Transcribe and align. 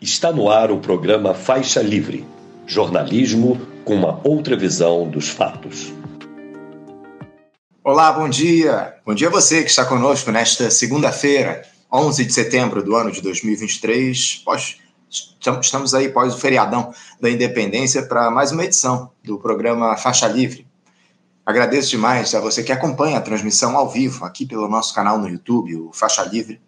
Está 0.00 0.32
no 0.32 0.48
ar 0.48 0.70
o 0.70 0.80
programa 0.80 1.34
Faixa 1.34 1.82
Livre 1.82 2.26
jornalismo 2.66 3.60
com 3.84 3.94
uma 3.94 4.18
outra 4.24 4.56
visão 4.56 5.06
dos 5.06 5.28
fatos. 5.28 5.92
Olá, 7.84 8.10
bom 8.10 8.26
dia. 8.26 8.94
Bom 9.04 9.12
dia 9.12 9.28
a 9.28 9.30
você 9.30 9.62
que 9.62 9.68
está 9.68 9.84
conosco 9.84 10.30
nesta 10.30 10.70
segunda-feira, 10.70 11.66
11 11.92 12.24
de 12.24 12.32
setembro 12.32 12.82
do 12.82 12.96
ano 12.96 13.12
de 13.12 13.20
2023. 13.20 14.36
Pós, 14.42 14.78
estamos 15.60 15.92
aí 15.92 16.08
pós 16.08 16.34
o 16.34 16.38
feriadão 16.38 16.94
da 17.20 17.28
independência 17.28 18.02
para 18.02 18.30
mais 18.30 18.52
uma 18.52 18.64
edição 18.64 19.10
do 19.22 19.38
programa 19.38 19.98
Faixa 19.98 20.26
Livre. 20.26 20.66
Agradeço 21.44 21.90
demais 21.90 22.34
a 22.34 22.40
você 22.40 22.62
que 22.62 22.72
acompanha 22.72 23.18
a 23.18 23.22
transmissão 23.22 23.76
ao 23.76 23.90
vivo 23.90 24.24
aqui 24.24 24.46
pelo 24.46 24.66
nosso 24.66 24.94
canal 24.94 25.18
no 25.18 25.28
YouTube, 25.28 25.76
o 25.76 25.92
Faixa 25.92 26.22
Livre 26.22 26.58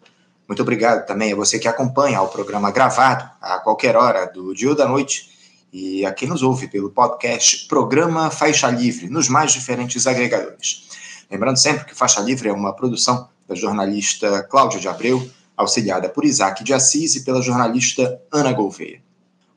muito 0.53 0.61
obrigado 0.61 1.07
também 1.07 1.33
a 1.33 1.37
você 1.37 1.59
que 1.59 1.67
acompanha 1.67 2.21
o 2.21 2.29
programa 2.29 2.71
gravado 2.71 3.27
a 3.41 3.59
qualquer 3.59 3.97
hora 3.97 4.27
do 4.27 4.55
dia 4.55 4.69
ou 4.69 4.75
da 4.77 4.87
noite 4.87 5.31
e 5.73 6.05
a 6.05 6.13
quem 6.13 6.29
nos 6.29 6.43
ouve 6.43 6.69
pelo 6.69 6.91
podcast 6.91 7.67
Programa 7.69 8.31
Faixa 8.31 8.69
Livre, 8.69 9.09
nos 9.09 9.31
mais 9.31 9.51
diferentes 9.51 10.07
agregadores. 10.07 10.91
Lembrando 11.31 11.57
sempre 11.57 11.87
que 11.87 11.95
Faixa 11.95 12.21
Livre 12.21 12.51
é 12.51 12.53
uma 12.53 12.75
produção 12.75 13.31
da 13.49 13.55
jornalista 13.55 14.43
Cláudia 14.43 14.79
de 14.79 14.87
Abreu, 14.89 15.27
auxiliada 15.57 16.11
por 16.11 16.23
Isaac 16.23 16.63
de 16.63 16.75
Assis 16.75 17.17
e 17.17 17.25
pela 17.25 17.41
jornalista 17.41 18.21
Ana 18.31 18.53
Gouveia. 18.53 19.01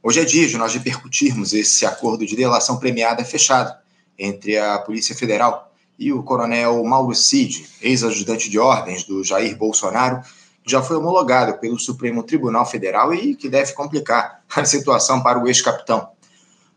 Hoje 0.02 0.22
é 0.22 0.24
dia 0.24 0.48
de 0.48 0.58
nós 0.58 0.74
repercutirmos 0.74 1.52
esse 1.52 1.86
acordo 1.86 2.26
de 2.26 2.38
delação 2.38 2.78
premiada 2.78 3.26
fechado 3.26 3.76
entre 4.18 4.58
a 4.58 4.80
Polícia 4.80 5.14
Federal 5.14 5.76
e 6.00 6.14
o 6.14 6.24
coronel 6.24 6.82
Mauro 6.86 7.14
Cid, 7.14 7.66
ex-ajudante 7.82 8.50
de 8.50 8.58
ordens 8.58 9.04
do 9.04 9.26
Jair 9.26 9.58
Bolsonaro, 9.58 10.22
já 10.66 10.82
foi 10.82 10.98
homologado 10.98 11.60
pelo 11.60 11.80
Supremo 11.80 12.24
Tribunal 12.24 12.66
Federal 12.66 13.14
e 13.14 13.36
que 13.36 13.48
deve 13.48 13.74
complicar 13.74 14.44
a 14.56 14.66
situação 14.66 15.22
para 15.22 15.40
o 15.40 15.48
ex-capitão. 15.48 16.10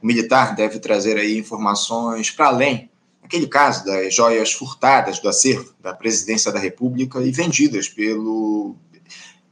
O 0.01 0.07
militar 0.07 0.55
deve 0.55 0.79
trazer 0.79 1.17
aí 1.17 1.39
informações 1.39 2.31
para 2.31 2.49
além 2.49 2.91
daquele 3.23 3.47
caso 3.47 3.85
das 3.85 4.15
joias 4.15 4.53
furtadas 4.53 5.19
do 5.19 5.29
acervo 5.29 5.75
da 5.81 5.93
Presidência 5.93 6.53
da 6.53 6.59
República 6.59 7.21
e 7.21 7.31
vendidas 7.31 7.89
pelo 7.89 8.77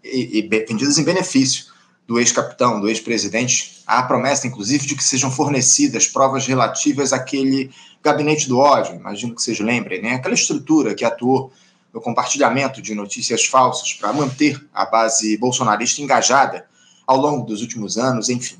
e, 0.03 0.39
e 0.39 0.49
vendidas 0.49 0.99
em 0.99 1.05
benefício 1.05 1.67
do 2.07 2.21
ex-capitão, 2.21 2.81
do 2.81 2.89
ex-presidente. 2.89 3.83
Há 3.87 3.99
a 3.99 4.03
promessa, 4.05 4.47
inclusive, 4.47 4.87
de 4.87 4.95
que 4.95 5.03
sejam 5.03 5.31
fornecidas 5.31 6.07
provas 6.07 6.47
relativas 6.47 7.13
àquele 7.13 7.71
gabinete 8.03 8.49
do 8.49 8.59
ódio, 8.59 8.95
imagino 8.95 9.35
que 9.35 9.43
vocês 9.43 9.59
lembrem, 9.59 10.01
né? 10.01 10.15
aquela 10.15 10.35
estrutura 10.35 10.95
que 10.95 11.05
atuou 11.05 11.53
no 11.97 12.03
compartilhamento 12.03 12.83
de 12.83 12.95
notícias 12.95 13.47
falsas 13.47 13.95
para 13.95 14.13
manter 14.13 14.63
a 14.75 14.85
base 14.85 15.35
bolsonarista 15.39 16.03
engajada 16.03 16.67
ao 17.07 17.17
longo 17.17 17.47
dos 17.47 17.63
últimos 17.63 17.97
anos, 17.97 18.29
enfim. 18.29 18.59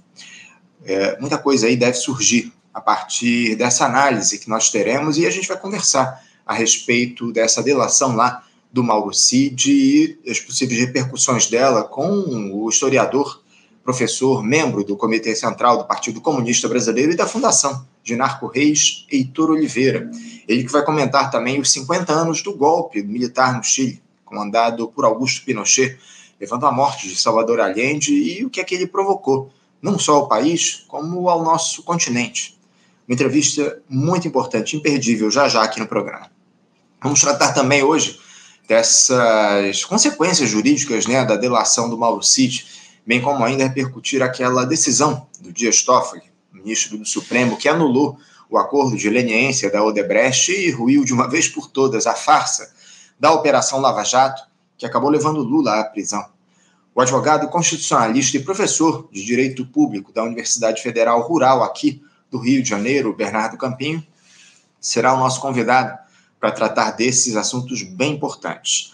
É, 0.83 1.21
muita 1.21 1.37
coisa 1.37 1.67
aí 1.67 1.77
deve 1.77 1.99
surgir 1.99 2.51
a 2.73 2.81
partir 2.81 3.55
dessa 3.55 3.85
análise 3.85 4.39
que 4.39 4.49
nós 4.49 4.71
teremos 4.71 5.19
e 5.19 5.27
a 5.27 5.31
gente 5.31 5.47
vai 5.47 5.59
conversar 5.59 6.25
a 6.47 6.55
respeito 6.55 7.31
dessa 7.31 7.63
delação 7.63 8.17
lá 8.17 8.43
do 8.73 8.83
Mauro 8.83 9.13
Cid 9.13 9.71
e 9.71 10.19
as 10.31 10.41
possíveis 10.41 10.81
repercussões 10.81 11.47
dela 11.47 11.85
com 11.85 12.11
o 12.55 12.67
historiador, 12.71 13.43
professor, 13.87 14.43
membro 14.43 14.83
do 14.83 14.97
Comitê 14.97 15.35
Central 15.37 15.79
do 15.79 15.85
Partido 15.85 16.21
Comunista 16.21 16.69
Brasileiro 16.69 17.13
e 17.13 17.17
da 17.17 17.25
Fundação 17.25 17.87
de 18.03 18.17
Narco 18.17 18.49
Reis, 18.49 19.07
Heitor 19.11 19.51
Oliveira. 19.51 20.11
Ele 20.49 20.65
que 20.65 20.73
vai 20.73 20.85
comentar 20.85 21.31
também 21.31 21.61
os 21.61 21.71
50 21.71 22.13
anos 22.13 22.43
do 22.43 22.53
golpe 22.53 23.01
militar 23.01 23.57
no 23.57 23.63
Chile, 23.63 24.03
comandado 24.25 24.89
por 24.89 25.05
Augusto 25.05 25.45
Pinochet, 25.45 25.97
levando 26.41 26.67
à 26.67 26.73
morte 26.73 27.09
de 27.09 27.15
Salvador 27.15 27.61
Allende 27.61 28.13
e 28.13 28.45
o 28.45 28.51
que 28.51 28.61
é 28.61 28.65
que 28.65 28.75
ele 28.75 28.89
provocou, 28.89 29.51
não 29.81 30.01
só 30.01 30.17
ao 30.17 30.29
país, 30.29 30.85
como 30.89 31.29
ao 31.29 31.45
nosso 31.45 31.85
continente. 31.85 32.59
Uma 33.07 33.15
entrevista 33.15 33.81
muito 33.89 34.27
importante, 34.27 34.77
imperdível, 34.77 35.31
já 35.31 35.49
já 35.49 35.63
aqui 35.63 35.79
no 35.79 35.87
programa. 35.87 36.29
Vamos 37.01 37.21
tratar 37.21 37.53
também 37.53 37.85
hoje 37.85 38.19
dessas 38.67 39.85
consequências 39.85 40.51
jurídicas 40.51 41.07
né, 41.07 41.25
da 41.25 41.37
delação 41.37 41.89
do 41.89 41.97
Mauro 41.97 42.23
Cid, 42.23 42.67
bem 43.07 43.23
como 43.23 43.45
ainda 43.45 43.65
repercutir 43.65 44.21
aquela 44.21 44.65
decisão 44.65 45.29
do 45.41 45.53
Dias 45.53 45.83
Toffoli, 45.83 46.25
ministro 46.53 46.99
do 46.99 47.07
Supremo, 47.07 47.57
que 47.57 47.69
anulou 47.69 48.19
o 48.51 48.59
acordo 48.59 48.97
de 48.97 49.09
leniência 49.09 49.71
da 49.71 49.83
Odebrecht 49.83 50.51
e 50.51 50.71
ruiu 50.71 51.05
de 51.05 51.13
uma 51.13 51.29
vez 51.29 51.49
por 51.49 51.71
todas 51.71 52.07
a 52.07 52.15
farsa 52.15 52.75
da 53.19 53.33
Operação 53.33 53.81
Lava 53.81 54.05
Jato, 54.05 54.43
que 54.77 54.85
acabou 54.85 55.09
levando 55.09 55.43
Lula 55.43 55.81
à 55.81 55.85
prisão. 55.85 56.25
O 56.95 57.01
advogado 57.01 57.49
constitucionalista 57.49 58.37
e 58.37 58.43
professor 58.43 59.09
de 59.13 59.25
Direito 59.25 59.67
Público 59.67 60.13
da 60.13 60.25
Universidade 60.25 60.83
Federal 60.83 61.21
Rural 61.23 61.63
aqui 61.63 62.03
do 62.31 62.39
Rio 62.39 62.63
de 62.63 62.69
Janeiro, 62.69 63.15
Bernardo 63.15 63.57
Campinho, 63.57 64.05
será 64.81 65.15
o 65.15 65.19
nosso 65.19 65.41
convidado 65.41 65.97
para 66.41 66.51
tratar 66.51 66.93
desses 66.93 67.37
assuntos 67.37 67.83
bem 67.83 68.15
importantes. 68.15 68.93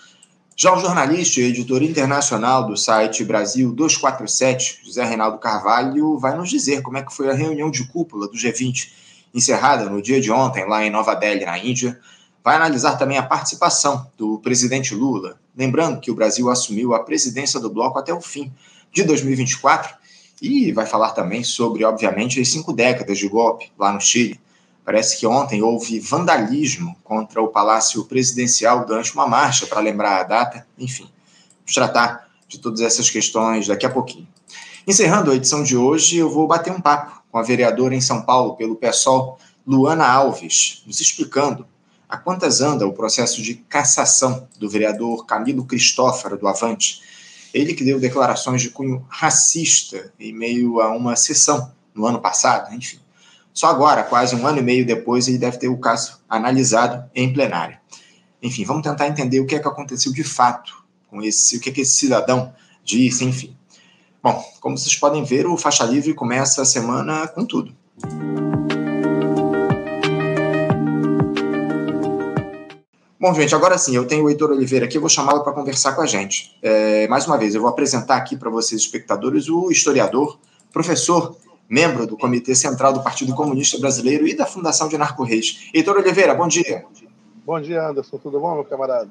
Já 0.55 0.75
o 0.75 0.81
jornalista 0.81 1.41
e 1.41 1.45
editor 1.45 1.83
internacional 1.83 2.67
do 2.67 2.77
site 2.77 3.25
Brasil 3.25 3.73
247, 3.73 4.81
José 4.85 5.03
Reinaldo 5.03 5.39
Carvalho, 5.39 6.19
vai 6.19 6.37
nos 6.37 6.51
dizer 6.51 6.83
como 6.83 6.99
é 6.99 7.03
que 7.03 7.15
foi 7.15 7.31
a 7.31 7.35
reunião 7.35 7.71
de 7.71 7.85
cúpula 7.89 8.29
do 8.29 8.37
G20 8.37 8.91
encerrada 9.35 9.89
no 9.89 10.03
dia 10.03 10.21
de 10.21 10.31
ontem, 10.31 10.67
lá 10.69 10.85
em 10.85 10.91
Nova 10.91 11.15
Delhi, 11.15 11.47
na 11.47 11.57
Índia, 11.59 11.99
vai 12.45 12.57
analisar 12.57 12.97
também 12.97 13.17
a 13.17 13.23
participação 13.23 14.07
do 14.19 14.39
presidente 14.41 14.95
Lula. 14.95 15.39
Lembrando 15.57 16.01
que 16.01 16.11
o 16.11 16.15
Brasil 16.15 16.51
assumiu 16.51 16.95
a 16.95 17.03
presidência 17.03 17.59
do 17.59 17.71
bloco 17.71 17.99
até 17.99 18.13
o 18.13 18.21
fim 18.21 18.53
de 18.93 19.05
2024 19.05 19.95
e 20.43 20.71
vai 20.71 20.84
falar 20.84 21.13
também 21.13 21.43
sobre, 21.43 21.83
obviamente, 21.83 22.41
as 22.41 22.49
cinco 22.49 22.75
décadas 22.75 23.17
de 23.17 23.27
golpe 23.27 23.73
lá 23.79 23.91
no 23.91 24.01
Chile. 24.01 24.39
Parece 24.84 25.19
que 25.19 25.26
ontem 25.26 25.62
houve 25.62 26.00
vandalismo 26.00 26.97
contra 27.04 27.41
o 27.41 27.48
Palácio 27.48 28.04
Presidencial 28.04 28.84
durante 28.84 29.15
uma 29.15 29.26
marcha 29.26 29.66
para 29.66 29.81
lembrar 29.81 30.20
a 30.20 30.25
data. 30.25 30.66
Enfim, 30.76 31.09
vamos 31.60 31.75
tratar 31.75 32.28
de 32.48 32.59
todas 32.59 32.81
essas 32.81 33.09
questões 33.09 33.69
daqui 33.69 33.87
a 33.87 33.91
pouquinho. 33.91 34.26
Encerrando 34.87 35.31
a 35.31 35.34
edição 35.37 35.62
de 35.62 35.76
hoje, 35.76 36.16
eu 36.16 36.28
vou 36.28 36.48
bater 36.48 36.72
um 36.72 36.81
papo 36.81 37.22
com 37.31 37.38
a 37.38 37.42
vereadora 37.42 37.94
em 37.94 38.00
São 38.00 38.22
Paulo 38.22 38.56
pelo 38.56 38.75
PSOL, 38.75 39.38
Luana 39.65 40.06
Alves, 40.06 40.82
nos 40.84 41.00
explicando 41.00 41.65
a 42.09 42.19
quantas 42.19 42.60
anda 42.60 42.87
o 42.87 42.92
processo 42.92 43.41
de 43.41 43.54
cassação 43.54 44.47
do 44.59 44.69
vereador 44.69 45.25
Camilo 45.25 45.65
Cristófaro 45.65 46.37
do 46.37 46.48
Avante. 46.48 47.00
Ele 47.54 47.72
que 47.72 47.84
deu 47.84 48.00
declarações 48.00 48.60
de 48.60 48.71
cunho 48.71 49.06
racista 49.09 50.12
em 50.19 50.32
meio 50.32 50.81
a 50.81 50.91
uma 50.91 51.15
sessão 51.15 51.72
no 51.94 52.04
ano 52.04 52.21
passado, 52.21 52.75
enfim. 52.75 52.98
Só 53.53 53.67
agora, 53.67 54.03
quase 54.03 54.35
um 54.35 54.47
ano 54.47 54.59
e 54.59 54.63
meio 54.63 54.87
depois, 54.87 55.29
ele 55.29 55.37
deve 55.37 55.59
ter 55.59 55.69
o 55.69 55.77
caso 55.77 56.21
analisado 56.29 57.05
em 57.15 57.33
plenário. 57.33 57.77
Enfim, 58.43 58.65
vamos 58.65 58.83
tentar 58.83 59.07
entender 59.07 59.41
o 59.41 59.47
que 59.47 59.55
é 59.55 59.59
que 59.59 59.69
aconteceu 59.69 60.13
de 60.13 60.25
fato 60.25 60.83
com 61.09 61.23
esse, 61.23 61.57
o 61.57 61.61
que 61.61 61.69
é 61.69 61.73
que 61.73 61.83
esse 61.83 61.93
cidadão 61.93 62.53
disse, 62.83 63.25
enfim. 63.25 63.57
Bom, 64.23 64.43
como 64.61 64.79
vocês 64.79 64.97
podem 64.97 65.23
ver, 65.23 65.47
o 65.47 65.57
Faixa 65.57 65.85
Livre 65.85 66.15
começa 66.15 66.63
a 66.63 66.65
semana 66.65 67.29
com 67.29 67.45
tudo. 67.45 67.75
Bom, 73.21 73.33
gente, 73.34 73.55
agora 73.55 73.79
sim, 73.79 73.95
eu 73.95 74.07
tenho 74.07 74.25
o 74.25 74.31
Heitor 74.31 74.51
Oliveira 74.51 74.87
aqui, 74.87 74.97
eu 74.97 75.01
vou 75.01 75.11
chamá-lo 75.11 75.45
para 75.45 75.53
conversar 75.53 75.93
com 75.93 76.03
a 76.03 76.07
gente. 76.07 76.57
É, 76.63 77.07
mais 77.07 77.27
uma 77.27 77.37
vez, 77.37 77.55
eu 77.55 77.61
vou 77.61 77.71
apresentar 77.71 78.17
aqui 78.17 78.37
para 78.37 78.51
vocês, 78.51 78.81
espectadores, 78.81 79.49
o 79.49 79.71
historiador, 79.71 80.39
professor, 80.73 81.37
membro 81.72 82.06
do 82.06 82.19
Comitê 82.19 82.55
Central 82.55 82.93
do 82.93 83.03
Partido 83.03 83.34
Comunista 83.34 83.78
Brasileiro 83.78 84.28
e 84.28 84.34
da 84.37 84.44
Fundação 84.44 84.88
de 84.88 84.99
Narco 84.99 85.25
Reis. 85.25 85.71
Heitor 85.72 85.97
Oliveira, 85.97 86.34
bom 86.34 86.47
dia. 86.47 86.84
Bom 87.47 87.59
dia, 87.59 87.88
Anderson. 87.88 88.19
Tudo 88.19 88.38
bom, 88.38 88.56
meu 88.56 88.65
camarada? 88.65 89.09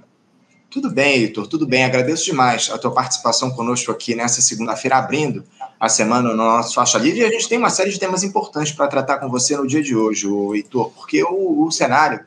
Tudo 0.70 0.92
bem, 0.92 1.24
Heitor, 1.24 1.48
tudo 1.48 1.66
bem. 1.66 1.84
Agradeço 1.84 2.24
demais 2.26 2.70
a 2.72 2.78
tua 2.78 2.92
participação 2.94 3.50
conosco 3.50 3.92
aqui 3.92 4.14
nessa 4.14 4.44
segunda-feira, 4.44 4.98
abrindo 4.98 5.44
a 5.80 5.90
semana 5.90 6.30
no 6.30 6.36
nosso 6.36 6.76
Faixa 6.76 7.00
Livre. 7.00 7.22
E 7.22 7.26
a 7.26 7.32
gente 7.32 7.50
tem 7.50 7.58
uma 7.58 7.72
série 7.72 7.90
de 7.90 8.00
temas 8.00 8.22
importantes 8.22 8.72
para 8.72 8.88
tratar 8.88 9.18
com 9.18 9.28
você 9.28 9.58
no 9.58 9.66
dia 9.66 9.82
de 9.82 9.96
hoje, 9.96 10.28
Heitor, 10.54 10.92
porque 10.92 11.24
o, 11.24 11.66
o, 11.66 11.72
cenário 11.72 12.24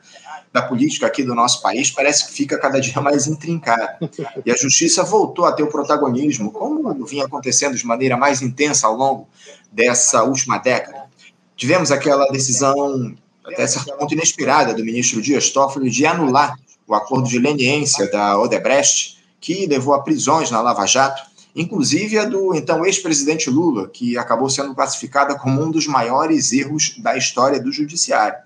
da 0.55 0.61
política 0.61 1.05
aqui 1.05 1.21
do 1.21 1.35
nosso 1.35 1.61
país 1.61 1.91
parece 1.91 2.27
que 2.27 2.31
fica 2.31 2.57
cada 2.57 2.79
dia 2.79 3.01
mais 3.01 3.27
intrincado. 3.27 4.09
E 4.45 4.49
a 4.49 4.55
justiça 4.55 5.03
voltou 5.03 5.43
a 5.43 5.51
ter 5.51 5.63
o 5.63 5.67
protagonismo, 5.67 6.49
como 6.49 7.05
vinha 7.05 7.25
acontecendo 7.25 7.75
de 7.75 7.85
maneira 7.85 8.15
mais 8.15 8.41
intensa 8.41 8.87
ao 8.87 8.95
longo 8.95 9.27
dessa 9.69 10.23
última 10.23 10.57
década. 10.57 11.09
Tivemos 11.57 11.91
aquela 11.91 12.25
decisão, 12.27 13.13
até 13.45 13.67
certo 13.67 13.97
ponto 13.97 14.13
inesperada, 14.13 14.73
do 14.73 14.85
ministro 14.85 15.21
Dias 15.21 15.49
Toffoli 15.49 15.89
de 15.89 16.05
anular 16.05 16.57
o 16.87 16.95
acordo 16.95 17.27
de 17.27 17.37
leniência 17.37 18.09
da 18.09 18.39
Odebrecht, 18.39 19.17
que 19.41 19.65
levou 19.65 19.93
a 19.93 20.03
prisões 20.03 20.49
na 20.51 20.61
Lava 20.61 20.85
Jato, 20.85 21.21
inclusive 21.53 22.17
a 22.17 22.23
do 22.23 22.55
então 22.55 22.85
ex-presidente 22.85 23.49
Lula, 23.49 23.89
que 23.89 24.17
acabou 24.17 24.49
sendo 24.49 24.73
classificada 24.73 25.35
como 25.35 25.61
um 25.61 25.69
dos 25.69 25.85
maiores 25.85 26.53
erros 26.53 26.95
da 26.99 27.17
história 27.17 27.59
do 27.59 27.73
judiciário. 27.73 28.37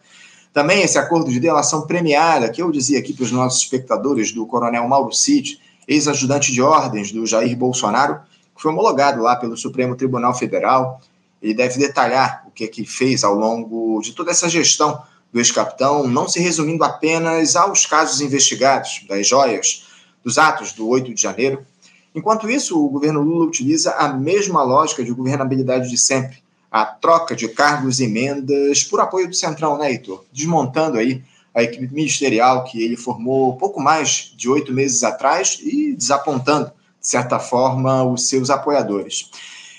Também 0.54 0.82
esse 0.82 0.98
acordo 0.98 1.32
de 1.32 1.40
delação 1.40 1.86
premiada, 1.86 2.50
que 2.50 2.62
eu 2.62 2.72
dizia 2.72 3.00
aqui 3.00 3.14
para 3.14 3.24
os 3.24 3.32
nossos 3.32 3.62
espectadores, 3.62 4.32
do 4.32 4.46
coronel 4.46 4.88
Mauro 4.88 5.14
Cid, 5.14 5.60
ex-ajudante 5.88 6.52
de 6.52 6.62
ordens 6.62 7.12
do 7.12 7.26
Jair 7.26 7.56
Bolsonaro, 7.56 8.20
que 8.56 8.62
foi 8.62 8.72
homologado 8.72 9.22
lá 9.22 9.36
pelo 9.36 9.56
Supremo 9.56 9.96
Tribunal 9.96 10.34
Federal 10.34 11.00
e 11.42 11.54
deve 11.54 11.80
detalhar 11.80 12.44
o 12.48 12.52
que, 12.52 12.64
é 12.66 12.68
que 12.68 12.86
fez 12.86 13.24
ao 13.24 13.34
longo 13.34 14.02
de 14.02 14.14
toda 14.14 14.32
essa 14.32 14.50
gestão 14.50 15.02
do 15.32 15.40
ex-capitão, 15.40 16.08
não 16.08 16.28
se 16.28 16.40
resumindo 16.40 16.84
apenas 16.84 17.56
aos 17.56 17.86
casos 17.86 18.20
investigados 18.20 19.06
das 19.08 19.28
joias, 19.28 19.86
dos 20.24 20.38
atos 20.38 20.74
do 20.74 20.88
8 20.88 21.14
de 21.14 21.22
janeiro. 21.22 21.66
Enquanto 22.14 22.50
isso, 22.50 22.84
o 22.84 22.90
governo 22.90 23.22
Lula 23.22 23.46
utiliza 23.46 23.94
a 23.94 24.10
mesma 24.10 24.64
lógica 24.64 25.04
de 25.04 25.12
governabilidade 25.12 25.90
de 25.90 25.98
sempre, 25.98 26.44
a 26.72 26.86
troca 26.86 27.36
de 27.36 27.48
cargos 27.48 28.00
e 28.00 28.06
emendas 28.06 28.84
por 28.84 29.00
apoio 29.00 29.28
do 29.28 29.36
Centrão, 29.36 29.78
né, 29.78 29.92
Heitor? 29.92 30.24
Desmontando 30.32 30.98
aí 30.98 31.24
a 31.54 31.64
equipe 31.64 31.94
ministerial 31.94 32.64
que 32.64 32.84
ele 32.84 32.96
formou 32.96 33.58
pouco 33.58 33.80
mais 33.80 34.34
de 34.36 34.50
oito 34.50 34.72
meses 34.72 35.04
atrás 35.04 35.60
e 35.62 35.94
desapontando, 35.94 36.72
de 37.00 37.08
certa 37.08 37.40
forma, 37.40 38.04
os 38.04 38.30
seus 38.30 38.50
apoiadores. 38.50 39.30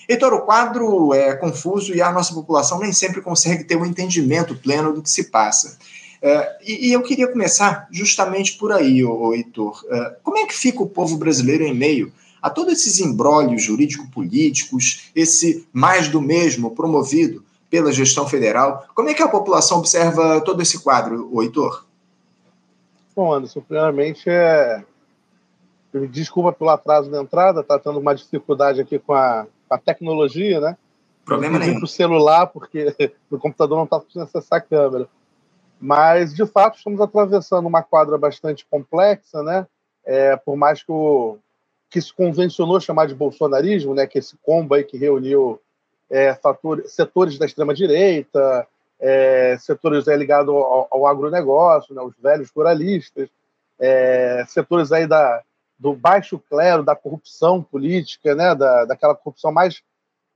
Heitor, 0.09 0.33
o 0.35 0.41
quadro 0.41 1.15
é 1.15 1.37
confuso 1.37 1.95
e 1.95 2.03
a 2.03 2.11
nossa 2.11 2.35
população 2.35 2.81
nem 2.81 2.93
sempre 2.93 3.21
consegue 3.21 3.63
ter 3.63 3.77
um 3.77 3.87
entendimento 3.87 4.57
pleno 4.57 4.93
do 4.93 5.03
que 5.03 5.11
se 5.11 5.31
passa. 5.31 5.79
Uh, 6.21 6.45
e, 6.67 6.89
e, 6.89 6.93
eu 6.93 7.03
queria 7.03 7.29
começar 7.29 7.87
justamente 7.91 8.59
por 8.59 8.73
aí, 8.73 9.01
Heitor. 9.01 9.83
Uh, 9.85 10.17
como 10.23 10.37
é 10.37 10.45
que 10.45 10.55
fica 10.55 10.83
o 10.83 10.89
povo 10.89 11.17
brasileiro 11.17 11.65
em 11.65 11.75
meio 11.75 12.13
a 12.41 12.51
todos 12.51 12.73
esses 12.73 13.01
embrólios 13.01 13.63
jurídico-políticos, 13.63 15.11
esse 15.15 15.67
mais 15.73 16.09
do 16.09 16.21
mesmo 16.21 16.75
promovido 16.75 17.45
pela 17.69 17.93
gestão 17.93 18.27
federal? 18.27 18.87
Como 18.95 19.09
é 19.09 19.15
que 19.15 19.23
a 19.23 19.29
população 19.29 19.79
observa 19.79 20.41
todo 20.41 20.61
esse 20.63 20.83
quadro, 20.83 21.31
Heitor? 21.41 21.85
Bom, 23.15 23.33
Anderson, 23.33 23.61
primeiramente 23.61 24.29
é. 24.29 24.85
Desculpa 26.11 26.53
pelo 26.53 26.71
atraso 26.71 27.11
da 27.11 27.21
entrada, 27.21 27.61
está 27.61 27.77
tendo 27.77 27.99
uma 27.99 28.15
dificuldade 28.15 28.81
aqui 28.81 28.97
com 28.99 29.13
a 29.13 29.45
a 29.71 29.79
tecnologia, 29.79 30.61
né? 30.61 30.77
Problema 31.25 31.59
nenhum. 31.59 31.77
Para 31.77 31.85
o 31.85 31.89
celular, 31.89 32.47
porque 32.49 32.95
o 33.31 33.39
computador 33.39 33.77
não 33.79 33.85
está 33.85 34.01
conseguindo 34.01 34.25
acessar 34.25 34.59
a 34.59 34.63
câmera. 34.63 35.09
Mas, 35.81 36.35
de 36.35 36.45
fato, 36.45 36.77
estamos 36.77 37.01
atravessando 37.01 37.67
uma 37.67 37.83
quadra 37.83 38.19
bastante 38.19 38.67
complexa, 38.69 39.43
né? 39.43 39.67
É, 40.05 40.37
por 40.37 40.57
mais 40.57 40.83
que 40.83 40.91
o 40.91 41.39
que 41.91 42.01
se 42.01 42.15
convencionou 42.15 42.81
chamar 42.81 43.07
de 43.07 43.15
bolsonarismo, 43.15 43.95
né? 43.95 44.07
Que 44.07 44.19
esse 44.19 44.37
combo 44.43 44.75
aí 44.75 44.85
que 44.85 44.97
reuniu 44.97 45.61
é, 46.09 46.35
fatores, 46.35 46.93
setores 46.93 47.37
da 47.37 47.47
extrema-direita, 47.47 48.67
é, 49.01 49.57
setores 49.59 50.07
aí 50.07 50.17
ligados 50.17 50.55
ao, 50.55 50.89
ao 50.91 51.07
agronegócio, 51.07 51.95
né? 51.95 52.01
os 52.01 52.15
velhos 52.17 52.51
pluralistas, 52.51 53.29
é, 53.79 54.45
setores 54.47 54.93
aí 54.93 55.07
da, 55.07 55.43
do 55.79 55.95
baixo 55.95 56.39
clero, 56.39 56.83
da 56.83 56.95
corrupção 56.95 57.63
política, 57.63 58.35
né, 58.35 58.55
da, 58.55 58.85
daquela 58.85 59.15
corrupção 59.15 59.51
mais, 59.51 59.83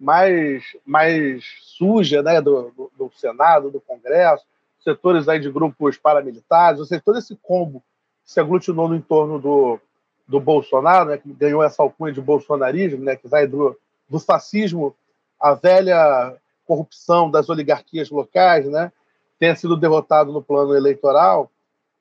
mais, 0.00 0.64
mais 0.86 1.44
suja 1.60 2.22
né, 2.22 2.40
do, 2.40 2.70
do, 2.70 2.92
do 2.96 3.12
Senado, 3.14 3.70
do 3.70 3.80
Congresso, 3.80 4.44
setores 4.82 5.28
aí 5.28 5.38
de 5.38 5.50
grupos 5.50 5.98
paramilitares, 5.98 6.80
ou 6.80 6.86
seja, 6.86 7.02
todo 7.04 7.18
esse 7.18 7.36
combo 7.36 7.82
se 8.24 8.40
aglutinou 8.40 8.88
no 8.88 8.96
entorno 8.96 9.38
do, 9.38 9.78
do 10.26 10.40
Bolsonaro, 10.40 11.10
né, 11.10 11.18
que 11.18 11.32
ganhou 11.32 11.62
essa 11.62 11.82
alcunha 11.82 12.12
de 12.12 12.20
bolsonarismo, 12.20 13.04
né, 13.04 13.16
que 13.16 13.28
vai 13.28 13.46
do, 13.46 13.78
do 14.08 14.18
fascismo 14.18 14.94
à 15.38 15.54
velha 15.54 16.36
corrupção 16.66 17.30
das 17.30 17.48
oligarquias 17.48 18.10
locais, 18.10 18.66
né, 18.66 18.90
tenha 19.38 19.54
sido 19.54 19.76
derrotado 19.76 20.32
no 20.32 20.42
plano 20.42 20.74
eleitoral, 20.74 21.50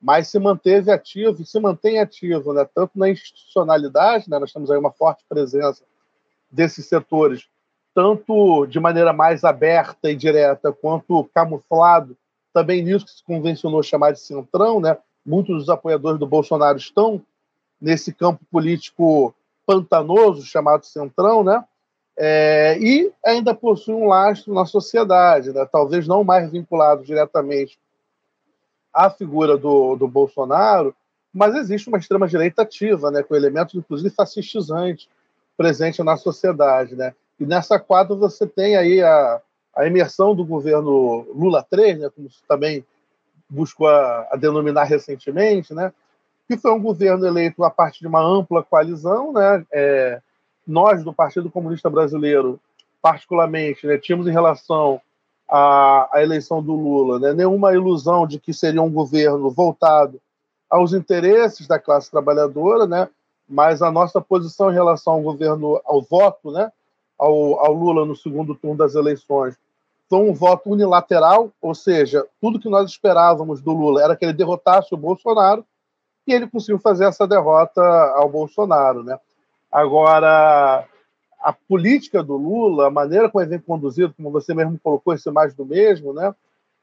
mas 0.04 0.28
se 0.28 0.38
manteve 0.38 0.90
ativo 0.90 1.40
e 1.40 1.46
se 1.46 1.58
mantém 1.58 1.98
ativo, 1.98 2.52
né? 2.52 2.68
tanto 2.74 2.98
na 2.98 3.08
institucionalidade, 3.08 4.28
né? 4.28 4.38
nós 4.38 4.52
temos 4.52 4.70
aí 4.70 4.76
uma 4.76 4.92
forte 4.92 5.24
presença 5.26 5.82
desses 6.50 6.86
setores, 6.86 7.48
tanto 7.94 8.66
de 8.66 8.78
maneira 8.78 9.14
mais 9.14 9.44
aberta 9.44 10.10
e 10.10 10.14
direta, 10.14 10.72
quanto 10.72 11.24
camuflado, 11.34 12.14
também 12.52 12.82
nisso 12.82 13.06
que 13.06 13.12
se 13.12 13.24
convencionou 13.24 13.82
chamar 13.82 14.12
de 14.12 14.20
centrão, 14.20 14.78
né? 14.78 14.94
muitos 15.24 15.56
dos 15.56 15.70
apoiadores 15.70 16.20
do 16.20 16.26
Bolsonaro 16.26 16.76
estão 16.76 17.22
nesse 17.84 18.14
campo 18.14 18.40
político 18.50 19.34
pantanoso 19.66 20.42
chamado 20.42 20.86
centrão, 20.86 21.44
né? 21.44 21.62
É, 22.16 22.78
e 22.80 23.12
ainda 23.24 23.54
possui 23.54 23.92
um 23.94 24.06
lastro 24.06 24.54
na 24.54 24.64
sociedade, 24.64 25.52
né? 25.52 25.68
talvez 25.70 26.06
não 26.06 26.22
mais 26.22 26.50
vinculado 26.50 27.04
diretamente 27.04 27.76
a 28.92 29.10
figura 29.10 29.58
do, 29.58 29.96
do 29.96 30.06
Bolsonaro, 30.06 30.94
mas 31.32 31.56
existe 31.56 31.88
uma 31.88 31.98
extrema-direita 31.98 32.62
ativa, 32.62 33.10
né, 33.10 33.24
com 33.24 33.34
elementos, 33.34 33.74
inclusive, 33.74 34.14
fascistizantes 34.14 35.08
presentes 35.56 36.04
na 36.04 36.16
sociedade. 36.16 36.94
Né? 36.94 37.12
E 37.40 37.44
nessa 37.44 37.80
quadra 37.80 38.14
você 38.14 38.46
tem 38.46 38.76
aí 38.76 39.02
a, 39.02 39.42
a 39.76 39.84
imersão 39.84 40.36
do 40.36 40.44
governo 40.44 41.26
Lula 41.34 41.66
3, 41.68 41.98
né, 41.98 42.10
como 42.14 42.28
também 42.48 42.86
buscou 43.50 43.88
a, 43.88 44.28
a, 44.30 44.36
denominar 44.36 44.84
recentemente, 44.84 45.74
né, 45.74 45.92
que 46.46 46.56
foi 46.56 46.72
um 46.72 46.82
governo 46.82 47.26
eleito 47.26 47.64
a 47.64 47.70
partir 47.70 48.00
de 48.00 48.06
uma 48.06 48.20
ampla 48.20 48.62
coalizão. 48.62 49.32
Né, 49.32 49.64
é, 49.72 50.20
nós, 50.66 51.04
do 51.04 51.12
Partido 51.12 51.50
Comunista 51.50 51.90
Brasileiro, 51.90 52.60
particularmente, 53.00 53.86
né, 53.86 53.98
tínhamos 53.98 54.26
em 54.26 54.32
relação 54.32 55.00
a, 55.48 56.08
a 56.12 56.22
eleição 56.22 56.62
do 56.62 56.74
Lula, 56.74 57.18
né? 57.18 57.32
nenhuma 57.32 57.72
ilusão 57.72 58.26
de 58.26 58.38
que 58.38 58.52
seria 58.52 58.82
um 58.82 58.90
governo 58.90 59.50
voltado 59.50 60.20
aos 60.70 60.92
interesses 60.92 61.66
da 61.66 61.78
classe 61.78 62.10
trabalhadora, 62.10 62.86
né? 62.86 63.08
mas 63.48 63.82
a 63.82 63.90
nossa 63.90 64.20
posição 64.20 64.70
em 64.70 64.74
relação 64.74 65.14
ao 65.14 65.20
governo, 65.20 65.80
ao 65.84 66.00
voto, 66.00 66.50
né? 66.50 66.72
ao, 67.18 67.60
ao 67.60 67.72
Lula 67.72 68.04
no 68.04 68.16
segundo 68.16 68.54
turno 68.54 68.76
das 68.76 68.94
eleições, 68.94 69.54
foi 70.08 70.18
um 70.18 70.32
voto 70.32 70.70
unilateral, 70.70 71.50
ou 71.60 71.74
seja, 71.74 72.26
tudo 72.40 72.58
que 72.58 72.68
nós 72.68 72.90
esperávamos 72.90 73.60
do 73.60 73.72
Lula 73.72 74.02
era 74.02 74.16
que 74.16 74.24
ele 74.24 74.32
derrotasse 74.32 74.94
o 74.94 74.98
Bolsonaro, 74.98 75.64
e 76.26 76.32
ele 76.32 76.46
conseguiu 76.46 76.78
fazer 76.78 77.04
essa 77.06 77.26
derrota 77.26 77.82
ao 78.14 78.28
Bolsonaro. 78.28 79.02
Né? 79.02 79.18
Agora, 79.70 80.86
a 81.40 81.52
política 81.52 82.22
do 82.22 82.36
Lula, 82.36 82.86
a 82.86 82.90
maneira 82.90 83.28
como 83.28 83.42
ele 83.42 83.50
vem 83.50 83.58
conduzido, 83.58 84.14
como 84.16 84.30
você 84.30 84.54
mesmo 84.54 84.78
colocou, 84.82 85.12
esse 85.12 85.30
mais 85.30 85.54
do 85.54 85.66
mesmo, 85.66 86.12
né, 86.12 86.34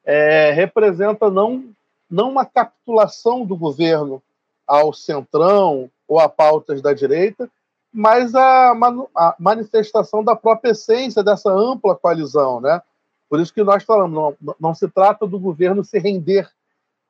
é, 0.06 0.52
representa 0.52 1.30
não, 1.30 1.66
não 2.10 2.30
uma 2.30 2.46
capitulação 2.46 3.46
do 3.46 3.56
governo 3.56 4.22
ao 4.68 4.94
centrão 4.94 5.90
ou 6.08 6.20
a 6.20 6.30
pautas 6.30 6.82
da 6.82 6.94
direita, 6.94 7.50
mas 7.92 8.34
a, 8.36 8.72
a, 8.72 9.36
manifestação 9.40 10.24
da 10.24 10.36
própria 10.36 10.72
essência 10.72 11.24
dessa 11.24 11.52
ampla 11.52 11.96
coalizão. 11.96 12.62
Né? 12.62 12.82
Por 13.30 13.40
isso 13.40 13.54
que 13.54 13.64
nós 13.64 13.84
falamos, 13.84 14.36
não, 14.40 14.56
não 14.60 14.74
se 14.74 14.88
trata 14.88 15.26
do 15.26 15.40
governo 15.40 15.84
se 15.84 15.98
render 16.00 16.50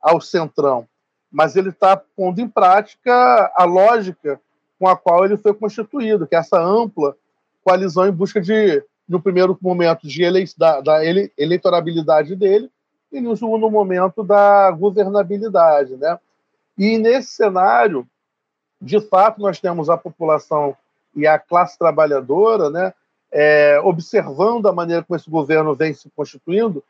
ao 0.00 0.20
centrão, 0.20 0.88
mas 1.32 1.56
ele 1.56 1.70
está 1.70 1.96
pondo 1.96 2.40
em 2.40 2.48
prática 2.48 3.50
a 3.56 3.64
lógica 3.64 4.38
com 4.78 4.86
a 4.86 4.96
qual 4.96 5.24
ele 5.24 5.36
foi 5.36 5.54
constituído, 5.54 6.26
que 6.26 6.36
é 6.36 6.38
essa 6.38 6.60
ampla 6.60 7.16
coalizão 7.64 8.06
em 8.06 8.12
busca 8.12 8.40
de, 8.40 8.84
no 9.08 9.20
primeiro 9.20 9.56
momento, 9.60 10.06
de 10.06 10.22
da, 10.58 10.80
da 10.80 11.04
ele, 11.04 11.32
eleitorabilidade 11.38 12.36
dele 12.36 12.70
e 13.10 13.20
no 13.20 13.36
segundo 13.36 13.70
momento 13.70 14.22
da 14.22 14.70
governabilidade, 14.70 15.96
né? 15.96 16.18
E 16.76 16.98
nesse 16.98 17.32
cenário, 17.32 18.06
de 18.80 19.00
fato, 19.00 19.40
nós 19.40 19.60
temos 19.60 19.88
a 19.88 19.96
população 19.96 20.76
e 21.14 21.26
a 21.26 21.38
classe 21.38 21.78
trabalhadora, 21.78 22.70
né, 22.70 22.94
é, 23.30 23.78
observando 23.84 24.66
a 24.66 24.72
maneira 24.72 25.02
como 25.02 25.16
esse 25.16 25.28
governo 25.28 25.74
vem 25.74 25.92
se 25.92 26.10
constituindo, 26.16 26.82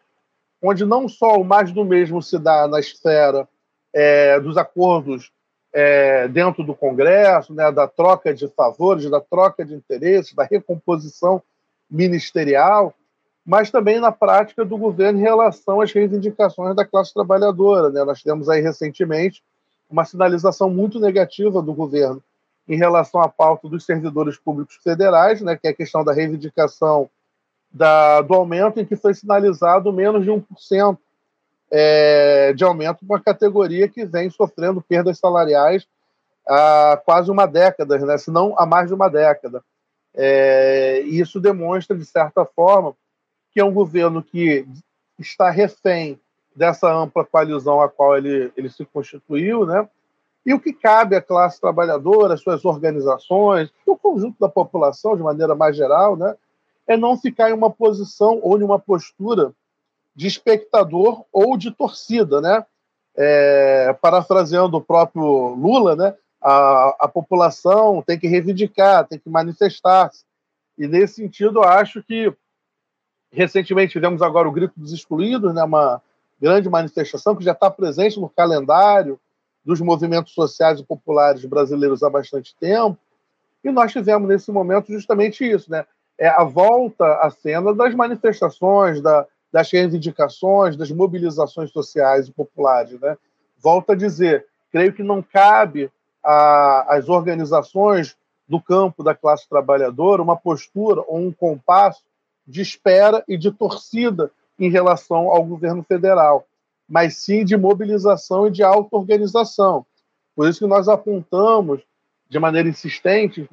onde 0.62 0.84
não 0.84 1.08
só 1.08 1.34
o 1.34 1.44
mais 1.44 1.72
do 1.72 1.84
mesmo 1.84 2.22
se 2.22 2.38
dá 2.38 2.68
na 2.68 2.78
esfera 2.78 3.48
é, 3.92 4.40
dos 4.40 4.56
acordos 4.56 5.30
é, 5.72 6.28
dentro 6.28 6.62
do 6.62 6.74
Congresso, 6.74 7.54
né, 7.54 7.70
da 7.72 7.88
troca 7.88 8.34
de 8.34 8.46
favores, 8.48 9.08
da 9.10 9.20
troca 9.20 9.64
de 9.64 9.74
interesses, 9.74 10.34
da 10.34 10.44
recomposição 10.44 11.42
ministerial, 11.90 12.94
mas 13.44 13.70
também 13.70 13.98
na 13.98 14.12
prática 14.12 14.64
do 14.64 14.76
governo 14.76 15.18
em 15.18 15.22
relação 15.22 15.80
às 15.80 15.92
reivindicações 15.92 16.76
da 16.76 16.84
classe 16.84 17.12
trabalhadora. 17.12 17.90
Né? 17.90 18.04
Nós 18.04 18.22
temos 18.22 18.48
aí 18.48 18.60
recentemente 18.60 19.42
uma 19.90 20.04
sinalização 20.04 20.70
muito 20.70 21.00
negativa 21.00 21.60
do 21.60 21.74
governo 21.74 22.22
em 22.68 22.76
relação 22.76 23.20
à 23.20 23.28
pauta 23.28 23.68
dos 23.68 23.84
servidores 23.84 24.38
públicos 24.38 24.76
federais, 24.76 25.40
né, 25.40 25.56
que 25.56 25.66
é 25.66 25.70
a 25.70 25.74
questão 25.74 26.04
da 26.04 26.12
reivindicação 26.12 27.10
da, 27.70 28.20
do 28.20 28.34
aumento 28.34 28.78
em 28.78 28.84
que 28.84 28.94
foi 28.94 29.14
sinalizado 29.14 29.92
menos 29.92 30.22
de 30.24 30.30
1% 30.30 30.98
é, 31.74 32.52
de 32.52 32.62
aumento 32.62 32.98
para 32.98 33.16
uma 33.16 33.20
categoria 33.20 33.88
que 33.88 34.04
vem 34.04 34.28
sofrendo 34.28 34.82
perdas 34.82 35.18
salariais 35.18 35.88
há 36.46 37.00
quase 37.02 37.30
uma 37.30 37.46
década, 37.46 37.98
né? 37.98 38.18
se 38.18 38.30
não 38.30 38.54
há 38.58 38.66
mais 38.66 38.88
de 38.88 38.94
uma 38.94 39.08
década. 39.08 39.64
É, 40.14 41.00
isso 41.00 41.40
demonstra, 41.40 41.96
de 41.96 42.04
certa 42.04 42.44
forma, 42.44 42.94
que 43.50 43.60
é 43.60 43.64
um 43.64 43.72
governo 43.72 44.22
que 44.22 44.66
está 45.18 45.48
refém 45.48 46.20
dessa 46.54 46.92
ampla 46.92 47.24
coalizão 47.24 47.80
a 47.80 47.88
qual 47.88 48.18
ele, 48.18 48.52
ele 48.54 48.68
se 48.68 48.84
constituiu, 48.84 49.64
né? 49.64 49.88
E 50.44 50.52
o 50.52 50.60
que 50.60 50.72
cabe 50.72 51.16
à 51.16 51.22
classe 51.22 51.58
trabalhadora, 51.58 52.34
às 52.34 52.42
suas 52.42 52.64
organizações, 52.64 53.72
o 53.86 53.96
conjunto 53.96 54.36
da 54.38 54.48
população, 54.48 55.16
de 55.16 55.22
maneira 55.22 55.54
mais 55.54 55.76
geral, 55.76 56.16
né, 56.16 56.34
é 56.86 56.96
não 56.96 57.16
ficar 57.16 57.48
em 57.48 57.52
uma 57.52 57.70
posição 57.70 58.40
ou 58.42 58.58
em 58.58 58.64
uma 58.64 58.78
postura 58.78 59.54
de 60.14 60.26
espectador 60.26 61.24
ou 61.32 61.56
de 61.56 61.70
torcida. 61.70 62.40
Né? 62.40 62.64
É, 63.16 63.96
parafraseando 64.00 64.76
o 64.76 64.82
próprio 64.82 65.54
Lula, 65.54 65.94
né, 65.94 66.14
a, 66.40 66.96
a 67.00 67.08
população 67.08 68.02
tem 68.02 68.18
que 68.18 68.26
reivindicar, 68.26 69.06
tem 69.06 69.18
que 69.18 69.28
manifestar-se. 69.28 70.24
E, 70.78 70.88
nesse 70.88 71.16
sentido, 71.16 71.62
acho 71.62 72.02
que 72.02 72.32
recentemente 73.30 73.92
tivemos 73.92 74.22
agora 74.22 74.48
o 74.48 74.52
Grito 74.52 74.74
dos 74.76 74.92
Excluídos, 74.92 75.54
né, 75.54 75.62
uma 75.62 76.02
grande 76.40 76.68
manifestação 76.68 77.36
que 77.36 77.44
já 77.44 77.52
está 77.52 77.70
presente 77.70 78.18
no 78.18 78.28
calendário 78.28 79.20
dos 79.64 79.80
movimentos 79.80 80.34
sociais 80.34 80.80
e 80.80 80.84
populares 80.84 81.44
brasileiros 81.44 82.02
há 82.02 82.10
bastante 82.10 82.56
tempo. 82.56 82.98
E 83.62 83.70
nós 83.70 83.92
tivemos 83.92 84.28
nesse 84.28 84.50
momento 84.50 84.92
justamente 84.92 85.48
isso, 85.48 85.70
né? 85.70 85.86
É 86.18 86.28
a 86.28 86.42
volta 86.42 87.04
à 87.20 87.30
cena 87.30 87.72
das 87.72 87.94
manifestações, 87.94 89.00
da, 89.00 89.26
das 89.52 89.70
reivindicações, 89.70 90.76
das 90.76 90.90
mobilizações 90.90 91.70
sociais 91.70 92.28
e 92.28 92.32
populares, 92.32 92.98
né? 93.00 93.16
Volto 93.58 93.92
a 93.92 93.94
dizer, 93.94 94.46
creio 94.70 94.92
que 94.92 95.02
não 95.02 95.22
cabe 95.22 95.90
às 96.24 97.08
organizações 97.08 98.16
do 98.48 98.60
campo 98.60 99.02
da 99.02 99.14
classe 99.14 99.48
trabalhadora 99.48 100.22
uma 100.22 100.36
postura 100.36 101.02
ou 101.06 101.18
um 101.18 101.32
compasso 101.32 102.02
de 102.46 102.60
espera 102.60 103.22
e 103.28 103.36
de 103.36 103.50
torcida 103.52 104.30
em 104.58 104.70
relação 104.70 105.28
ao 105.28 105.44
governo 105.44 105.82
federal 105.82 106.46
mas 106.92 107.16
sim 107.16 107.42
de 107.42 107.56
mobilização 107.56 108.48
e 108.48 108.50
de 108.50 108.62
auto-organização. 108.62 109.86
Por 110.36 110.46
isso 110.46 110.58
que 110.58 110.66
nós 110.66 110.88
apontamos, 110.88 111.80
de 112.28 112.38
maneira 112.38 112.68
insistente, 112.68 113.48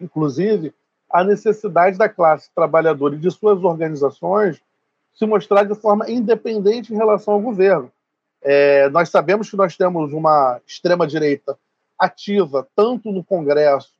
inclusive, 0.00 0.74
a 1.10 1.22
necessidade 1.22 1.98
da 1.98 2.08
classe 2.08 2.50
trabalhadora 2.54 3.14
e 3.14 3.18
de 3.18 3.30
suas 3.30 3.62
organizações 3.62 4.58
se 5.14 5.26
mostrar 5.26 5.64
de 5.64 5.74
forma 5.74 6.10
independente 6.10 6.92
em 6.92 6.96
relação 6.96 7.34
ao 7.34 7.40
governo. 7.40 7.90
É, 8.40 8.88
nós 8.90 9.08
sabemos 9.08 9.48
que 9.48 9.56
nós 9.56 9.76
temos 9.76 10.12
uma 10.12 10.60
extrema-direita 10.66 11.56
ativa, 11.98 12.66
tanto 12.74 13.12
no 13.12 13.22
Congresso 13.22 13.92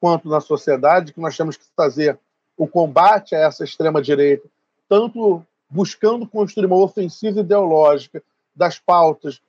quanto 0.00 0.28
na 0.28 0.40
sociedade, 0.40 1.12
que 1.12 1.20
nós 1.20 1.36
temos 1.36 1.56
que 1.56 1.64
fazer 1.76 2.18
o 2.56 2.66
combate 2.66 3.34
a 3.34 3.40
essa 3.40 3.64
extrema-direita, 3.64 4.48
tanto 4.88 5.44
buscando 5.68 6.26
construir 6.26 6.66
uma 6.66 6.76
ofensiva 6.76 7.40
ideológica 7.40 8.22
das 8.54 8.78
pautas, 8.78 9.40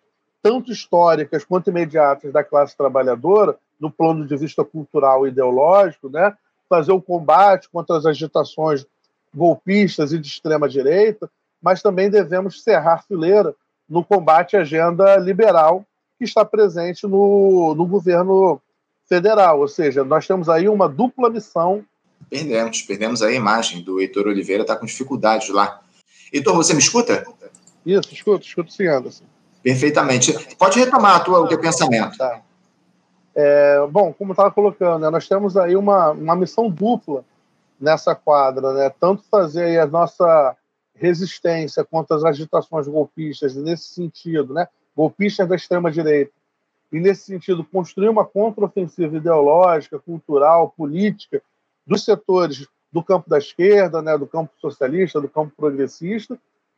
tanto 0.42 0.72
históricas 0.72 1.44
quanto 1.44 1.70
imediatas, 1.70 2.32
da 2.32 2.44
classe 2.44 2.76
trabalhadora, 2.76 3.58
no 3.80 3.90
plano 3.90 4.26
de 4.26 4.36
vista 4.36 4.64
cultural 4.64 5.26
e 5.26 5.30
ideológico, 5.30 6.10
né? 6.10 6.36
fazer 6.68 6.92
o 6.92 7.02
combate 7.02 7.70
contra 7.70 7.98
as 7.98 8.06
agitações 8.06 8.86
golpistas 9.34 10.12
e 10.12 10.20
de 10.20 10.28
extrema-direita, 10.28 11.30
mas 11.62 11.82
também 11.82 12.10
devemos 12.10 12.64
cerrar 12.64 13.04
fileira 13.04 13.54
no 13.88 14.04
combate 14.04 14.56
à 14.56 14.62
agenda 14.62 15.18
liberal 15.18 15.86
que 16.18 16.24
está 16.24 16.44
presente 16.44 17.08
no, 17.08 17.74
no 17.76 17.86
governo 17.86 18.62
federal. 19.08 19.60
Ou 19.60 19.68
seja, 19.68 20.04
nós 20.04 20.28
temos 20.28 20.50
aí 20.50 20.68
uma 20.70 20.88
dupla 20.88 21.30
missão. 21.30 21.84
Perdemos, 22.30 22.82
perdemos 22.82 23.22
a 23.22 23.32
imagem 23.32 23.82
do 23.82 24.00
Heitor 24.00 24.28
Oliveira, 24.28 24.64
está 24.64 24.76
com 24.76 24.86
dificuldades 24.86 25.50
lá 25.50 25.82
Heitor, 26.32 26.56
você 26.56 26.74
me 26.74 26.80
escuta? 26.80 27.26
Isso, 27.86 28.14
escuto, 28.14 28.46
escuto 28.46 28.72
sim, 28.72 28.88
Anderson. 28.88 29.24
Perfeitamente. 29.64 30.56
Pode 30.56 30.80
retomar 30.80 31.16
a 31.16 31.20
tua, 31.20 31.40
o 31.42 31.48
teu 31.48 31.60
pensamento. 31.60 32.18
Tá. 32.18 32.42
É, 33.36 33.88
bom, 33.90 34.14
como 34.14 34.34
estava 34.34 34.52
colocando, 34.52 35.02
né, 35.02 35.10
nós 35.10 35.28
temos 35.28 35.58
aí 35.58 35.76
uma, 35.76 36.12
uma 36.12 36.36
missão 36.36 36.70
dupla 36.70 37.24
nessa 37.80 38.14
quadra, 38.14 38.74
né? 38.74 38.90
tanto 39.00 39.24
fazer 39.24 39.80
a 39.80 39.88
nossa 39.88 40.56
resistência 40.94 41.84
contra 41.84 42.18
as 42.18 42.24
agitações 42.24 42.88
golpistas, 42.88 43.56
nesse 43.56 43.94
sentido, 43.94 44.54
né? 44.54 44.68
golpistas 44.96 45.48
da 45.48 45.56
extrema-direita, 45.56 46.32
e 46.92 47.00
nesse 47.00 47.24
sentido 47.24 47.64
construir 47.64 48.10
uma 48.10 48.26
contraofensiva 48.26 49.16
ideológica, 49.16 50.00
cultural, 50.00 50.74
política 50.76 51.42
dos 51.86 52.04
setores 52.04 52.68
do 52.92 53.04
campo 53.04 53.30
da 53.30 53.38
esquerda, 53.38 54.02
né, 54.02 54.18
do 54.18 54.26
campo 54.26 54.52
socialista, 54.60 55.22
do 55.22 55.30
campo 55.30 55.54
progressista, 55.56 56.38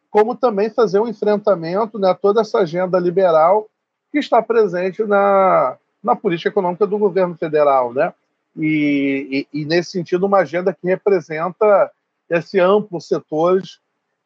como 0.10 0.36
também 0.36 0.70
fazer 0.70 1.00
um 1.00 1.08
enfrentamento 1.08 1.98
né, 1.98 2.10
a 2.10 2.16
toda 2.16 2.42
essa 2.42 2.60
agenda 2.60 3.00
liberal 3.00 3.68
que 4.12 4.20
está 4.20 4.42
presente 4.42 5.04
na, 5.04 5.78
na 6.04 6.16
política 6.16 6.50
econômica 6.50 6.86
do 6.86 6.98
governo 6.98 7.36
federal. 7.36 7.94
Né? 7.94 8.14
E, 8.58 9.48
e, 9.54 9.62
e, 9.62 9.66
nesse 9.66 9.92
sentido, 9.92 10.26
uma 10.26 10.40
agenda 10.40 10.74
que 10.74 10.88
representa 10.88 11.92
esse 12.30 12.60
amplo 12.60 13.00
setores 13.00 13.80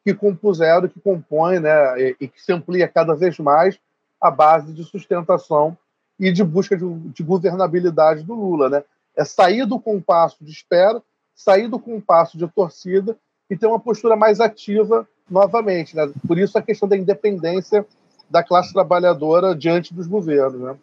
que 0.04 0.14
compuseram, 0.14 0.88
que 0.88 1.00
compõem 1.00 1.60
né, 1.60 2.00
e, 2.00 2.16
e, 2.20 2.28
que 2.28 2.42
se 2.42 2.52
amplia 2.52 2.88
cada 2.88 3.14
vez 3.14 3.38
mais 3.38 3.78
a 4.20 4.30
base 4.30 4.72
de 4.72 4.84
sustentação 4.84 5.76
e 6.18 6.32
de 6.32 6.42
busca 6.42 6.76
de, 6.76 6.84
de 7.10 7.22
governabilidade 7.22 8.22
do 8.22 8.34
Lula. 8.34 8.68
Né? 8.68 8.84
É 9.16 9.24
sair 9.24 9.66
do 9.66 9.78
compasso 9.80 10.44
de 10.44 10.50
espera 10.50 11.02
sair 11.36 11.68
do 11.68 11.78
compasso 11.78 12.38
de 12.38 12.48
torcida 12.48 13.16
e 13.48 13.56
ter 13.56 13.66
uma 13.66 13.78
postura 13.78 14.16
mais 14.16 14.40
ativa 14.40 15.06
novamente. 15.30 15.94
Né? 15.94 16.10
Por 16.26 16.38
isso 16.38 16.56
a 16.56 16.62
questão 16.62 16.88
da 16.88 16.96
independência 16.96 17.86
da 18.28 18.42
classe 18.42 18.72
trabalhadora 18.72 19.54
diante 19.54 19.94
dos 19.94 20.06
governos. 20.06 20.60
Né? 20.60 20.76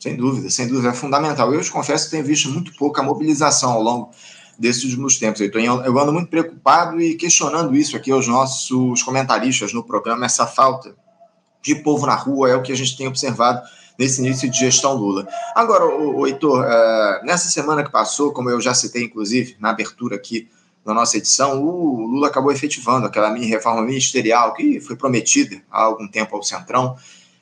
Sem 0.00 0.16
dúvida, 0.16 0.48
sem 0.48 0.66
dúvida, 0.66 0.88
é 0.88 0.94
fundamental. 0.94 1.52
Eu 1.52 1.60
te 1.60 1.70
confesso 1.70 2.06
que 2.06 2.12
tenho 2.12 2.24
visto 2.24 2.48
muito 2.48 2.74
pouca 2.76 3.02
mobilização 3.02 3.72
ao 3.72 3.82
longo 3.82 4.10
desses 4.58 4.82
últimos 4.84 5.18
tempos. 5.18 5.42
Eu, 5.42 5.50
eu 5.52 5.98
ando 5.98 6.10
muito 6.10 6.28
preocupado 6.28 6.98
e 6.98 7.14
questionando 7.16 7.76
isso 7.76 7.94
aqui 7.94 8.10
aos 8.10 8.26
nossos 8.26 9.02
comentaristas 9.02 9.74
no 9.74 9.84
programa, 9.84 10.24
essa 10.24 10.46
falta 10.46 10.96
de 11.62 11.74
povo 11.74 12.06
na 12.06 12.14
rua 12.14 12.48
é 12.48 12.56
o 12.56 12.62
que 12.62 12.72
a 12.72 12.76
gente 12.76 12.96
tem 12.96 13.06
observado 13.06 13.60
nesse 13.98 14.22
início 14.22 14.48
de 14.48 14.58
gestão 14.58 14.94
Lula. 14.94 15.28
Agora, 15.54 15.84
o, 15.84 16.26
Heitor, 16.26 16.64
uh, 16.64 17.26
nessa 17.26 17.50
semana 17.50 17.84
que 17.84 17.92
passou, 17.92 18.32
como 18.32 18.48
eu 18.48 18.58
já 18.58 18.72
citei, 18.72 19.04
inclusive, 19.04 19.56
na 19.60 19.68
abertura 19.68 20.16
aqui 20.16 20.48
na 20.82 20.94
nossa 20.94 21.18
edição, 21.18 21.62
o 21.62 22.06
Lula 22.06 22.28
acabou 22.28 22.50
efetivando 22.50 23.06
aquela 23.06 23.30
mini 23.30 23.44
reforma 23.44 23.82
ministerial 23.82 24.54
que 24.54 24.80
foi 24.80 24.96
prometida 24.96 25.60
há 25.70 25.82
algum 25.82 26.08
tempo 26.08 26.34
ao 26.34 26.42
Centrão, 26.42 26.96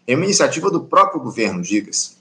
em 0.08 0.16
uma 0.16 0.24
iniciativa 0.24 0.68
do 0.68 0.80
próprio 0.80 1.20
governo, 1.20 1.62
diga-se. 1.62 2.17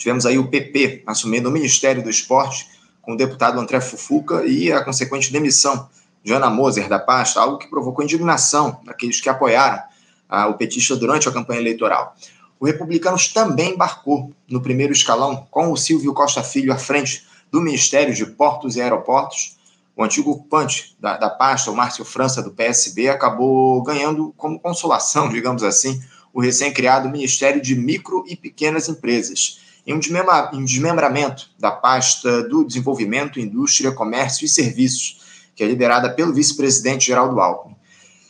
Tivemos 0.00 0.26
aí 0.26 0.38
o 0.38 0.48
PP 0.48 1.04
assumindo 1.06 1.48
o 1.48 1.52
Ministério 1.52 2.02
do 2.02 2.10
Esporte 2.10 2.66
com 3.00 3.12
o 3.12 3.16
deputado 3.16 3.60
André 3.60 3.80
Fufuca 3.80 4.44
e 4.44 4.72
a 4.72 4.82
consequente 4.82 5.30
demissão 5.30 5.88
de 6.24 6.32
Ana 6.32 6.50
Moser 6.50 6.88
da 6.88 6.98
pasta, 6.98 7.40
algo 7.40 7.58
que 7.58 7.68
provocou 7.68 8.02
indignação 8.02 8.80
daqueles 8.84 9.20
que 9.20 9.28
apoiaram 9.28 9.82
ah, 10.28 10.48
o 10.48 10.54
petista 10.54 10.96
durante 10.96 11.28
a 11.28 11.32
campanha 11.32 11.60
eleitoral 11.60 12.16
o 12.60 12.66
Republicanos 12.66 13.28
também 13.28 13.72
embarcou 13.72 14.34
no 14.46 14.60
primeiro 14.60 14.92
escalão, 14.92 15.48
com 15.50 15.72
o 15.72 15.76
Silvio 15.78 16.12
Costa 16.12 16.42
Filho 16.42 16.70
à 16.70 16.76
frente 16.76 17.26
do 17.50 17.58
Ministério 17.58 18.14
de 18.14 18.26
Portos 18.26 18.76
e 18.76 18.82
Aeroportos. 18.82 19.56
O 19.96 20.04
antigo 20.04 20.30
ocupante 20.30 20.94
da, 21.00 21.16
da 21.16 21.30
pasta, 21.30 21.70
o 21.70 21.74
Márcio 21.74 22.04
França, 22.04 22.42
do 22.42 22.50
PSB, 22.50 23.08
acabou 23.08 23.82
ganhando 23.82 24.34
como 24.36 24.60
consolação, 24.60 25.28
digamos 25.32 25.62
assim, 25.62 26.02
o 26.34 26.40
recém-criado 26.40 27.08
Ministério 27.08 27.62
de 27.62 27.74
Micro 27.74 28.24
e 28.28 28.36
Pequenas 28.36 28.90
Empresas, 28.90 29.58
em 29.90 30.58
um 30.58 30.64
desmembramento 30.64 31.50
da 31.58 31.70
pasta 31.70 32.42
do 32.44 32.64
Desenvolvimento, 32.64 33.40
Indústria, 33.40 33.92
Comércio 33.92 34.44
e 34.44 34.48
Serviços, 34.48 35.20
que 35.54 35.64
é 35.64 35.66
liderada 35.66 36.08
pelo 36.10 36.32
vice-presidente 36.32 37.06
Geraldo 37.06 37.40
Alckmin. 37.40 37.76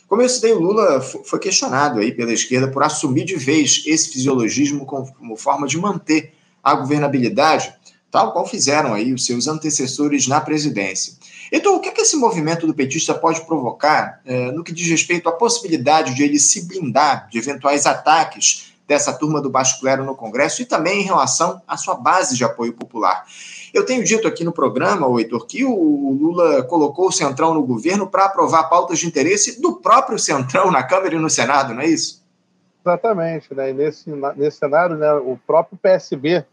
Como 0.07 0.21
eu 0.21 0.27
citei, 0.27 0.51
o 0.51 0.59
Lula 0.59 0.99
foi 0.99 1.39
questionado 1.39 1.99
aí 1.99 2.11
pela 2.11 2.33
esquerda 2.33 2.67
por 2.67 2.83
assumir 2.83 3.23
de 3.23 3.35
vez 3.37 3.83
esse 3.85 4.09
fisiologismo 4.09 4.85
como 4.85 5.37
forma 5.37 5.65
de 5.65 5.77
manter 5.77 6.33
a 6.61 6.75
governabilidade, 6.75 7.73
tal 8.11 8.33
qual 8.33 8.45
fizeram 8.45 8.93
aí 8.93 9.13
os 9.13 9.25
seus 9.25 9.47
antecessores 9.47 10.27
na 10.27 10.41
presidência. 10.41 11.13
Então, 11.49 11.75
o 11.75 11.79
que, 11.79 11.89
é 11.89 11.91
que 11.91 12.01
esse 12.01 12.17
movimento 12.17 12.67
do 12.67 12.73
petista 12.73 13.13
pode 13.13 13.45
provocar 13.45 14.19
é, 14.25 14.51
no 14.51 14.63
que 14.63 14.73
diz 14.73 14.89
respeito 14.89 15.29
à 15.29 15.31
possibilidade 15.31 16.13
de 16.13 16.23
ele 16.23 16.39
se 16.39 16.67
blindar 16.67 17.29
de 17.29 17.37
eventuais 17.37 17.85
ataques 17.85 18.70
dessa 18.91 19.13
turma 19.13 19.39
do 19.39 19.49
Baixo 19.49 19.79
Clero 19.79 20.03
no 20.03 20.13
Congresso 20.13 20.61
e 20.61 20.65
também 20.65 20.99
em 20.99 21.05
relação 21.05 21.61
à 21.65 21.77
sua 21.77 21.95
base 21.95 22.35
de 22.35 22.43
apoio 22.43 22.73
popular? 22.73 23.23
Eu 23.73 23.85
tenho 23.85 24.03
dito 24.03 24.27
aqui 24.27 24.43
no 24.43 24.51
programa, 24.51 25.07
o 25.07 25.17
Heitor, 25.17 25.47
que 25.47 25.63
o 25.63 26.11
Lula 26.11 26.61
colocou 26.63 27.07
o 27.07 27.11
Centrão 27.11 27.53
no 27.53 27.63
governo 27.63 28.05
para 28.05 28.25
aprovar 28.25 28.65
pautas 28.65 28.99
de 28.99 29.07
interesse 29.07 29.61
do 29.61 29.77
próprio 29.77 30.19
Centrão 30.19 30.69
na 30.69 30.83
Câmara 30.83 31.15
e 31.15 31.17
no 31.17 31.29
Senado, 31.29 31.73
não 31.73 31.81
é 31.81 31.87
isso? 31.87 32.21
Exatamente, 32.85 33.53
né? 33.53 33.69
E 33.69 33.73
nesse, 33.73 34.11
nesse 34.35 34.57
cenário, 34.57 34.97
né, 34.97 35.13
o 35.13 35.39
próprio 35.47 35.77
PSB, 35.77 36.45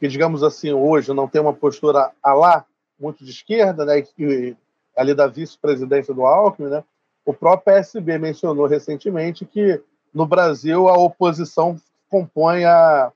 que 0.00 0.08
digamos 0.08 0.42
assim, 0.42 0.72
hoje 0.72 1.12
não 1.12 1.28
tem 1.28 1.42
uma 1.42 1.52
postura 1.52 2.10
a 2.22 2.32
lá 2.32 2.64
muito 2.98 3.22
de 3.22 3.30
esquerda, 3.30 3.84
né, 3.84 4.02
e, 4.18 4.56
ali 4.96 5.14
da 5.14 5.26
vice-presidência 5.26 6.14
do 6.14 6.24
Alckmin, 6.24 6.70
né, 6.70 6.82
o 7.22 7.34
próprio 7.34 7.74
PSB 7.74 8.16
mencionou 8.16 8.64
recentemente 8.64 9.44
que 9.44 9.78
no 10.16 10.24
Brasil 10.24 10.88
a 10.88 10.96
oposição 10.96 11.76
compõe 12.08 12.64
a, 12.64 13.12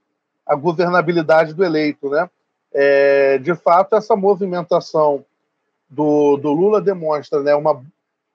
a 0.47 0.55
governabilidade 0.55 1.55
do 1.55 1.65
eleito. 1.65 2.11
Né? 2.11 2.29
É, 2.75 3.39
de 3.39 3.55
fato, 3.55 3.97
essa 3.97 4.15
movimentação 4.15 5.25
do, 5.89 6.37
do 6.37 6.53
Lula 6.53 6.79
demonstra 6.79 7.43
né, 7.43 7.55
uma, 7.55 7.83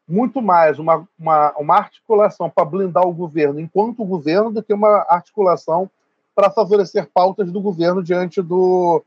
muito 0.08 0.42
mais 0.42 0.80
uma, 0.80 1.08
uma, 1.18 1.54
uma 1.60 1.78
articulação 1.78 2.50
para 2.50 2.66
blindar 2.66 3.08
o 3.08 3.14
governo 3.14 3.60
enquanto 3.60 4.04
governo 4.04 4.50
do 4.50 4.64
que 4.64 4.74
uma 4.74 5.06
articulação 5.08 5.88
para 6.34 6.50
favorecer 6.50 7.08
pautas 7.14 7.52
do 7.52 7.62
governo 7.62 8.02
diante 8.02 8.42
do, 8.42 9.04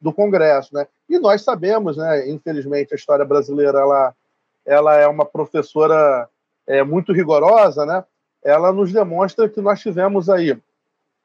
do 0.00 0.12
Congresso. 0.12 0.72
Né? 0.72 0.86
E 1.08 1.18
nós 1.18 1.42
sabemos, 1.42 1.96
né, 1.96 2.30
infelizmente, 2.30 2.94
a 2.94 2.96
história 2.96 3.24
brasileira 3.24 3.80
ela, 3.80 4.14
ela 4.64 4.96
é 4.96 5.08
uma 5.08 5.24
professora 5.24 6.28
é, 6.64 6.84
muito 6.84 7.12
rigorosa, 7.12 7.84
né? 7.84 8.04
Ela 8.42 8.72
nos 8.72 8.92
demonstra 8.92 9.48
que 9.48 9.60
nós 9.60 9.80
tivemos 9.80 10.28
aí, 10.28 10.56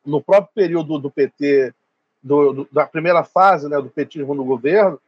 no 0.06 0.22
próprio 0.22 0.54
período 0.54 1.00
do 1.00 1.10
PT, 1.10 1.74
do, 2.22 2.54
do, 2.54 2.68
da 2.72 2.86
primeira 2.86 3.24
fase 3.24 3.70
né, 3.70 3.80
do 3.82 3.90
petismo 3.90 4.34
no 4.34 4.44
governo, 4.44 5.00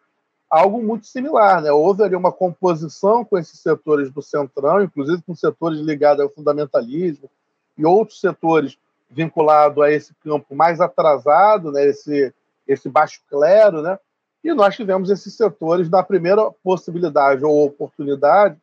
algo 0.49 0.81
muito 0.81 1.05
similar. 1.05 1.61
Né? 1.61 1.71
Houve 1.71 2.03
ali 2.03 2.15
uma 2.15 2.31
composição 2.31 3.23
com 3.25 3.37
esses 3.37 3.59
setores 3.59 4.09
do 4.09 4.21
Centrão, 4.21 4.81
inclusive 4.81 5.21
com 5.21 5.35
setores 5.35 5.79
ligados 5.79 6.23
ao 6.23 6.29
fundamentalismo 6.29 7.29
e 7.77 7.85
outros 7.85 8.19
setores 8.19 8.77
vinculados 9.09 9.81
a 9.83 9.91
esse 9.91 10.13
campo 10.23 10.55
mais 10.55 10.81
atrasado, 10.81 11.71
né? 11.71 11.85
esse, 11.85 12.33
esse 12.67 12.89
baixo 12.89 13.21
clero, 13.29 13.81
né? 13.81 13.99
e 14.43 14.53
nós 14.53 14.75
tivemos 14.75 15.09
esses 15.09 15.35
setores 15.35 15.89
na 15.89 16.01
primeira 16.01 16.49
possibilidade 16.63 17.43
ou 17.43 17.65
oportunidade 17.65 18.57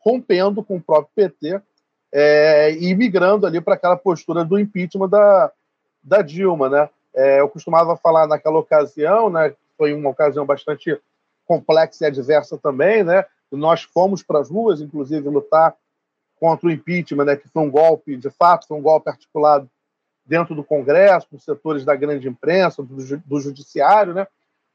rompendo 0.00 0.62
com 0.62 0.76
o 0.76 0.82
próprio 0.82 1.10
PT 1.14 1.60
é, 2.12 2.72
e 2.72 2.94
migrando 2.94 3.46
ali 3.46 3.60
para 3.60 3.74
aquela 3.74 3.96
postura 3.96 4.44
do 4.44 4.58
impeachment 4.58 5.08
da, 5.08 5.52
da 6.02 6.22
Dilma, 6.22 6.68
né? 6.68 6.88
É, 7.14 7.40
eu 7.40 7.48
costumava 7.48 7.96
falar 7.96 8.26
naquela 8.26 8.58
ocasião, 8.58 9.30
né? 9.30 9.54
Foi 9.76 9.92
uma 9.92 10.10
ocasião 10.10 10.44
bastante 10.44 10.98
complexa 11.46 12.04
e 12.04 12.06
adversa 12.06 12.58
também, 12.58 13.02
né? 13.02 13.24
Nós 13.50 13.82
fomos 13.82 14.22
para 14.22 14.40
as 14.40 14.50
ruas, 14.50 14.80
inclusive, 14.80 15.28
lutar 15.28 15.74
contra 16.38 16.68
o 16.68 16.70
impeachment, 16.70 17.24
né? 17.24 17.36
Que 17.36 17.48
foi 17.48 17.62
um 17.62 17.70
golpe, 17.70 18.16
de 18.16 18.30
fato, 18.30 18.66
foi 18.66 18.76
um 18.76 18.82
golpe 18.82 19.08
articulado 19.08 19.68
dentro 20.24 20.54
do 20.54 20.62
Congresso, 20.62 21.26
com 21.30 21.38
setores 21.38 21.84
da 21.84 21.96
grande 21.96 22.28
imprensa, 22.28 22.82
do, 22.82 22.96
do 23.18 23.40
judiciário, 23.40 24.14
né? 24.14 24.26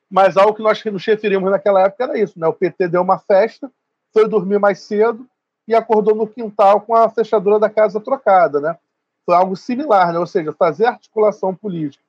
Mas 0.10 0.38
algo 0.38 0.54
que 0.54 0.64
nós 0.64 0.84
nos 0.86 1.06
referimos 1.06 1.50
naquela 1.50 1.84
época 1.84 2.04
era 2.04 2.18
isso, 2.18 2.40
né? 2.40 2.48
O 2.48 2.54
PT 2.54 2.88
deu 2.88 3.02
uma 3.02 3.20
festa, 3.20 3.72
foi 4.12 4.28
dormir 4.28 4.60
mais 4.60 4.80
cedo 4.80 5.28
e 5.68 5.74
acordou 5.74 6.16
no 6.16 6.28
quintal 6.28 6.82
com 6.82 6.96
a 6.96 7.10
fechadura 7.10 7.60
da 7.60 7.70
casa 7.70 8.00
trocada, 8.00 8.60
né? 8.60 8.78
Foi 9.26 9.36
algo 9.36 9.56
similar, 9.56 10.12
né? 10.12 10.20
Ou 10.20 10.28
seja, 10.28 10.52
fazer 10.52 10.86
articulação 10.86 11.56
política 11.56 12.04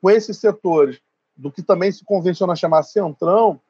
com 0.00 0.10
esses 0.10 0.36
setores 0.38 1.00
do 1.36 1.50
que 1.50 1.62
também 1.62 1.90
se 1.90 2.04
convenciona 2.04 2.54
chamar 2.54 2.82
centrão, 2.82 3.60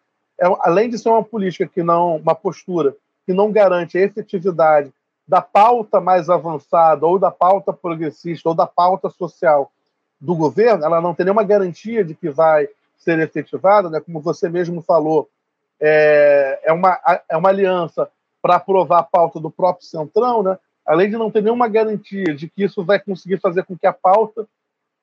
é, 0.40 0.46
além 0.60 0.88
de 0.88 0.98
ser 0.98 1.08
uma 1.08 1.22
política 1.22 1.66
que 1.66 1.82
não, 1.82 2.16
uma 2.16 2.34
postura 2.34 2.94
que 3.24 3.32
não 3.32 3.50
garante 3.50 3.96
a 3.96 4.02
efetividade 4.02 4.92
da 5.26 5.40
pauta 5.40 6.00
mais 6.00 6.28
avançada 6.28 7.06
ou 7.06 7.18
da 7.18 7.30
pauta 7.30 7.72
progressista 7.72 8.48
ou 8.48 8.54
da 8.54 8.66
pauta 8.66 9.08
social 9.08 9.72
do 10.20 10.34
governo, 10.34 10.84
ela 10.84 11.00
não 11.00 11.14
tem 11.14 11.24
nenhuma 11.24 11.44
garantia 11.44 12.04
de 12.04 12.14
que 12.14 12.28
vai 12.28 12.68
ser 12.98 13.18
efetivada, 13.18 13.88
né? 13.88 14.00
Como 14.00 14.20
você 14.20 14.48
mesmo 14.48 14.82
falou, 14.82 15.28
é, 15.80 16.60
é 16.64 16.72
uma 16.72 16.98
é 17.28 17.36
uma 17.36 17.48
aliança 17.48 18.10
para 18.44 18.56
aprovar 18.56 18.98
a 18.98 19.02
pauta 19.02 19.40
do 19.40 19.50
próprio 19.50 19.86
centrão, 19.86 20.42
né? 20.42 20.58
Além 20.84 21.08
de 21.08 21.16
não 21.16 21.30
ter 21.30 21.42
nenhuma 21.42 21.66
garantia 21.66 22.34
de 22.34 22.46
que 22.46 22.64
isso 22.64 22.84
vai 22.84 23.00
conseguir 23.00 23.40
fazer 23.40 23.64
com 23.64 23.74
que 23.74 23.86
a 23.86 23.92
pauta 23.92 24.46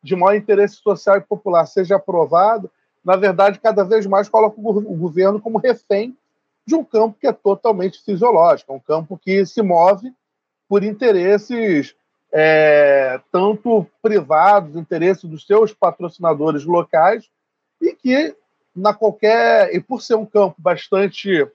de 0.03 0.15
maior 0.15 0.35
interesse 0.35 0.75
social 0.75 1.17
e 1.17 1.21
popular 1.21 1.65
seja 1.65 1.95
aprovada, 1.95 2.69
na 3.03 3.15
verdade, 3.15 3.57
cada 3.57 3.83
vez 3.83 4.05
mais 4.05 4.29
coloca 4.29 4.59
o 4.59 4.95
governo 4.95 5.41
como 5.41 5.57
refém 5.57 6.15
de 6.67 6.75
um 6.75 6.83
campo 6.83 7.17
que 7.19 7.25
é 7.25 7.31
totalmente 7.31 7.99
fisiológico, 8.03 8.73
é 8.73 8.75
um 8.75 8.79
campo 8.79 9.17
que 9.17 9.43
se 9.43 9.63
move 9.63 10.13
por 10.69 10.83
interesses 10.83 11.95
é, 12.31 13.19
tanto 13.31 13.87
privados, 14.03 14.75
interesses 14.75 15.27
dos 15.27 15.47
seus 15.47 15.73
patrocinadores 15.73 16.63
locais, 16.63 17.27
e 17.81 17.91
que 17.95 18.35
na 18.75 18.93
qualquer 18.93 19.73
e 19.73 19.81
por 19.81 19.99
ser 19.99 20.13
um 20.13 20.27
campo 20.27 20.57
bastante 20.59 21.47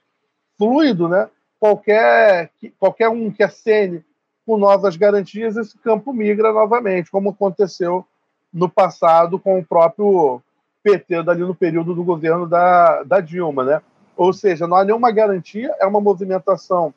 fluido, 0.58 1.08
né, 1.08 1.30
qualquer 1.58 2.50
qualquer 2.78 3.08
um 3.08 3.30
que 3.30 3.42
acene 3.42 4.04
com 4.46 4.56
novas 4.56 4.96
garantias, 4.96 5.56
esse 5.56 5.76
campo 5.78 6.12
migra 6.12 6.52
novamente, 6.52 7.10
como 7.10 7.30
aconteceu 7.30 8.06
no 8.52 8.68
passado 8.68 9.38
com 9.38 9.58
o 9.58 9.64
próprio 9.64 10.40
PT 10.82 11.24
dali 11.24 11.40
no 11.40 11.54
período 11.54 11.94
do 11.94 12.04
governo 12.04 12.46
da, 12.46 13.02
da 13.02 13.20
Dilma, 13.20 13.64
né? 13.64 13.82
Ou 14.16 14.32
seja, 14.32 14.66
não 14.66 14.76
há 14.76 14.84
nenhuma 14.84 15.10
garantia, 15.10 15.74
é 15.80 15.86
uma 15.86 16.00
movimentação 16.00 16.94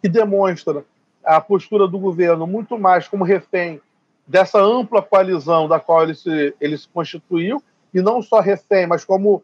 que 0.00 0.08
demonstra 0.08 0.84
a 1.24 1.40
postura 1.40 1.88
do 1.88 1.98
governo 1.98 2.46
muito 2.46 2.78
mais 2.78 3.08
como 3.08 3.24
refém 3.24 3.80
dessa 4.26 4.60
ampla 4.60 5.02
coalizão 5.02 5.66
da 5.66 5.80
qual 5.80 6.02
ele 6.02 6.14
se, 6.14 6.54
ele 6.60 6.76
se 6.76 6.88
constituiu, 6.88 7.62
e 7.92 8.00
não 8.00 8.22
só 8.22 8.40
refém, 8.40 8.86
mas 8.86 9.04
como 9.04 9.42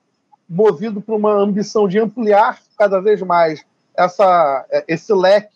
movido 0.49 1.01
por 1.01 1.17
uma 1.17 1.33
ambição 1.33 1.89
de 1.89 1.99
ampliar 1.99 2.59
cada 2.79 3.01
vez 3.01 3.21
mais 3.23 3.65
essa, 3.99 4.65
esse 4.87 5.13
leque 5.13 5.53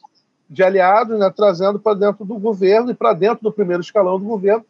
de 0.51 0.65
aliados, 0.65 1.19
né, 1.19 1.33
trazendo 1.35 1.79
para 1.79 1.95
dentro 1.95 2.25
do 2.25 2.39
governo 2.39 2.91
e 2.91 2.95
para 2.95 3.13
dentro 3.13 3.45
do 3.45 3.53
primeiro 3.53 3.81
escalão 3.81 4.19
do 4.19 4.27
governo 4.27 4.65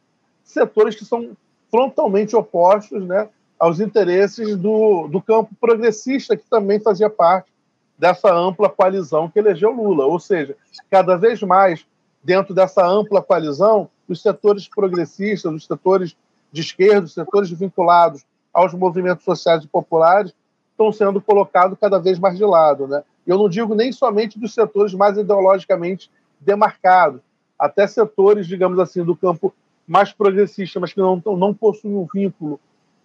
setores 0.45 0.95
que 0.95 1.05
são 1.05 1.31
frontalmente 1.71 2.37
opostos 2.37 3.03
né, 3.05 3.29
aos 3.59 3.81
interesses 3.81 4.57
do, 4.57 5.09
do 5.09 5.23
campo 5.23 5.55
progressista, 5.61 6.37
que 6.37 6.45
também 6.49 6.79
fazia 6.79 7.09
parte 7.09 7.51
dessa 7.99 8.33
ampla 8.33 8.69
coalizão 8.69 9.29
que 9.29 9.39
elegeu 9.39 9.73
Lula. 9.73 10.05
Ou 10.05 10.21
seja, 10.21 10.55
cada 10.91 11.17
vez 11.17 11.43
mais, 11.43 11.87
dentro 12.23 12.55
dessa 12.55 12.87
ampla 12.87 13.23
coalizão, 13.23 13.89
os 14.07 14.21
setores 14.21 14.69
progressistas, 14.69 15.53
os 15.53 15.65
setores 15.65 16.15
de 16.51 16.61
esquerda, 16.61 17.07
os 17.07 17.15
setores 17.15 17.51
vinculados 17.51 18.25
aos 18.53 18.75
movimentos 18.75 19.25
sociais 19.25 19.65
e 19.65 19.69
populares, 19.69 20.35
estão 20.73 20.93
sendo 20.93 21.21
colocados 21.21 21.79
cada 21.81 21.99
vez 21.99 22.19
mais 22.19 22.37
de 22.37 22.45
lado. 22.45 22.87
Né? 22.87 23.03
Eu 23.27 23.39
não 23.39 23.49
digo 23.49 23.75
nem 23.75 23.93
somente 23.93 24.39
dos 24.39 24.55
setores 24.55 24.95
mais 24.95 25.17
ideologicamente 25.17 26.11
demarcados, 26.41 27.21
até 27.59 27.87
setores, 27.87 28.47
digamos 28.47 28.79
assim, 28.79 29.05
do 29.05 29.17
campo 29.17 29.55
mais 29.87 30.13
progressista, 30.13 30.81
mas 30.81 30.93
que 30.93 31.01
não, 31.01 31.23
não 31.37 31.55
possuem 31.55 31.95
um 31.95 32.07
vínculo 32.13 32.59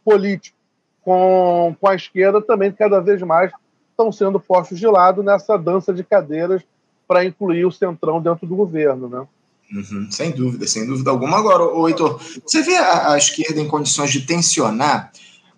político 0.03 0.57
com, 1.01 1.75
com 1.79 1.87
a 1.87 1.95
esquerda, 1.95 2.41
também 2.41 2.71
cada 2.71 2.99
vez 2.99 3.21
mais 3.21 3.51
estão 3.91 4.11
sendo 4.11 4.39
postos 4.39 4.79
de 4.79 4.87
lado 4.87 5.23
nessa 5.23 5.57
dança 5.57 5.93
de 5.93 6.03
cadeiras 6.03 6.61
para 7.07 7.25
incluir 7.25 7.65
o 7.65 7.71
centrão 7.71 8.21
dentro 8.21 8.45
do 8.45 8.55
governo, 8.55 9.07
né? 9.07 9.25
Uhum, 9.71 10.09
sem 10.09 10.31
dúvida, 10.31 10.65
sem 10.67 10.85
dúvida 10.85 11.09
alguma. 11.09 11.37
Agora, 11.37 11.63
o 11.63 11.87
Heitor, 11.87 12.19
você 12.45 12.61
vê 12.61 12.75
a, 12.75 13.13
a, 13.13 13.17
esquerda 13.17 13.59
em 13.59 13.67
condições 13.67 14.11
de 14.11 14.25
tensionar 14.25 15.11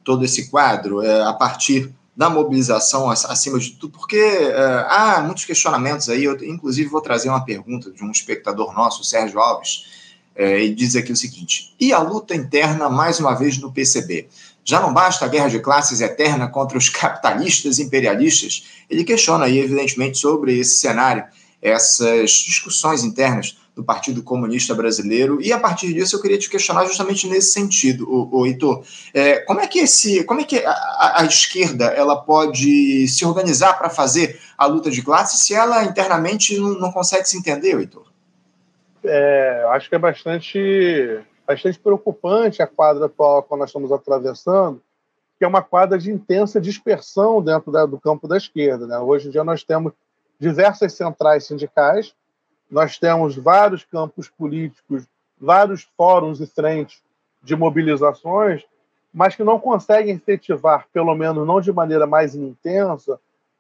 todo 0.03 0.25
esse 0.25 0.49
quadro 0.49 1.01
é, 1.01 1.21
a 1.21 1.33
partir 1.33 1.93
da 2.19 2.29
mobilização 2.29 3.09
acima 3.09 3.57
de 3.57 3.69
tudo, 3.71 3.97
porque 3.97 4.17
é, 4.17 4.85
há 4.89 5.21
muitos 5.25 5.45
questionamentos 5.45 6.09
aí. 6.09 6.25
Eu, 6.25 6.35
inclusive, 6.43 6.89
vou 6.89 6.99
trazer 6.99 7.29
uma 7.29 7.45
pergunta 7.45 7.89
de 7.89 8.03
um 8.03 8.11
espectador 8.11 8.73
nosso, 8.73 9.05
Sérgio 9.05 9.39
Alves, 9.39 9.85
e 10.37 10.67
diz 10.75 10.97
aqui 10.97 11.13
o 11.13 11.15
seguinte: 11.15 11.73
e 11.79 11.93
a 11.93 11.99
luta 11.99 12.35
interna, 12.35 12.89
mais 12.89 13.21
uma 13.21 13.33
vez, 13.33 13.57
no 13.57 13.71
PCB? 13.71 14.27
Já 14.65 14.81
não 14.81 14.93
basta 14.93 15.23
a 15.23 15.29
guerra 15.29 15.47
de 15.47 15.61
classes 15.61 16.01
eterna 16.01 16.49
contra 16.49 16.77
os 16.77 16.89
capitalistas 16.89 17.79
imperialistas? 17.79 18.65
Ele 18.89 19.05
questiona 19.05 19.45
aí, 19.45 19.57
evidentemente, 19.57 20.17
sobre 20.17 20.59
esse 20.59 20.75
cenário, 20.75 21.23
essas 21.61 22.31
discussões 22.31 23.01
internas 23.01 23.57
do 23.79 23.85
Partido 23.85 24.21
Comunista 24.21 24.75
Brasileiro. 24.75 25.41
E 25.41 25.53
a 25.53 25.59
partir 25.59 25.93
disso 25.93 26.15
eu 26.15 26.21
queria 26.21 26.37
te 26.37 26.49
questionar 26.49 26.85
justamente 26.85 27.27
nesse 27.27 27.53
sentido, 27.53 28.09
o, 28.09 28.39
o 28.39 28.45
Heitor. 28.45 28.83
É, 29.13 29.39
como 29.39 29.61
é 29.61 29.67
que 29.67 29.79
esse, 29.79 30.23
como 30.25 30.41
é 30.41 30.43
que 30.43 30.57
a, 30.57 31.21
a, 31.21 31.25
esquerda 31.25 31.85
ela 31.85 32.17
pode 32.17 33.07
se 33.07 33.25
organizar 33.25 33.77
para 33.77 33.89
fazer 33.89 34.39
a 34.57 34.65
luta 34.65 34.91
de 34.91 35.01
classes 35.01 35.41
se 35.41 35.53
ela 35.53 35.83
internamente 35.83 36.57
não, 36.57 36.79
não 36.79 36.91
consegue 36.91 37.27
se 37.27 37.37
entender, 37.37 37.77
Heitor? 37.77 38.09
é, 39.03 39.65
acho 39.69 39.89
que 39.89 39.95
é 39.95 39.99
bastante, 39.99 41.23
bastante 41.47 41.79
preocupante 41.79 42.61
a 42.61 42.67
quadra 42.67 43.05
atual 43.05 43.43
que 43.43 43.55
nós 43.55 43.69
estamos 43.69 43.91
atravessando, 43.91 44.81
que 45.37 45.45
é 45.45 45.47
uma 45.47 45.61
quadra 45.61 45.97
de 45.97 46.11
intensa 46.11 46.59
dispersão 46.59 47.41
dentro 47.41 47.71
da, 47.71 47.85
do 47.85 47.99
campo 47.99 48.27
da 48.27 48.37
esquerda. 48.37 48.85
Né? 48.85 48.97
Hoje 48.99 49.27
em 49.27 49.31
dia 49.31 49.43
nós 49.43 49.63
temos 49.63 49.93
diversas 50.39 50.93
centrais 50.93 51.45
sindicais, 51.45 52.13
nós 52.69 52.97
temos 52.97 53.35
vários 53.35 53.83
campos 53.83 54.29
políticos, 54.29 55.05
vários 55.39 55.87
fóruns 55.97 56.39
e 56.39 56.45
frentes 56.45 57.01
de 57.41 57.55
mobilizações, 57.55 58.65
mas 59.13 59.35
que 59.35 59.43
não 59.43 59.59
conseguem 59.59 60.15
efetivar, 60.15 60.87
pelo 60.93 61.15
menos 61.15 61.47
não 61.47 61.59
de 61.59 61.71
maneira 61.71 62.05
mais 62.05 62.35
intensa, 62.35 63.19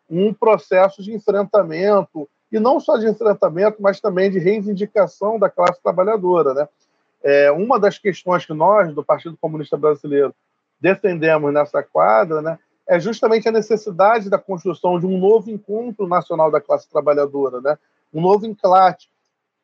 um 0.09 0.33
processo 0.33 1.01
de 1.01 1.13
enfrentamento 1.13 2.29
e 2.51 2.59
não 2.59 2.79
só 2.79 2.97
de 2.97 3.07
enfrentamento, 3.07 3.77
mas 3.79 3.99
também 3.99 4.29
de 4.29 4.39
reivindicação 4.39 5.39
da 5.39 5.49
classe 5.49 5.81
trabalhadora. 5.81 6.53
Né? 6.53 6.67
É, 7.23 7.51
uma 7.51 7.79
das 7.79 7.97
questões 7.97 8.45
que 8.45 8.53
nós, 8.53 8.93
do 8.93 9.03
Partido 9.03 9.37
Comunista 9.39 9.77
Brasileiro, 9.77 10.33
defendemos 10.79 11.53
nessa 11.53 11.83
quadra 11.83 12.41
né, 12.41 12.59
é 12.87 12.99
justamente 12.99 13.47
a 13.47 13.51
necessidade 13.51 14.29
da 14.29 14.37
construção 14.39 14.99
de 14.99 15.05
um 15.05 15.17
novo 15.17 15.51
encontro 15.51 16.07
nacional 16.07 16.49
da 16.49 16.61
classe 16.61 16.89
trabalhadora, 16.89 17.61
né, 17.61 17.77
um 18.13 18.21
novo 18.21 18.45
enclate. 18.45 19.09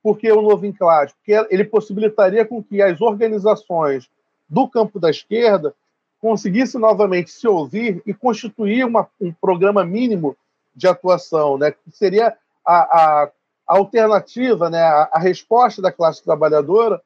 Por 0.01 0.17
que 0.17 0.31
o 0.31 0.39
um 0.39 0.41
novo 0.41 0.65
enclate? 0.65 1.13
Porque 1.15 1.33
ele 1.49 1.63
possibilitaria 1.63 2.45
com 2.45 2.63
que 2.63 2.81
as 2.81 3.01
organizações 3.01 4.09
do 4.47 4.67
campo 4.67 4.99
da 4.99 5.09
esquerda 5.09 5.73
conseguissem 6.19 6.79
novamente 6.79 7.31
se 7.31 7.47
ouvir 7.47 8.01
e 8.05 8.13
constituir 8.13 8.85
uma, 8.85 9.07
um 9.19 9.31
programa 9.31 9.83
mínimo 9.85 10.35
de 10.75 10.87
atuação, 10.87 11.57
né, 11.57 11.71
que 11.71 11.91
seria 11.91 12.35
a, 12.65 12.73
a, 12.75 13.31
alternativa, 13.67 14.69
né, 14.69 14.81
a, 14.81 15.09
a 15.13 15.19
resposta 15.19 15.81
da 15.81 15.91
classe 15.91 16.23
trabalhadora 16.23 17.01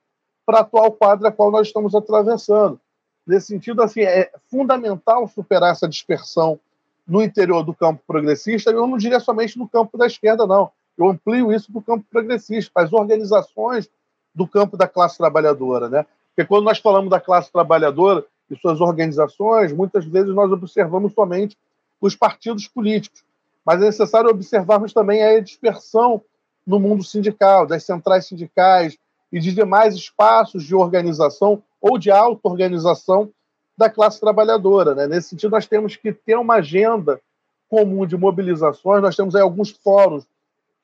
para 0.45 0.59
a 0.59 0.61
atual 0.61 0.91
quadro 0.91 1.27
a 1.27 1.31
qual 1.31 1.51
nós 1.51 1.67
estamos 1.67 1.93
atravessando. 1.93 2.79
Nesse 3.25 3.47
sentido, 3.47 3.83
assim, 3.83 4.01
é 4.01 4.31
fundamental 4.49 5.27
superar 5.27 5.71
essa 5.71 5.87
dispersão 5.87 6.59
no 7.07 7.21
interior 7.21 7.63
do 7.63 7.73
campo 7.73 8.01
progressista, 8.05 8.71
eu 8.71 8.87
não 8.87 8.97
diria 8.97 9.19
somente 9.19 9.57
no 9.57 9.67
campo 9.67 9.97
da 9.97 10.07
esquerda, 10.07 10.45
não. 10.45 10.71
Eu 10.99 11.07
amplio 11.07 11.53
isso 11.53 11.71
para 11.71 11.79
o 11.79 11.81
campo 11.81 12.05
progressista, 12.11 12.69
para 12.73 12.83
as 12.83 12.91
organizações 12.91 13.89
do 14.35 14.45
campo 14.45 14.75
da 14.75 14.85
classe 14.85 15.17
trabalhadora. 15.17 15.87
Né? 15.87 16.05
Porque 16.35 16.45
quando 16.45 16.65
nós 16.65 16.79
falamos 16.79 17.09
da 17.09 17.21
classe 17.21 17.49
trabalhadora 17.49 18.25
e 18.51 18.55
suas 18.57 18.81
organizações, 18.81 19.71
muitas 19.71 20.03
vezes 20.03 20.35
nós 20.35 20.51
observamos 20.51 21.13
somente 21.13 21.57
os 22.01 22.17
partidos 22.17 22.67
políticos. 22.67 23.23
Mas 23.65 23.81
é 23.81 23.85
necessário 23.85 24.29
observarmos 24.29 24.91
também 24.91 25.23
a 25.23 25.39
dispersão 25.39 26.21
no 26.67 26.79
mundo 26.81 27.01
sindical, 27.01 27.65
das 27.65 27.85
centrais 27.85 28.27
sindicais, 28.27 28.97
e 29.31 29.39
de 29.39 29.53
demais 29.53 29.95
espaços 29.95 30.63
de 30.63 30.75
organização 30.75 31.63
ou 31.79 31.97
de 31.97 32.11
auto-organização 32.11 33.31
da 33.77 33.89
classe 33.89 34.19
trabalhadora. 34.19 34.93
Né? 34.93 35.07
Nesse 35.07 35.29
sentido, 35.29 35.51
nós 35.51 35.65
temos 35.65 35.95
que 35.95 36.11
ter 36.11 36.35
uma 36.35 36.55
agenda 36.55 37.21
comum 37.69 38.05
de 38.05 38.17
mobilizações, 38.17 39.01
nós 39.01 39.15
temos 39.15 39.35
aí 39.35 39.41
alguns 39.41 39.69
fóruns 39.69 40.25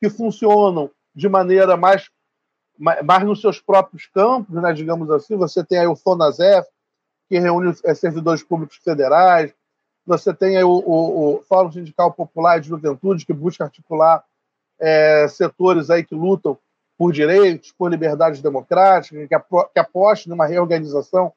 que 0.02 0.10
funcionam 0.10 0.90
de 1.14 1.30
maneira 1.30 1.78
mais, 1.78 2.10
mais 2.78 3.24
nos 3.24 3.42
seus 3.42 3.60
próprios 3.60 4.06
campos, 4.08 4.62
né? 4.62 4.74
digamos 4.74 5.10
assim. 5.10 5.36
Você 5.38 5.64
tem 5.64 5.80
aí 5.80 5.88
o 5.88 5.96
FONASEF, 5.96 6.68
que 7.30 7.40
reúne 7.40 7.74
é, 7.84 7.94
servidores 7.94 8.44
públicos 8.44 8.78
federais, 8.78 9.54
você 10.06 10.34
tem 10.34 10.58
aí 10.58 10.64
o, 10.64 10.70
o, 10.70 11.36
o 11.36 11.42
Fórum 11.44 11.72
Sindical 11.72 12.14
Popular 12.14 12.60
de 12.60 12.68
Juventude, 12.68 13.26
que 13.26 13.34
busca 13.34 13.64
articular 13.64 14.24
é, 14.80 15.28
setores 15.28 15.90
aí 15.90 16.04
que 16.04 16.14
lutam 16.14 16.58
por 16.98 17.12
direitos, 17.12 17.72
por 17.72 17.90
liberdades 17.90 18.42
democráticas, 18.42 19.28
que, 19.28 19.34
apro 19.34 19.68
que 19.74 19.80
aposte 19.80 20.30
numa 20.30 20.46
reorganização 20.46 21.34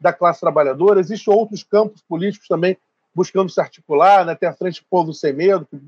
da 0.00 0.12
classe 0.12 0.40
trabalhadora. 0.40 1.00
Existem 1.00 1.32
outros 1.32 1.62
campos 1.62 2.02
políticos 2.02 2.48
também 2.48 2.76
buscando 3.14 3.50
se 3.50 3.60
articular, 3.60 4.24
né? 4.24 4.34
tem 4.34 4.48
a 4.48 4.52
Frente 4.52 4.84
Povo 4.88 5.12
Sem 5.12 5.32
Medo, 5.32 5.66
que, 5.66 5.80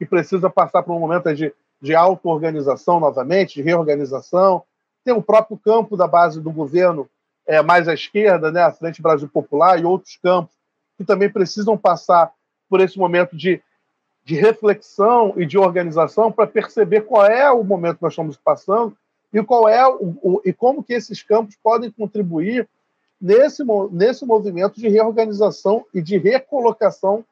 que 0.00 0.06
precisa 0.06 0.48
passar 0.48 0.82
por 0.82 0.96
um 0.96 0.98
momento 0.98 1.32
de, 1.34 1.52
de 1.80 1.94
auto-organização 1.94 2.98
novamente, 2.98 3.54
de 3.54 3.62
reorganização. 3.62 4.64
Tem 5.04 5.14
o 5.14 5.22
próprio 5.22 5.56
campo 5.56 5.94
da 5.94 6.08
base 6.08 6.40
do 6.40 6.50
governo 6.50 7.06
é, 7.46 7.62
mais 7.62 7.86
à 7.86 7.94
esquerda, 7.94 8.50
né? 8.50 8.62
a 8.62 8.72
Frente 8.72 9.02
Brasil 9.02 9.28
Popular 9.28 9.78
e 9.78 9.84
outros 9.84 10.16
campos 10.16 10.56
que 10.96 11.04
também 11.04 11.30
precisam 11.30 11.76
passar 11.76 12.32
por 12.68 12.80
esse 12.80 12.98
momento 12.98 13.36
de 13.36 13.62
de 14.24 14.36
reflexão 14.36 15.34
e 15.36 15.44
de 15.44 15.58
organização 15.58 16.30
para 16.30 16.46
perceber 16.46 17.00
qual 17.02 17.26
é 17.26 17.50
o 17.50 17.64
momento 17.64 17.96
que 17.96 18.02
nós 18.02 18.12
estamos 18.12 18.36
passando 18.36 18.96
e 19.32 19.42
qual 19.42 19.68
é 19.68 19.86
o, 19.86 20.16
o, 20.22 20.42
e 20.44 20.52
como 20.52 20.82
que 20.82 20.92
esses 20.92 21.22
campos 21.22 21.56
podem 21.62 21.90
contribuir 21.90 22.68
nesse, 23.20 23.64
nesse 23.90 24.24
movimento 24.24 24.78
de 24.78 24.88
reorganização 24.88 25.84
e 25.92 26.00
de 26.00 26.16
recolocação 26.16 27.24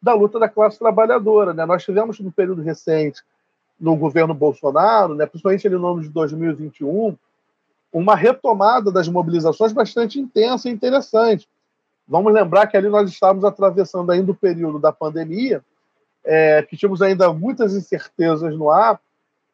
da 0.00 0.14
luta 0.14 0.38
da 0.38 0.48
classe 0.48 0.78
trabalhadora. 0.78 1.52
Né? 1.52 1.64
Nós 1.64 1.84
tivemos 1.84 2.18
no 2.20 2.32
período 2.32 2.62
recente, 2.62 3.22
no 3.78 3.96
governo 3.96 4.34
Bolsonaro, 4.34 5.14
né, 5.14 5.26
principalmente 5.26 5.68
no 5.68 5.86
ano 5.86 6.02
de 6.02 6.08
2021, 6.08 7.16
uma 7.92 8.14
retomada 8.14 8.90
das 8.90 9.08
mobilizações 9.08 9.72
bastante 9.72 10.18
intensa 10.18 10.68
e 10.68 10.72
interessante. 10.72 11.48
Vamos 12.08 12.32
lembrar 12.32 12.66
que 12.66 12.76
ali 12.76 12.88
nós 12.88 13.10
estávamos 13.10 13.44
atravessando 13.44 14.10
ainda 14.10 14.32
o 14.32 14.34
período 14.34 14.78
da 14.78 14.92
pandemia, 14.92 15.62
é, 16.24 16.62
que 16.62 16.76
tínhamos 16.76 17.02
ainda 17.02 17.32
muitas 17.32 17.74
incertezas 17.74 18.56
no 18.56 18.70
ar, 18.70 19.00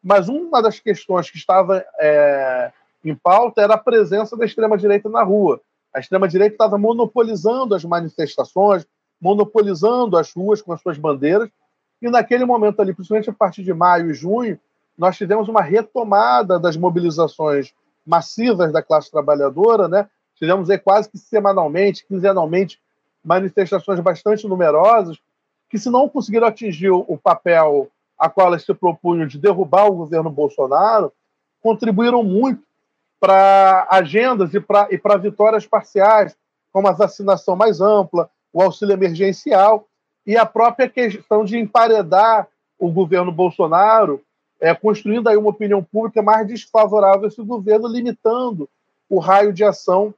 mas 0.03 0.29
uma 0.29 0.63
das 0.63 0.79
questões 0.81 1.31
que 1.31 1.37
estava 1.37 1.85
é, 1.99 2.73
em 3.05 3.15
pauta 3.15 3.63
era 3.63 3.75
a 3.75 3.79
presença 3.79 4.37
da 4.37 4.45
extrema-direita 4.45 5.09
na 5.09 5.23
rua. 5.23 5.61
A 5.95 6.01
extrema-direita 6.01 6.55
estava 6.55 6.79
monopolizando 6.79 7.75
as 7.75 7.85
manifestações, 7.85 8.87
monopolizando 9.23 10.19
as 10.19 10.33
ruas 10.33 10.61
com 10.61 10.73
as 10.73 10.81
suas 10.83 10.99
bandeiras, 10.99 11.49
e 12.03 12.11
naquele 12.11 12.45
momento 12.45 12.83
ali, 12.83 12.93
principalmente 12.93 13.31
a 13.31 13.33
partir 13.33 13.63
de 13.63 13.73
maio 13.73 14.11
e 14.11 14.15
junho, 14.15 14.59
nós 14.99 15.17
tivemos 15.17 15.49
uma 15.49 15.63
retomada 15.63 16.59
das 16.59 16.77
mobilizações 16.77 17.73
massivas 18.05 18.73
da 18.73 18.83
classe 18.83 19.09
trabalhadora, 19.13 19.87
né? 19.87 20.11
Tivemos 20.35 20.69
aí 20.69 20.77
quase 20.77 21.09
que 21.09 21.17
semanalmente, 21.17 22.05
quinzenalmente, 22.05 22.81
manifestações 23.25 24.01
bastante 24.01 24.49
numerosas, 24.49 25.17
que, 25.71 25.79
se 25.79 25.89
não 25.89 26.09
conseguiram 26.09 26.49
atingir 26.49 26.91
o 26.91 27.17
papel 27.17 27.89
a 28.19 28.29
qual 28.29 28.49
elas 28.49 28.65
se 28.65 28.75
propunham 28.75 29.27
de 29.27 29.39
derrubar 29.39 29.87
o 29.87 29.95
governo 29.95 30.31
Bolsonaro, 30.31 31.13
contribuíram 31.63 32.25
muito 32.25 32.63
para 33.21 33.87
agendas 33.89 34.53
e 34.53 34.61
para 34.61 34.89
e 34.91 35.19
vitórias 35.21 35.65
parciais, 35.65 36.37
como 36.73 36.89
a 36.89 36.93
vacinação 36.93 37.55
mais 37.55 37.81
ampla, 37.81 38.29
o 38.53 38.63
auxílio 38.63 38.93
emergencial 38.93 39.87
e 40.27 40.37
a 40.37 40.47
própria 40.47 40.89
questão 40.89 41.45
de 41.45 41.59
emparedar 41.59 42.49
o 42.79 42.91
governo 42.91 43.33
Bolsonaro, 43.33 44.21
é, 44.61 44.75
construindo 44.75 45.29
aí 45.29 45.37
uma 45.37 45.51
opinião 45.51 45.83
pública 45.83 46.23
mais 46.23 46.47
desfavorável 46.47 47.25
a 47.25 47.29
esse 47.29 47.43
governo, 47.43 47.89
limitando 47.89 48.69
o 49.09 49.19
raio 49.19 49.53
de 49.53 49.65
ação 49.65 50.15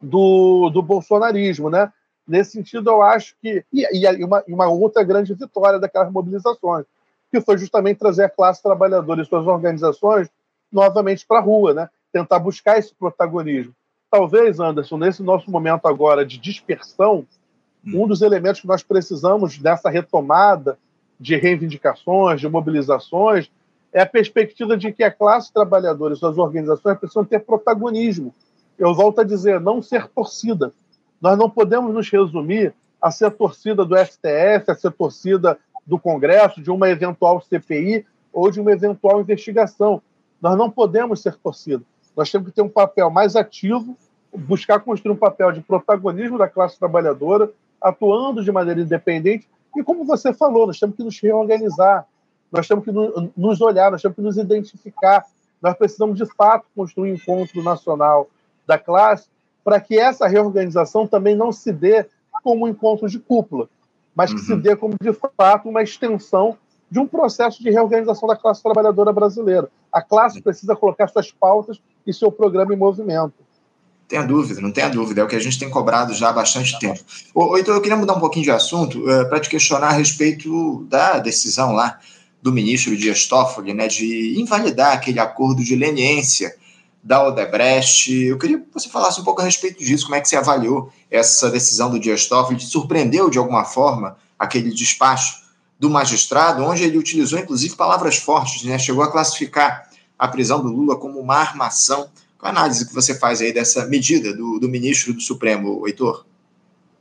do, 0.00 0.70
do 0.70 0.82
bolsonarismo, 0.82 1.68
né? 1.68 1.92
Nesse 2.26 2.52
sentido, 2.52 2.90
eu 2.90 3.02
acho 3.02 3.34
que. 3.40 3.64
E, 3.72 3.86
e 3.92 4.24
uma, 4.24 4.44
uma, 4.46 4.68
outra 4.68 5.02
grande 5.02 5.34
vitória 5.34 5.78
daquelas 5.78 6.12
mobilizações, 6.12 6.86
que 7.30 7.40
foi 7.40 7.58
justamente 7.58 7.98
trazer 7.98 8.24
a 8.24 8.30
classe 8.30 8.62
trabalhadora 8.62 9.22
e 9.22 9.24
suas 9.24 9.46
organizações 9.46 10.28
novamente 10.70 11.26
para 11.26 11.38
a 11.38 11.42
rua, 11.42 11.74
né? 11.74 11.90
tentar 12.12 12.38
buscar 12.38 12.78
esse 12.78 12.94
protagonismo. 12.94 13.74
Talvez, 14.10 14.58
Anderson, 14.60 14.98
nesse 14.98 15.22
nosso 15.22 15.50
momento 15.50 15.86
agora 15.86 16.24
de 16.24 16.38
dispersão. 16.38 17.26
Um 17.86 18.06
dos 18.06 18.22
elementos 18.22 18.60
que 18.60 18.66
nós 18.66 18.82
precisamos 18.82 19.58
dessa 19.58 19.88
retomada 19.88 20.78
de 21.18 21.36
reivindicações, 21.36 22.40
de 22.40 22.48
mobilizações, 22.48 23.50
é 23.92 24.00
a 24.02 24.06
perspectiva 24.06 24.76
de 24.76 24.92
que 24.92 25.02
a 25.02 25.10
classe 25.10 25.52
trabalhadora 25.52 26.14
e 26.14 26.16
suas 26.16 26.38
organizações 26.38 26.98
precisam 26.98 27.24
ter 27.24 27.40
protagonismo. 27.40 28.34
Eu 28.78 28.94
volto 28.94 29.20
a 29.20 29.24
dizer, 29.24 29.60
não 29.60 29.82
ser 29.82 30.08
torcida. 30.08 30.72
Nós 31.20 31.36
não 31.36 31.50
podemos 31.50 31.92
nos 31.92 32.08
resumir 32.08 32.72
a 33.00 33.10
ser 33.10 33.30
torcida 33.32 33.84
do 33.84 33.96
STF, 33.96 34.70
a 34.70 34.74
ser 34.74 34.92
torcida 34.92 35.58
do 35.86 35.98
Congresso, 35.98 36.62
de 36.62 36.70
uma 36.70 36.88
eventual 36.88 37.40
CPI 37.40 38.06
ou 38.32 38.50
de 38.50 38.60
uma 38.60 38.72
eventual 38.72 39.20
investigação. 39.20 40.00
Nós 40.40 40.56
não 40.56 40.70
podemos 40.70 41.20
ser 41.20 41.34
torcida. 41.36 41.82
Nós 42.16 42.30
temos 42.30 42.48
que 42.48 42.54
ter 42.54 42.62
um 42.62 42.68
papel 42.68 43.10
mais 43.10 43.36
ativo, 43.36 43.96
buscar 44.32 44.80
construir 44.80 45.12
um 45.12 45.16
papel 45.16 45.52
de 45.52 45.60
protagonismo 45.60 46.38
da 46.38 46.48
classe 46.48 46.78
trabalhadora, 46.78 47.50
atuando 47.80 48.44
de 48.44 48.52
maneira 48.52 48.80
independente. 48.80 49.48
E 49.76 49.82
como 49.82 50.04
você 50.04 50.32
falou, 50.32 50.66
nós 50.66 50.78
temos 50.78 50.96
que 50.96 51.02
nos 51.02 51.18
reorganizar, 51.20 52.06
nós 52.50 52.66
temos 52.66 52.84
que 52.84 52.90
nos 53.36 53.60
olhar, 53.60 53.90
nós 53.90 54.02
temos 54.02 54.16
que 54.16 54.22
nos 54.22 54.36
identificar. 54.36 55.24
Nós 55.62 55.76
precisamos, 55.76 56.16
de 56.16 56.26
fato, 56.34 56.66
construir 56.74 57.12
um 57.12 57.14
encontro 57.14 57.62
nacional 57.62 58.28
da 58.66 58.78
classe 58.78 59.28
para 59.62 59.80
que 59.80 59.98
essa 59.98 60.26
reorganização 60.26 61.06
também 61.06 61.36
não 61.36 61.52
se 61.52 61.72
dê 61.72 62.06
como 62.42 62.64
um 62.64 62.68
encontro 62.68 63.08
de 63.08 63.18
cúpula, 63.18 63.68
mas 64.14 64.32
que 64.32 64.40
uhum. 64.40 64.46
se 64.46 64.56
dê 64.56 64.74
como, 64.74 64.94
de 65.00 65.12
fato, 65.36 65.68
uma 65.68 65.82
extensão 65.82 66.56
de 66.90 66.98
um 66.98 67.06
processo 67.06 67.62
de 67.62 67.70
reorganização 67.70 68.28
da 68.28 68.36
classe 68.36 68.62
trabalhadora 68.62 69.12
brasileira. 69.12 69.70
A 69.92 70.02
classe 70.02 70.40
precisa 70.42 70.74
colocar 70.74 71.06
suas 71.08 71.30
pautas 71.30 71.80
e 72.06 72.12
seu 72.12 72.32
programa 72.32 72.74
em 72.74 72.76
movimento. 72.76 73.34
Tenha 74.10 74.24
dúvida, 74.24 74.60
não 74.60 74.72
tenha 74.72 74.88
dúvida, 74.88 75.20
é 75.20 75.24
o 75.24 75.28
que 75.28 75.36
a 75.36 75.40
gente 75.40 75.56
tem 75.56 75.70
cobrado 75.70 76.12
já 76.12 76.30
há 76.30 76.32
bastante 76.32 76.76
tempo. 76.80 76.98
Ou, 77.32 77.56
então 77.56 77.72
eu 77.72 77.80
queria 77.80 77.96
mudar 77.96 78.14
um 78.14 78.18
pouquinho 78.18 78.44
de 78.44 78.50
assunto 78.50 78.98
uh, 79.04 79.28
para 79.28 79.38
te 79.38 79.48
questionar 79.48 79.90
a 79.90 79.92
respeito 79.92 80.84
da 80.88 81.20
decisão 81.20 81.70
lá 81.70 81.96
do 82.42 82.50
ministro 82.50 82.96
Dias 82.96 83.26
Toffoli, 83.26 83.72
né, 83.72 83.86
de 83.86 84.34
invalidar 84.36 84.94
aquele 84.94 85.20
acordo 85.20 85.62
de 85.62 85.76
leniência 85.76 86.52
da 87.00 87.24
Odebrecht. 87.24 88.12
Eu 88.12 88.36
queria 88.36 88.58
que 88.58 88.66
você 88.74 88.88
falasse 88.88 89.20
um 89.20 89.24
pouco 89.24 89.42
a 89.42 89.44
respeito 89.44 89.78
disso, 89.78 90.06
como 90.06 90.16
é 90.16 90.20
que 90.20 90.28
você 90.28 90.34
avaliou 90.34 90.92
essa 91.08 91.48
decisão 91.48 91.88
do 91.88 92.00
Dias 92.00 92.26
Toffoli, 92.26 92.58
te 92.58 92.66
surpreendeu 92.66 93.30
de 93.30 93.38
alguma 93.38 93.64
forma 93.64 94.16
aquele 94.36 94.74
despacho 94.74 95.40
do 95.78 95.88
magistrado, 95.88 96.64
onde 96.64 96.82
ele 96.82 96.98
utilizou 96.98 97.38
inclusive 97.38 97.76
palavras 97.76 98.16
fortes, 98.16 98.64
né? 98.64 98.76
chegou 98.76 99.04
a 99.04 99.12
classificar 99.12 99.88
a 100.18 100.26
prisão 100.26 100.60
do 100.60 100.68
Lula 100.68 100.96
como 100.96 101.20
uma 101.20 101.36
armação 101.36 102.10
Qual 102.40 102.50
a 102.50 102.56
análise 102.56 102.88
que 102.88 102.94
você 102.94 103.14
faz 103.14 103.42
aí 103.42 103.52
dessa 103.52 103.86
medida 103.86 104.34
do, 104.34 104.58
do 104.58 104.66
ministro 104.66 105.12
do 105.12 105.20
Supremo, 105.20 105.86
Heitor? 105.86 106.24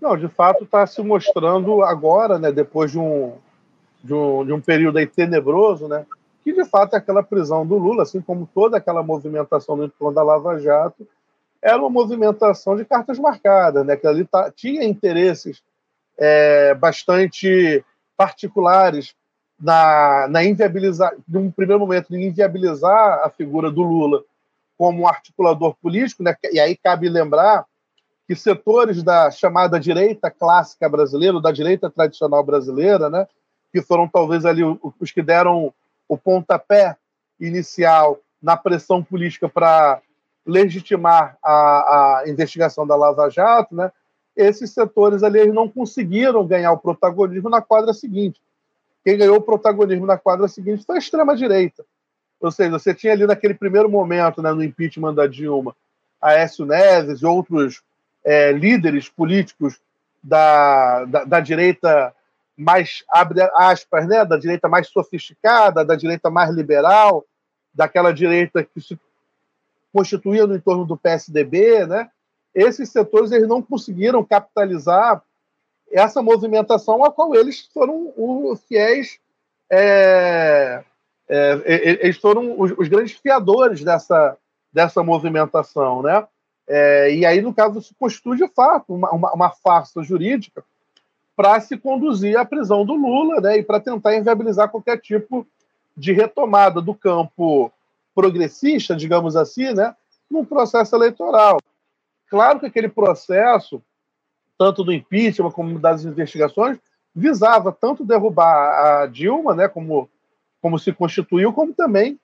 Não, 0.02 0.18
de 0.18 0.28
fato 0.28 0.66
está 0.66 0.86
se 0.86 1.02
mostrando 1.02 1.82
agora, 1.82 2.38
né, 2.38 2.52
depois 2.52 2.92
de 2.92 3.00
um, 3.00 3.34
de 4.04 4.14
um, 4.14 4.46
de 4.46 4.52
um 4.52 4.60
período 4.60 4.98
aí 4.98 5.08
tenebroso, 5.08 5.88
né, 5.88 6.06
que 6.44 6.52
de 6.52 6.66
fato 6.66 6.94
aquela 6.94 7.24
prisão 7.24 7.66
do 7.66 7.78
Lula, 7.78 8.04
assim 8.04 8.20
como 8.20 8.50
toda 8.54 8.78
aquela 8.78 9.02
movimentação 9.02 9.78
no 9.78 9.86
entorno 9.86 10.14
da 10.14 10.24
Lava 10.24 10.60
Jato, 10.60 11.08
era 11.62 11.78
uma 11.78 11.90
movimentação 11.90 12.76
de 12.76 12.84
cartas 12.84 13.18
marcadas, 13.18 13.86
né, 13.86 13.96
que 13.96 14.08
ali 14.08 14.26
tá, 14.26 14.52
tinha 14.52 14.84
interesses 14.84 15.62
é, 16.18 16.74
bastante 16.76 17.84
particulares 18.18 19.16
na, 19.58 20.28
na 20.30 20.44
inviabilizar, 20.44 21.14
num 21.26 21.50
primeiro 21.50 21.80
momento, 21.80 22.10
de 22.10 22.22
inviabilizar 22.22 23.22
a 23.24 23.30
figura 23.30 23.72
do 23.72 23.82
Lula 23.84 24.22
como 24.80 25.02
um 25.02 25.08
articulador 25.08 25.76
político, 25.76 26.24
né? 26.24 26.34
e 26.54 26.58
aí 26.58 26.74
cabe 26.74 27.10
lembrar 27.10 27.66
que 28.26 28.34
setores 28.34 29.04
da 29.04 29.30
chamada 29.30 29.78
direita 29.78 30.32
clássica 30.32 30.88
brasileira, 30.88 31.42
da 31.42 31.52
direita 31.52 31.90
tradicional 31.90 32.42
brasileira, 32.46 33.10
né? 33.10 33.28
que 33.74 33.82
foram 33.82 34.08
talvez 34.08 34.46
ali 34.46 34.64
os 34.64 35.12
que 35.12 35.22
deram 35.22 35.74
o 36.08 36.18
pontapé 36.18 36.96
inicial 37.38 38.22
na 38.42 38.56
pressão 38.56 39.04
política 39.04 39.50
para 39.50 40.02
legitimar 40.46 41.38
a, 41.44 41.52
a, 41.52 42.24
investigação 42.28 42.88
da 42.88 42.96
Lava 42.96 43.30
Jato, 43.30 43.76
né? 43.76 43.92
esses 44.34 44.72
setores 44.72 45.24
ali 45.24 45.52
não 45.52 45.68
conseguiram 45.68 46.48
ganhar 46.48 46.72
o 46.72 46.78
protagonismo 46.78 47.50
na 47.50 47.62
quadra 47.62 47.94
seguinte. 47.94 48.42
Quem 49.04 49.18
ganhou 49.18 49.36
o 49.36 49.42
protagonismo 49.42 50.06
na 50.06 50.18
quadra 50.18 50.48
seguinte 50.48 50.86
foi 50.86 50.96
a 50.96 51.00
extrema-direita. 51.00 51.84
Ou 52.40 52.52
seja, 52.52 52.72
você 52.72 52.94
tinha 52.94 53.14
ali 53.14 53.26
naquele 53.26 53.54
primeiro 53.54 53.90
momento, 53.90 54.42
né, 54.42 54.52
no 54.54 54.64
impeachment 54.64 55.14
da 55.14 55.28
Dilma, 55.28 55.76
Aécio 56.22 56.66
Neves 56.66 57.22
e 57.22 57.26
outros 57.26 57.82
é, 58.24 58.52
líderes 58.52 59.10
políticos 59.10 59.80
da, 60.24 61.06
da, 61.06 61.24
da, 61.24 61.40
direita 61.40 62.14
mais, 62.58 63.04
abre 63.10 63.42
aspas, 63.56 64.08
né, 64.08 64.26
da 64.26 64.38
direita 64.38 64.68
mais 64.68 64.88
sofisticada, 64.90 65.84
da 65.84 65.96
direita 65.96 66.30
mais 66.30 66.54
liberal, 66.54 67.26
daquela 67.74 68.14
direita 68.14 68.64
que 68.64 68.82
se 68.82 69.00
constituía 69.94 70.46
no 70.46 70.56
entorno 70.56 70.86
do 70.86 70.98
PSDB, 70.98 71.86
né? 71.86 72.10
Esses 72.54 72.90
setores 72.90 73.32
eles 73.32 73.48
não 73.48 73.62
conseguiram 73.62 74.24
capitalizar 74.24 75.22
essa 75.92 76.22
movimentação 76.22 77.04
a 77.04 77.12
qual 77.12 77.34
eles 77.36 77.70
foram 77.74 78.14
os 78.16 78.62
fiéis 78.64 79.20
é, 79.70 80.84
é, 81.30 81.62
eles 82.04 82.18
foram 82.18 82.60
os, 82.60 82.72
os, 82.78 82.88
grandes 82.88 83.14
fiadores 83.14 83.84
dessa, 83.84 84.36
dessa 84.74 85.04
movimentação, 85.04 86.02
né? 86.02 86.28
É, 86.68 87.14
e 87.14 87.26
aí, 87.26 87.42
no 87.42 87.54
caso, 87.54 87.82
se 87.82 87.94
constitui 87.94 88.38
de 88.38 88.48
fato 88.48 88.94
uma, 88.94 89.10
uma, 89.12 89.32
uma 89.34 89.50
farsa 89.50 90.02
jurídica 90.02 90.64
para 91.36 91.60
se 91.62 91.78
conduzir 91.78 92.38
à 92.38 92.44
prisão 92.44 92.86
do 92.86 92.94
Lula 92.94 93.40
né, 93.40 93.60
e 93.60 93.64
para 93.64 93.80
tentar 93.80 94.16
inviabilizar 94.16 94.70
qualquer 94.70 95.00
tipo 95.00 95.48
de 95.96 96.12
retomada 96.12 96.82
do 96.82 96.94
campo 96.94 97.72
progressista, 98.14 98.96
digamos 98.96 99.36
assim, 99.36 99.74
né, 99.74 99.96
num 100.30 100.44
processo 100.44 100.96
eleitoral. 100.96 101.60
Claro 102.30 102.60
que 102.60 102.66
aquele 102.66 102.90
processo, 102.90 103.82
tanto 104.58 104.84
do 104.84 104.92
impeachment 104.92 105.52
como 105.52 105.80
das 105.80 106.04
investigações, 106.04 106.78
visava 107.16 107.72
tanto 107.72 108.06
derrubar 108.06 109.02
a 109.02 109.06
Dilma, 109.08 109.56
né, 109.56 109.68
como 109.68 110.10
como 110.62 110.78
se 110.78 110.92
constituiu, 110.94 111.54
como 111.54 111.74
também 111.74 112.20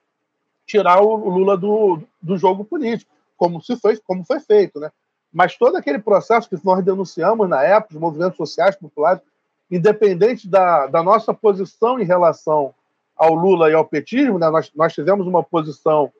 tirar 0.66 1.00
o 1.00 1.28
Lula 1.28 1.56
do, 1.56 2.00
do 2.20 2.36
jogo 2.36 2.64
político, 2.64 3.10
como 3.36 3.62
se 3.62 3.76
foi, 3.76 3.96
como 3.98 4.24
foi 4.24 4.40
feito, 4.40 4.80
né? 4.80 4.90
Mas 5.32 5.56
todo 5.56 5.76
aquele 5.76 5.98
processo 5.98 6.48
que 6.48 6.58
nós 6.64 6.84
denunciamos 6.84 7.48
na 7.48 7.62
época, 7.62 7.94
os 7.94 8.00
movimentos 8.00 8.36
sociais 8.36 8.74
populares, 8.74 9.20
independente 9.70 10.48
da, 10.48 10.86
da 10.86 11.02
nossa 11.02 11.34
posição 11.34 12.00
em 12.00 12.04
relação 12.04 12.72
ao 13.16 13.34
Lula 13.34 13.70
e 13.70 13.74
ao 13.74 13.84
petismo, 13.84 14.38
né? 14.38 14.48
nós, 14.48 14.70
nós 14.74 14.92
tivemos 14.92 15.26
uma 15.26 15.42
posição 15.42 16.12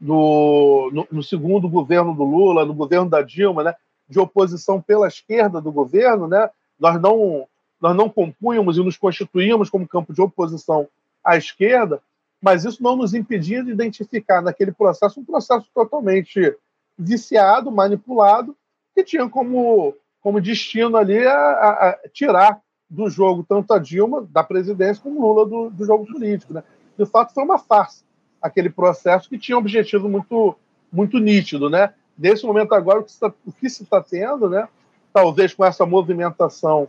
no, 0.00 1.06
no, 1.10 1.22
segundo 1.22 1.68
governo 1.68 2.14
do 2.14 2.24
Lula, 2.24 2.64
no 2.64 2.74
governo 2.74 3.08
da 3.08 3.22
Dilma, 3.22 3.62
né? 3.62 3.74
de 4.08 4.18
oposição 4.18 4.80
pela 4.80 5.06
esquerda 5.06 5.60
do 5.60 5.72
governo, 5.72 6.26
né? 6.26 6.50
nós 6.78 7.00
não 7.00 7.46
nós 7.80 7.96
não 7.96 8.08
compunhamos 8.08 8.76
e 8.76 8.80
nos 8.80 8.96
constituímos 8.96 9.68
como 9.68 9.88
campo 9.88 10.12
de 10.12 10.22
oposição 10.22 10.86
à 11.24 11.36
esquerda, 11.36 12.02
mas 12.40 12.64
isso 12.64 12.82
não 12.82 12.96
nos 12.96 13.14
impedia 13.14 13.62
de 13.62 13.70
identificar 13.70 14.42
naquele 14.42 14.72
processo 14.72 15.20
um 15.20 15.24
processo 15.24 15.66
totalmente 15.74 16.56
viciado, 16.98 17.70
manipulado, 17.70 18.56
que 18.94 19.04
tinha 19.04 19.28
como, 19.28 19.94
como 20.20 20.40
destino 20.40 20.96
ali 20.96 21.24
a, 21.24 21.32
a, 21.32 21.88
a 21.90 21.98
tirar 22.12 22.60
do 22.90 23.08
jogo 23.08 23.44
tanto 23.48 23.72
a 23.72 23.78
Dilma, 23.78 24.26
da 24.30 24.44
presidência, 24.44 25.02
como 25.02 25.20
Lula 25.20 25.46
do, 25.46 25.70
do 25.70 25.84
jogo 25.84 26.04
político. 26.06 26.52
Né? 26.52 26.62
De 26.98 27.06
fato, 27.06 27.32
foi 27.32 27.42
uma 27.44 27.58
farsa 27.58 28.04
aquele 28.42 28.68
processo 28.68 29.28
que 29.28 29.38
tinha 29.38 29.56
um 29.56 29.60
objetivo 29.60 30.08
muito, 30.08 30.56
muito 30.92 31.18
nítido. 31.18 31.70
Né? 31.70 31.94
Nesse 32.18 32.44
momento 32.44 32.74
agora, 32.74 32.98
o 32.98 33.04
que, 33.04 33.10
está, 33.10 33.32
o 33.46 33.52
que 33.52 33.70
se 33.70 33.84
está 33.84 34.02
tendo, 34.02 34.50
né? 34.50 34.68
talvez 35.12 35.54
com 35.54 35.64
essa 35.64 35.86
movimentação 35.86 36.88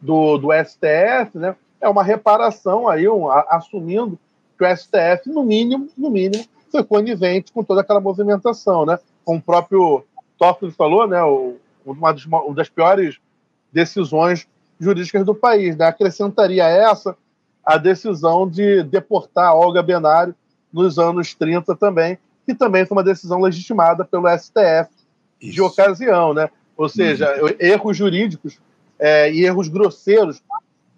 do, 0.00 0.38
do 0.38 0.48
STF, 0.52 1.38
né? 1.38 1.54
É 1.80 1.88
uma 1.88 2.02
reparação 2.02 2.88
aí, 2.88 3.08
um, 3.08 3.30
a, 3.30 3.40
assumindo 3.50 4.18
que 4.56 4.64
o 4.64 4.76
STF, 4.76 5.28
no 5.28 5.44
mínimo, 5.44 5.88
no 5.96 6.10
mínimo, 6.10 6.44
foi 6.70 6.82
conivente 6.82 7.52
com 7.52 7.62
toda 7.62 7.80
aquela 7.80 8.00
movimentação, 8.00 8.86
né? 8.86 8.98
Como 9.24 9.38
o 9.38 9.42
próprio 9.42 10.04
Toffoli 10.38 10.72
falou, 10.72 11.06
né? 11.06 11.22
O, 11.22 11.56
uma, 11.84 12.12
das, 12.12 12.24
uma 12.24 12.54
das 12.54 12.68
piores 12.68 13.18
decisões 13.72 14.46
jurídicas 14.78 15.24
do 15.24 15.34
país, 15.34 15.76
né? 15.76 15.86
Acrescentaria 15.86 16.64
essa 16.64 17.16
a 17.64 17.78
decisão 17.78 18.48
de 18.48 18.84
deportar 18.84 19.54
Olga 19.54 19.82
Benário 19.82 20.34
nos 20.72 20.98
anos 20.98 21.34
30 21.34 21.74
também, 21.74 22.16
que 22.44 22.54
também 22.54 22.86
foi 22.86 22.96
uma 22.96 23.02
decisão 23.02 23.40
legitimada 23.40 24.04
pelo 24.04 24.28
STF 24.38 24.88
Isso. 25.40 25.52
de 25.52 25.60
ocasião, 25.60 26.32
né? 26.32 26.48
Ou 26.76 26.88
seja, 26.88 27.42
uhum. 27.42 27.48
erros 27.58 27.96
jurídicos 27.96 28.58
é, 28.98 29.32
e 29.32 29.44
erros 29.44 29.68
grosseiros 29.68 30.40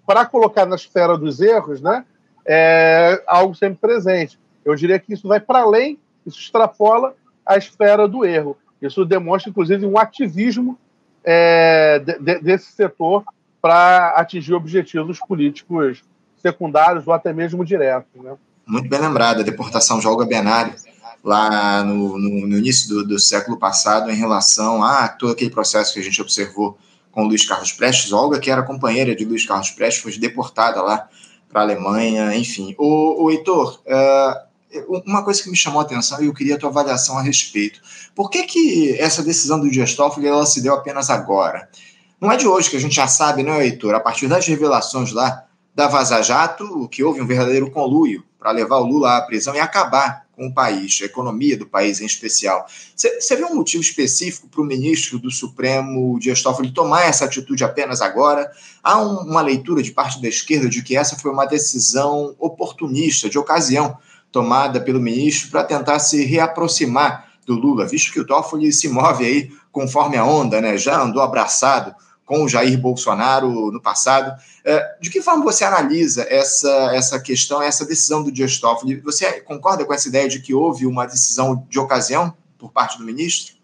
para 0.09 0.25
colocar 0.25 0.65
na 0.65 0.75
esfera 0.75 1.19
dos 1.19 1.39
erros, 1.39 1.83
né, 1.83 2.03
é 2.47 3.23
algo 3.27 3.55
sempre 3.55 3.77
presente. 3.79 4.39
Eu 4.65 4.75
diria 4.75 4.99
que 4.99 5.13
isso 5.13 5.29
vai 5.29 5.39
para 5.39 5.61
além, 5.61 5.99
isso 6.25 6.41
extrapola 6.41 7.15
a 7.45 7.59
esfera 7.59 8.09
do 8.09 8.25
erro. 8.25 8.57
Isso 8.81 9.05
demonstra, 9.05 9.51
inclusive, 9.51 9.85
um 9.85 9.99
ativismo 9.99 10.79
é, 11.23 11.99
de, 11.99 12.19
de, 12.21 12.39
desse 12.39 12.73
setor 12.73 13.23
para 13.61 14.15
atingir 14.17 14.55
objetivos 14.55 15.19
políticos 15.19 16.03
secundários 16.39 17.07
ou 17.07 17.13
até 17.13 17.31
mesmo 17.35 17.63
diretos. 17.63 18.23
Né? 18.23 18.35
Muito 18.67 18.89
bem 18.89 19.01
lembrado, 19.01 19.41
a 19.41 19.45
deportação 19.45 19.99
de 19.99 20.07
Olga 20.07 20.25
Benário 20.25 20.73
lá 21.23 21.85
no, 21.85 22.17
no, 22.17 22.47
no 22.47 22.57
início 22.57 22.89
do, 22.89 23.07
do, 23.07 23.19
século 23.19 23.59
passado 23.59 24.11
em 24.11 24.15
relação 24.15 24.83
a 24.83 25.07
todo 25.07 25.33
aquele 25.33 25.51
processo 25.51 25.93
que 25.93 26.01
a 26.01 26.03
gente 26.03 26.23
observou 26.23 26.79
com 27.19 27.25
Luiz 27.25 27.45
Carlos 27.45 27.73
Prestes. 27.73 28.13
Olga, 28.13 28.39
que 28.39 28.49
era 28.49 28.63
companheira 28.63 29.13
de 29.13 29.25
Luiz 29.25 29.45
Carlos 29.45 29.73
Prestes, 29.73 30.01
foi 30.01 30.17
deportada 30.17 30.81
lá 30.81 31.09
para 31.49 31.63
a 31.63 31.65
Alemanha, 31.65 32.33
enfim. 32.37 32.77
O, 32.79 33.25
o 33.25 33.31
Heitor, 33.33 33.81
uh, 33.89 35.01
uma 35.05 35.25
coisa 35.25 35.43
que 35.43 35.51
me 35.51 35.57
chamou 35.57 35.81
a 35.81 35.83
atenção 35.83 36.23
e 36.23 36.27
eu 36.27 36.33
queria 36.33 36.55
a 36.55 36.59
tua 36.59 36.71
avaliação 36.71 37.19
a 37.19 37.23
respeito. 37.23 37.81
Por 38.15 38.31
que, 38.31 38.45
que 38.45 38.97
essa 39.01 39.21
decisão 39.21 39.59
do 39.59 39.69
Dias 39.69 39.97
Toffoli 39.97 40.29
ela 40.29 40.47
se 40.47 40.61
deu 40.61 40.73
apenas 40.73 41.11
agora? 41.11 41.69
Não 42.21 42.31
é 42.31 42.37
de 42.37 42.47
hoje 42.47 42.71
que 42.71 42.77
a 42.77 42.81
gente 42.81 42.95
já 42.95 43.09
sabe, 43.09 43.43
né, 43.43 43.65
Heitor? 43.65 43.97
A 43.97 44.01
partir 44.01 44.29
das 44.29 44.47
revelações 44.47 45.11
lá 45.11 45.45
da 45.75 45.89
Vaza 45.89 46.23
Jato, 46.23 46.89
que 46.89 47.03
houve 47.03 47.21
um 47.21 47.27
verdadeiro 47.27 47.69
conluio 47.69 48.23
para 48.39 48.53
levar 48.53 48.77
o 48.77 48.87
Lula 48.87 49.17
à 49.17 49.23
prisão 49.23 49.57
e 49.57 49.61
acabar 49.61 50.25
com 50.39 50.47
o 50.47 50.55
país, 50.55 51.01
a 51.03 51.07
economia 51.07 51.57
do 51.59 51.67
país 51.67 52.01
em 52.01 52.07
especial. 52.07 52.65
Você 52.95 53.35
vê 53.35 53.45
um 53.45 53.57
motivo 53.57 53.83
específico 53.83 54.47
para 54.47 54.61
o 54.61 54.65
ministro 54.65 55.19
do 55.19 55.33
Supremo, 55.33 56.17
Dias 56.21 56.41
Toffoli, 56.41 56.71
tomar 56.71 57.07
essa 57.07 57.25
atitude 57.25 57.65
apenas 57.65 58.01
agora? 58.01 58.49
Há 58.81 59.03
um, 59.03 59.23
uma 59.23 59.43
leitura 59.43 59.83
de 59.83 59.91
parte 59.91 60.23
da 60.23 60.29
esquerda 60.29 60.69
de 60.69 60.81
que 60.81 60.97
essa 60.97 61.17
foi 61.17 61.33
uma 61.33 61.45
decisão 61.45 62.37
oportunista, 62.39 63.29
de 63.29 63.37
ocasião, 63.37 63.99
tomada 64.31 64.81
pelo 64.81 65.01
ministro 65.01 65.51
para 65.51 65.65
tentar 65.65 65.99
se 65.99 66.25
reaproximar 66.25 67.27
do 67.45 67.55
Lula, 67.55 67.85
visto 67.85 68.13
que 68.13 68.21
o 68.21 68.27
Toffoli 68.27 68.73
se 68.73 68.89
move 68.89 69.25
aí 69.25 69.51
conforme 69.73 70.17
a 70.17 70.25
onda, 70.25 70.61
né? 70.61 70.79
já 70.79 71.01
andou 71.01 71.21
abraçado 71.21 71.95
com 72.29 72.45
o 72.45 72.49
Jair 72.49 72.79
Bolsonaro 72.79 73.73
no 73.73 73.81
passado. 73.81 74.39
É, 74.63 74.99
de 75.01 75.09
que 75.09 75.23
forma 75.23 75.43
você 75.43 75.65
analisa 75.65 76.27
essa, 76.29 76.95
essa 76.95 77.19
questão, 77.19 77.63
essa 77.63 77.87
decisão 77.87 78.23
do 78.23 78.31
Dias 78.31 78.61
Toffoli? 78.61 79.01
Você 79.01 79.41
concorda 79.41 79.85
com 79.87 79.95
essa 79.95 80.09
ideia 80.09 80.29
de 80.29 80.41
que 80.41 80.53
houve 80.53 80.87
uma 80.87 81.07
decisão 81.07 81.67
de 81.71 81.79
ocasião 81.79 82.37
por 82.59 82.71
parte 82.71 82.99
do 82.99 83.05
ministro? 83.05 83.57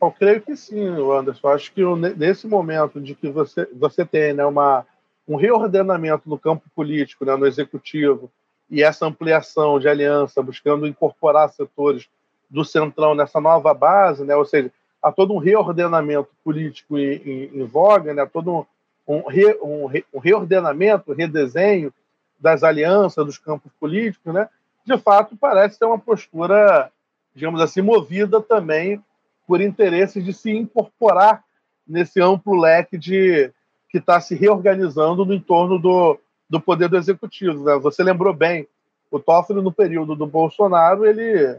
Eu 0.00 0.12
creio 0.12 0.40
que 0.40 0.56
sim, 0.56 0.86
Anderson. 0.86 1.48
Acho 1.48 1.72
que 1.72 1.82
nesse 2.16 2.46
momento 2.46 3.00
de 3.00 3.16
que 3.16 3.28
você, 3.28 3.68
você 3.74 4.04
tem 4.04 4.32
né, 4.32 4.46
uma, 4.46 4.86
um 5.26 5.34
reordenamento 5.34 6.30
no 6.30 6.38
campo 6.38 6.70
político, 6.76 7.24
né, 7.24 7.34
no 7.34 7.48
executivo, 7.48 8.30
e 8.70 8.80
essa 8.80 9.06
ampliação 9.06 9.80
de 9.80 9.88
aliança, 9.88 10.40
buscando 10.40 10.86
incorporar 10.86 11.48
setores 11.48 12.06
do 12.48 12.64
Centrão 12.64 13.12
nessa 13.12 13.40
nova 13.40 13.74
base, 13.74 14.22
né? 14.22 14.36
ou 14.36 14.44
seja, 14.44 14.70
há 15.02 15.12
todo 15.12 15.34
um 15.34 15.38
reordenamento 15.38 16.28
político 16.44 16.98
em, 16.98 17.14
em, 17.16 17.60
em 17.60 17.64
voga, 17.64 18.12
né? 18.12 18.26
todo 18.26 18.66
um, 19.06 19.16
um, 19.16 19.28
re, 19.28 19.58
um, 19.62 19.86
re, 19.86 20.04
um 20.12 20.18
reordenamento, 20.18 21.12
redesenho 21.12 21.92
das 22.38 22.62
alianças, 22.62 23.24
dos 23.24 23.38
campos 23.38 23.72
políticos, 23.80 24.32
né? 24.32 24.48
de 24.84 24.96
fato 24.98 25.36
parece 25.36 25.78
ter 25.78 25.84
uma 25.84 25.98
postura, 25.98 26.90
digamos 27.34 27.60
assim, 27.60 27.80
movida 27.80 28.40
também 28.40 29.02
por 29.46 29.60
interesses 29.60 30.24
de 30.24 30.32
se 30.32 30.50
incorporar 30.50 31.42
nesse 31.86 32.20
amplo 32.20 32.58
leque 32.58 32.98
de 32.98 33.50
que 33.88 33.98
está 33.98 34.20
se 34.20 34.34
reorganizando 34.34 35.24
no 35.24 35.32
entorno 35.32 35.78
do, 35.78 36.18
do 36.48 36.60
poder 36.60 36.88
do 36.88 36.96
executivo. 36.96 37.64
Né? 37.64 37.78
Você 37.78 38.02
lembrou 38.02 38.34
bem, 38.34 38.68
o 39.10 39.18
Toffoli, 39.18 39.62
no 39.62 39.72
período 39.72 40.14
do 40.14 40.26
Bolsonaro, 40.26 41.06
ele, 41.06 41.58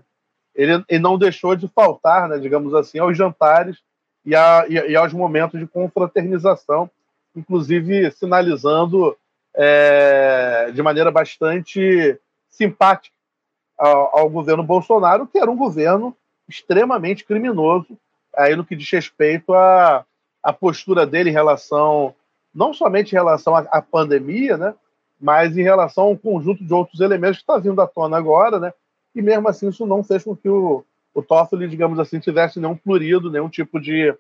ele, 0.55 0.83
ele 0.88 0.99
não 0.99 1.17
deixou 1.17 1.55
de 1.55 1.67
faltar, 1.67 2.27
né, 2.27 2.38
digamos 2.38 2.73
assim, 2.73 2.99
aos 2.99 3.17
jantares 3.17 3.77
e, 4.25 4.35
a, 4.35 4.65
e, 4.67 4.73
e 4.73 4.95
aos 4.95 5.13
momentos 5.13 5.59
de 5.59 5.67
confraternização, 5.67 6.89
inclusive 7.35 8.12
sinalizando 8.12 9.15
é, 9.55 10.71
de 10.73 10.81
maneira 10.81 11.12
bastante 11.12 12.19
simpática 12.49 13.15
ao, 13.77 14.19
ao, 14.19 14.29
governo 14.29 14.63
Bolsonaro, 14.63 15.27
que 15.27 15.38
era 15.38 15.49
um 15.49 15.55
governo 15.55 16.15
extremamente 16.47 17.23
criminoso, 17.23 17.97
aí 18.35 18.55
no 18.55 18.65
que 18.65 18.75
diz 18.75 18.89
respeito 18.91 19.53
à, 19.53 20.05
postura 20.59 21.05
dele 21.05 21.29
em 21.29 21.33
relação 21.33 22.15
não 22.53 22.73
somente 22.73 23.12
em 23.12 23.15
relação 23.15 23.55
à, 23.55 23.59
à 23.71 23.81
pandemia, 23.81 24.57
né, 24.57 24.73
mas 25.19 25.57
em 25.57 25.62
relação 25.62 26.05
a 26.05 26.09
um 26.09 26.17
conjunto 26.17 26.63
de 26.63 26.73
outros 26.73 26.99
elementos 26.99 27.38
que 27.38 27.43
está 27.43 27.57
vindo 27.57 27.79
à 27.81 27.88
tona 27.88 28.17
agora, 28.17 28.59
né, 28.59 28.73
e 29.19 29.21
mesmo 29.21 29.47
assim 29.49 29.67
isso 29.67 29.86
não 29.86 30.03
fez 30.03 30.23
com 30.23 30.36
que 30.36 30.47
o, 30.49 30.84
o 31.13 31.21
Toffoli, 31.21 31.67
digamos 31.67 31.99
assim, 31.99 32.19
tivesse 32.19 32.60
nenhum 32.60 32.75
plurido, 32.75 33.29
nenhum 33.29 33.49
tipo 33.49 33.79
de, 33.79 34.15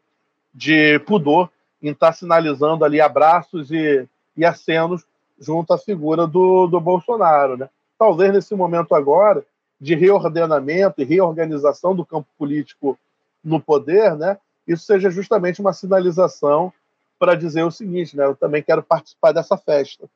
de 0.53 0.99
pudor 0.99 1.49
em 1.81 1.91
estar 1.91 2.07
tá 2.07 2.13
sinalizando 2.13 2.83
ali 2.83 2.99
abraços 2.99 3.71
e, 3.71 4.05
e 4.35 4.45
acenos 4.45 5.05
junto 5.39 5.73
à 5.73 5.77
figura 5.77 6.27
do, 6.27 6.67
do 6.67 6.81
Bolsonaro. 6.81 7.55
Né? 7.55 7.69
Talvez 7.97 8.33
nesse 8.33 8.53
momento 8.53 8.93
agora 8.93 9.43
de 9.79 9.95
reordenamento 9.95 11.01
e 11.01 11.05
reorganização 11.05 11.95
do 11.95 12.05
campo 12.05 12.27
político 12.37 12.99
no 13.41 13.61
poder, 13.61 14.17
né, 14.17 14.37
isso 14.67 14.83
seja 14.83 15.09
justamente 15.09 15.61
uma 15.61 15.71
sinalização 15.71 16.73
para 17.17 17.35
dizer 17.35 17.63
o 17.63 17.71
seguinte, 17.71 18.17
né? 18.17 18.25
Eu 18.25 18.35
também 18.35 18.61
quero 18.61 18.83
participar 18.83 19.31
dessa 19.31 19.57
festa. 19.57 20.09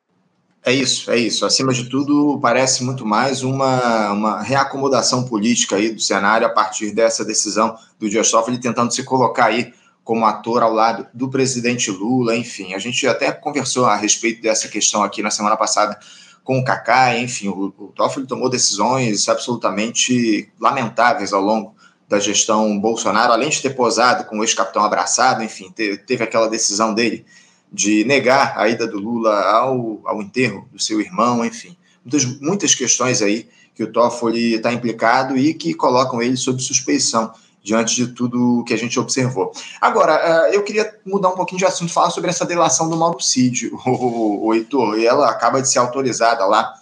É 0.65 0.71
isso, 0.71 1.11
é 1.11 1.17
isso. 1.17 1.45
Acima 1.45 1.73
de 1.73 1.89
tudo, 1.89 2.39
parece 2.41 2.85
muito 2.85 3.05
mais 3.05 3.43
uma, 3.43 4.11
uma 4.11 4.41
reacomodação 4.41 5.25
política 5.25 5.75
aí 5.75 5.89
do 5.89 5.99
cenário 5.99 6.47
a 6.47 6.49
partir 6.49 6.91
dessa 6.91 7.25
decisão 7.25 7.75
do 7.99 8.09
Dias 8.09 8.31
Toffoli 8.31 8.57
tentando 8.57 8.93
se 8.93 9.03
colocar 9.03 9.47
aí 9.47 9.73
como 10.05 10.25
ator 10.25 10.63
ao 10.63 10.71
lado 10.71 11.05
do 11.13 11.29
presidente 11.29 11.91
Lula, 11.91 12.33
enfim. 12.35 12.73
A 12.73 12.79
gente 12.79 13.05
até 13.05 13.29
conversou 13.31 13.85
a 13.85 13.97
respeito 13.97 14.41
dessa 14.41 14.69
questão 14.69 15.03
aqui 15.03 15.21
na 15.21 15.29
semana 15.29 15.57
passada 15.57 15.99
com 16.45 16.57
o 16.59 16.63
Kaká, 16.63 17.17
enfim, 17.17 17.49
o, 17.49 17.73
o 17.77 17.87
Toffoli 17.93 18.25
tomou 18.25 18.49
decisões 18.49 19.27
absolutamente 19.27 20.49
lamentáveis 20.59 21.33
ao 21.33 21.41
longo 21.41 21.75
da 22.07 22.19
gestão 22.19 22.79
Bolsonaro, 22.79 23.33
além 23.33 23.49
de 23.49 23.61
ter 23.61 23.71
posado 23.71 24.25
com 24.25 24.39
o 24.39 24.43
ex-capitão 24.43 24.83
abraçado, 24.83 25.43
enfim, 25.43 25.71
teve, 25.71 25.97
teve 25.97 26.23
aquela 26.23 26.47
decisão 26.47 26.93
dele 26.93 27.25
de 27.73 28.03
negar 28.03 28.53
a 28.55 28.69
ida 28.69 28.85
do 28.85 28.99
Lula 28.99 29.33
ao, 29.49 29.99
ao 30.05 30.21
enterro 30.21 30.69
do 30.71 30.79
seu 30.79 31.01
irmão, 31.01 31.43
enfim, 31.43 31.75
muitas, 32.05 32.39
muitas 32.39 32.75
questões 32.75 33.21
aí 33.21 33.49
que 33.73 33.83
o 33.83 33.91
Toffoli 33.91 34.53
está 34.53 34.71
implicado 34.71 35.35
e 35.35 35.55
que 35.55 35.73
colocam 35.73 36.21
ele 36.21 36.37
sob 36.37 36.61
suspeição 36.61 37.33
diante 37.63 37.95
de 37.95 38.07
tudo 38.07 38.63
que 38.67 38.73
a 38.73 38.77
gente 38.77 38.99
observou. 38.99 39.51
Agora, 39.81 40.13
eh, 40.13 40.55
eu 40.55 40.63
queria 40.63 40.93
mudar 41.05 41.29
um 41.29 41.35
pouquinho 41.35 41.59
de 41.59 41.65
assunto, 41.65 41.91
falar 41.91 42.09
sobre 42.09 42.29
essa 42.29 42.45
delação 42.45 42.89
do 42.89 42.97
Mauro 42.97 43.21
Cid, 43.21 43.71
o, 43.87 44.47
o 44.47 44.53
Heitor, 44.53 44.99
e 44.99 45.07
ela 45.07 45.29
acaba 45.29 45.61
de 45.61 45.71
ser 45.71 45.79
autorizada 45.79 46.45
lá 46.45 46.73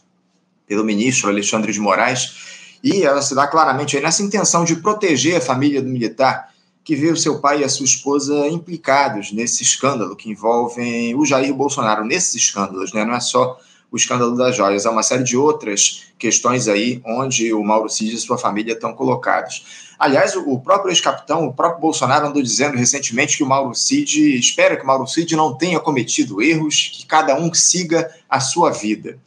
pelo 0.67 0.83
ministro 0.83 1.29
Alexandre 1.29 1.71
de 1.71 1.79
Moraes, 1.79 2.79
e 2.83 3.03
ela 3.03 3.21
se 3.21 3.35
dá 3.35 3.45
claramente 3.47 3.99
nessa 3.99 4.23
intenção 4.23 4.65
de 4.65 4.75
proteger 4.75 5.37
a 5.37 5.41
família 5.41 5.81
do 5.81 5.87
militar 5.87 6.50
que 6.83 6.95
vê 6.95 7.11
o 7.11 7.17
seu 7.17 7.39
pai 7.39 7.61
e 7.61 7.63
a 7.63 7.69
sua 7.69 7.85
esposa 7.85 8.47
implicados 8.47 9.31
nesse 9.31 9.63
escândalo 9.63 10.15
que 10.15 10.29
envolvem 10.29 11.15
o 11.15 11.25
Jair 11.25 11.53
Bolsonaro, 11.53 12.03
nesses 12.03 12.35
escândalos, 12.35 12.91
né? 12.93 13.05
não 13.05 13.13
é 13.13 13.19
só 13.19 13.59
o 13.91 13.97
escândalo 13.97 14.37
das 14.37 14.55
joias, 14.55 14.85
há 14.85 14.91
uma 14.91 15.03
série 15.03 15.23
de 15.23 15.35
outras 15.35 16.03
questões 16.17 16.67
aí 16.69 17.01
onde 17.05 17.53
o 17.53 17.61
Mauro 17.61 17.89
Cid 17.89 18.15
e 18.15 18.17
sua 18.17 18.37
família 18.37 18.73
estão 18.73 18.93
colocados. 18.93 19.91
Aliás, 19.99 20.35
o 20.35 20.59
próprio 20.59 20.91
ex-capitão, 20.91 21.45
o 21.45 21.53
próprio 21.53 21.81
Bolsonaro 21.81 22.27
andou 22.27 22.41
dizendo 22.41 22.77
recentemente 22.77 23.37
que 23.37 23.43
o 23.43 23.47
Mauro 23.47 23.75
Cid 23.75 24.39
espera 24.39 24.77
que 24.77 24.83
o 24.83 24.87
Mauro 24.87 25.05
Cid 25.05 25.35
não 25.35 25.55
tenha 25.55 25.79
cometido 25.79 26.41
erros, 26.41 26.89
que 26.93 27.05
cada 27.05 27.35
um 27.35 27.53
siga 27.53 28.09
a 28.29 28.39
sua 28.39 28.71
vida. 28.71 29.19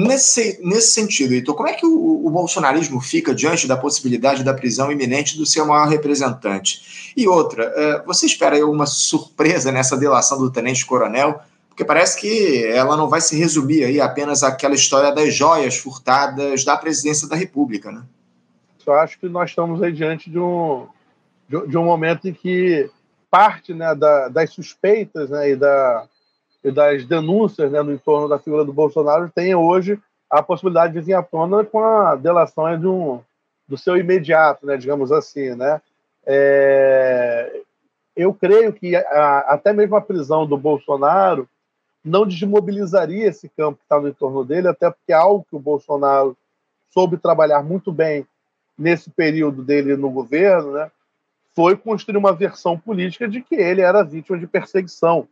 Nesse, 0.00 0.60
nesse 0.62 0.92
sentido, 0.92 1.34
Heitor, 1.34 1.56
como 1.56 1.68
é 1.68 1.72
que 1.72 1.84
o, 1.84 2.24
o, 2.24 2.30
bolsonarismo 2.30 3.00
fica 3.00 3.34
diante 3.34 3.66
da 3.66 3.76
possibilidade 3.76 4.44
da 4.44 4.54
prisão 4.54 4.92
iminente 4.92 5.36
do 5.36 5.44
seu 5.44 5.66
maior 5.66 5.88
representante? 5.88 7.12
E 7.16 7.26
outra, 7.26 7.64
é, 7.74 8.02
você 8.04 8.24
espera 8.24 8.54
aí 8.54 8.62
uma 8.62 8.86
surpresa 8.86 9.72
nessa 9.72 9.96
delação 9.96 10.38
do 10.38 10.52
tenente-coronel? 10.52 11.40
Porque 11.68 11.84
parece 11.84 12.20
que 12.20 12.64
ela 12.66 12.96
não 12.96 13.08
vai 13.08 13.20
se 13.20 13.36
resumir 13.36 13.82
aí 13.82 14.00
apenas 14.00 14.44
àquela 14.44 14.76
história 14.76 15.12
das 15.12 15.34
joias 15.34 15.76
furtadas 15.76 16.64
da 16.64 16.76
presidência 16.76 17.28
da 17.28 17.34
República, 17.34 17.90
né? 17.90 18.04
Eu 18.86 18.94
acho 18.94 19.18
que 19.18 19.28
nós 19.28 19.50
estamos 19.50 19.82
aí 19.82 19.92
diante 19.92 20.30
de 20.30 20.38
um, 20.38 20.86
de, 21.48 21.76
um 21.76 21.84
momento 21.84 22.28
em 22.28 22.32
que 22.32 22.88
parte 23.28 23.74
né, 23.74 23.96
da, 23.96 24.28
das 24.28 24.50
suspeitas 24.50 25.28
né, 25.28 25.50
e 25.50 25.56
da, 25.56 26.06
e 26.62 26.70
das 26.70 27.04
denúncias 27.04 27.70
né, 27.70 27.82
no 27.82 27.92
entorno 27.92 28.28
da 28.28 28.38
figura 28.38 28.64
do 28.64 28.72
Bolsonaro 28.72 29.30
tem 29.32 29.54
hoje 29.54 29.98
a 30.30 30.42
possibilidade 30.42 30.92
de 30.92 31.00
vir 31.00 31.14
à 31.14 31.22
tona 31.22 31.64
com 31.64 31.82
a 31.82 32.14
delação 32.16 32.78
de 32.78 32.86
um, 32.86 33.20
do 33.66 33.78
seu 33.78 33.96
imediato, 33.96 34.66
né, 34.66 34.76
digamos 34.76 35.10
assim. 35.12 35.54
Né? 35.54 35.80
É, 36.26 37.60
eu 38.16 38.34
creio 38.34 38.72
que 38.72 38.96
a, 38.96 39.38
até 39.48 39.72
mesmo 39.72 39.96
a 39.96 40.00
prisão 40.00 40.46
do 40.46 40.56
Bolsonaro 40.56 41.48
não 42.04 42.26
desmobilizaria 42.26 43.26
esse 43.26 43.48
campo 43.48 43.78
que 43.78 43.84
está 43.84 44.00
no 44.00 44.08
entorno 44.08 44.44
dele, 44.44 44.68
até 44.68 44.90
porque 44.90 45.12
é 45.12 45.16
algo 45.16 45.46
que 45.48 45.56
o 45.56 45.60
Bolsonaro 45.60 46.36
soube 46.90 47.16
trabalhar 47.16 47.62
muito 47.62 47.92
bem 47.92 48.26
nesse 48.76 49.10
período 49.10 49.62
dele 49.62 49.96
no 49.96 50.08
governo, 50.10 50.72
né, 50.72 50.90
foi 51.54 51.76
construir 51.76 52.16
uma 52.16 52.32
versão 52.32 52.78
política 52.78 53.28
de 53.28 53.42
que 53.42 53.56
ele 53.56 53.80
era 53.80 54.04
vítima 54.04 54.38
de 54.38 54.46
perseguição 54.46 55.26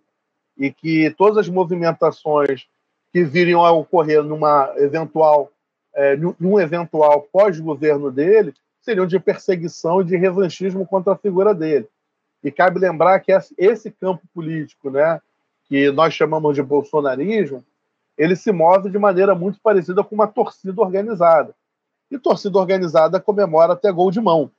e 0.57 0.73
que 0.73 1.11
todas 1.11 1.38
as 1.38 1.49
movimentações 1.49 2.66
que 3.12 3.25
viriam 3.25 3.64
a 3.64 3.71
ocorrer 3.73 4.23
numa 4.23 4.73
eventual, 4.77 5.51
é, 5.95 6.16
num 6.38 6.61
eventual 6.61 7.23
pós-governo 7.33 8.11
dele 8.11 8.55
seriam 8.81 9.07
de 9.07 9.19
perseguição 9.19 10.01
e 10.01 10.05
de 10.05 10.16
revanchismo 10.16 10.87
contra 10.87 11.12
a 11.12 11.16
figura 11.16 11.55
dele. 11.55 11.88
E 12.42 12.51
cabe 12.51 12.79
lembrar 12.79 13.19
que 13.21 13.33
esse 13.59 13.90
campo 13.90 14.23
político, 14.33 14.90
né, 14.90 15.21
que 15.69 15.90
nós 15.90 16.14
chamamos 16.14 16.55
de 16.55 16.62
bolsonarismo, 16.62 17.64
ele 18.16 18.37
se 18.37 18.53
move 18.53 18.88
de 18.88 18.99
maneira 18.99 19.35
muito 19.35 19.61
parecida 19.61 20.05
com 20.05 20.14
uma 20.14 20.27
torcida 20.27 20.81
organizada. 20.81 21.55
E 22.11 22.19
torcida 22.19 22.59
organizada 22.59 23.21
comemora 23.21 23.73
até 23.73 23.90
gol 23.90 24.11
de 24.11 24.21
mão. 24.21 24.51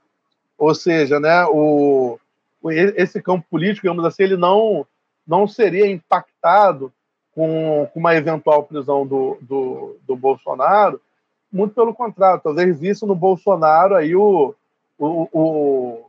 Ou 0.58 0.76
seja, 0.76 1.20
né, 1.20 1.46
o, 1.46 2.20
esse 2.96 3.22
campo 3.22 3.46
político, 3.50 3.84
digamos 3.84 4.04
assim, 4.04 4.24
ele 4.24 4.38
não 4.38 4.86
não 5.28 5.48
seria 5.48 5.86
impactado 5.86 6.92
com, 7.36 7.88
com 7.94 8.00
uma 8.00 8.16
eventual 8.16 8.64
prisão 8.64 9.06
do, 9.06 9.38
do, 9.42 9.98
do, 10.08 10.16
Bolsonaro, 10.16 11.00
muito 11.52 11.76
pelo 11.76 11.94
contrário, 11.94 12.42
talvez 12.42 12.80
visse 12.80 13.06
no 13.06 13.14
Bolsonaro 13.14 13.96
aí 13.96 14.16
o, 14.16 14.56
o, 14.98 15.30
o 15.32 16.06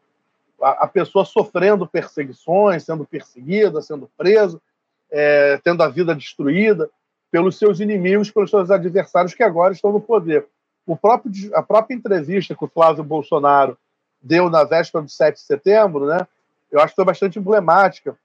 a, 0.62 0.84
a, 0.84 0.86
pessoa 0.86 1.24
sofrendo 1.24 1.86
perseguições, 1.86 2.84
sendo 2.84 3.04
perseguida, 3.04 3.82
sendo 3.82 4.08
preso, 4.16 4.60
é, 5.10 5.58
tendo 5.62 5.82
a 5.82 5.88
vida 5.88 6.14
destruída 6.14 6.88
pelos 7.30 7.58
seus 7.58 7.80
inimigos, 7.80 8.30
pelos 8.30 8.50
seus 8.50 8.70
adversários 8.70 9.34
que 9.34 9.42
agora 9.42 9.74
estão 9.74 9.92
no 9.92 10.00
poder. 10.00 10.46
O 10.86 10.96
próprio, 10.96 11.32
a 11.54 11.62
própria 11.62 11.94
entrevista 11.94 12.54
que 12.54 12.64
o 12.64 12.68
Flávio 12.68 13.04
Bolsonaro 13.04 13.76
deu 14.20 14.48
na 14.48 14.64
véspera 14.64 15.04
do 15.04 15.10
7 15.10 15.34
de 15.34 15.42
setembro, 15.42 16.06
né, 16.06 16.26
eu 16.70 16.80
acho 16.80 16.92
que 16.92 16.96
foi 16.96 17.04
bastante 17.04 17.38
emblemática, 17.38 18.16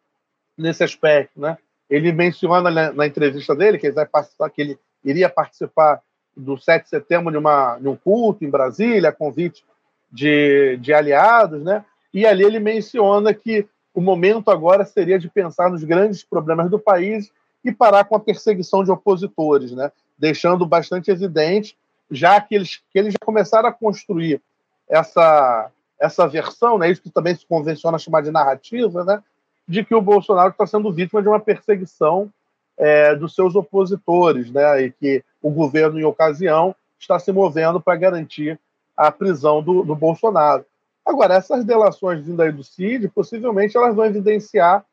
nesse 0.58 0.84
aspecto, 0.84 1.40
né? 1.40 1.58
Ele 1.90 2.12
menciona 2.12 2.72
na, 2.72 2.92
na 2.92 3.08
entrevista 3.08 3.56
dele 3.56 3.78
que 3.78 3.88
ele 3.88 3.96
vai 3.96 4.06
participar, 4.06 4.50
que 4.50 4.62
ele 4.62 4.80
iria 5.04 5.30
participar 5.30 6.02
do 6.36 6.58
7 6.58 6.84
de 6.84 6.90
setembro 6.90 7.32
de, 7.32 7.38
uma, 7.38 7.78
de 7.78 7.88
um 7.88 7.96
culto 7.96 8.44
em 8.44 8.50
Brasília, 8.50 9.12
convite 9.12 9.64
de, 10.12 10.78
de 10.78 10.94
aliados, 10.94 11.62
né? 11.62 11.84
E 12.14 12.26
ali 12.26 12.44
ele 12.44 12.60
menciona 12.60 13.34
que 13.34 13.68
o 13.94 14.02
momento 14.02 14.50
agora 14.50 14.86
seria 14.86 15.20
de 15.20 15.30
pensar 15.30 15.70
nos 15.70 15.84
grandes 15.84 16.24
problemas 16.24 16.70
do 16.70 16.80
país 16.80 17.32
e 17.64 17.72
parar 17.72 18.04
com 18.06 18.16
a 18.16 18.20
perseguição 18.20 18.84
de 18.84 18.92
opositores, 18.92 19.72
né? 19.72 19.92
Deixando 20.18 20.66
bastante 20.66 21.12
evidente, 21.12 21.78
já 22.10 22.40
que 22.42 22.56
eles, 22.56 22.82
que 22.92 23.00
eles 23.00 23.14
já 23.14 23.26
começaram 23.26 23.70
a 23.70 23.74
construir 23.74 24.42
essa, 24.88 25.72
essa 26.00 26.28
versão, 26.28 26.78
né, 26.78 26.92
isso 26.92 27.02
que 27.02 27.10
também 27.10 27.36
se 27.36 27.46
convenciona 27.46 27.98
chamar 27.98 28.22
de 28.22 28.32
narrativa, 28.32 29.04
né, 29.04 29.24
de 29.68 29.84
que 29.84 29.96
o 29.96 30.02
Bolsonaro 30.02 30.50
está 30.50 30.66
sendo 30.66 30.92
vítima 30.92 31.22
de 31.22 31.28
uma 31.28 31.40
perseguição 31.40 32.30
é, 32.78 33.16
dos 33.16 33.36
seus 33.36 33.56
opositores, 33.56 34.52
né, 34.52 34.84
e 34.84 34.92
que 34.92 35.24
o 35.42 35.50
governo, 35.50 36.00
em 36.00 36.04
ocasião, 36.04 36.76
está 37.00 37.20
se 37.20 37.32
movendo 37.32 37.80
para 37.80 37.98
garantir 37.98 38.60
a 38.96 39.12
prisão 39.12 39.62
do, 39.62 39.84
do 39.84 39.96
Bolsonaro. 39.96 40.66
Agora, 41.06 41.36
essas 41.36 41.66
delações 41.66 42.26
vindo 42.26 42.42
aí 42.42 42.52
do 42.52 42.64
CID, 42.64 43.10
possivelmente 43.10 43.76
elas 43.76 43.96
vão 43.96 44.06
evidenciar 44.06 44.86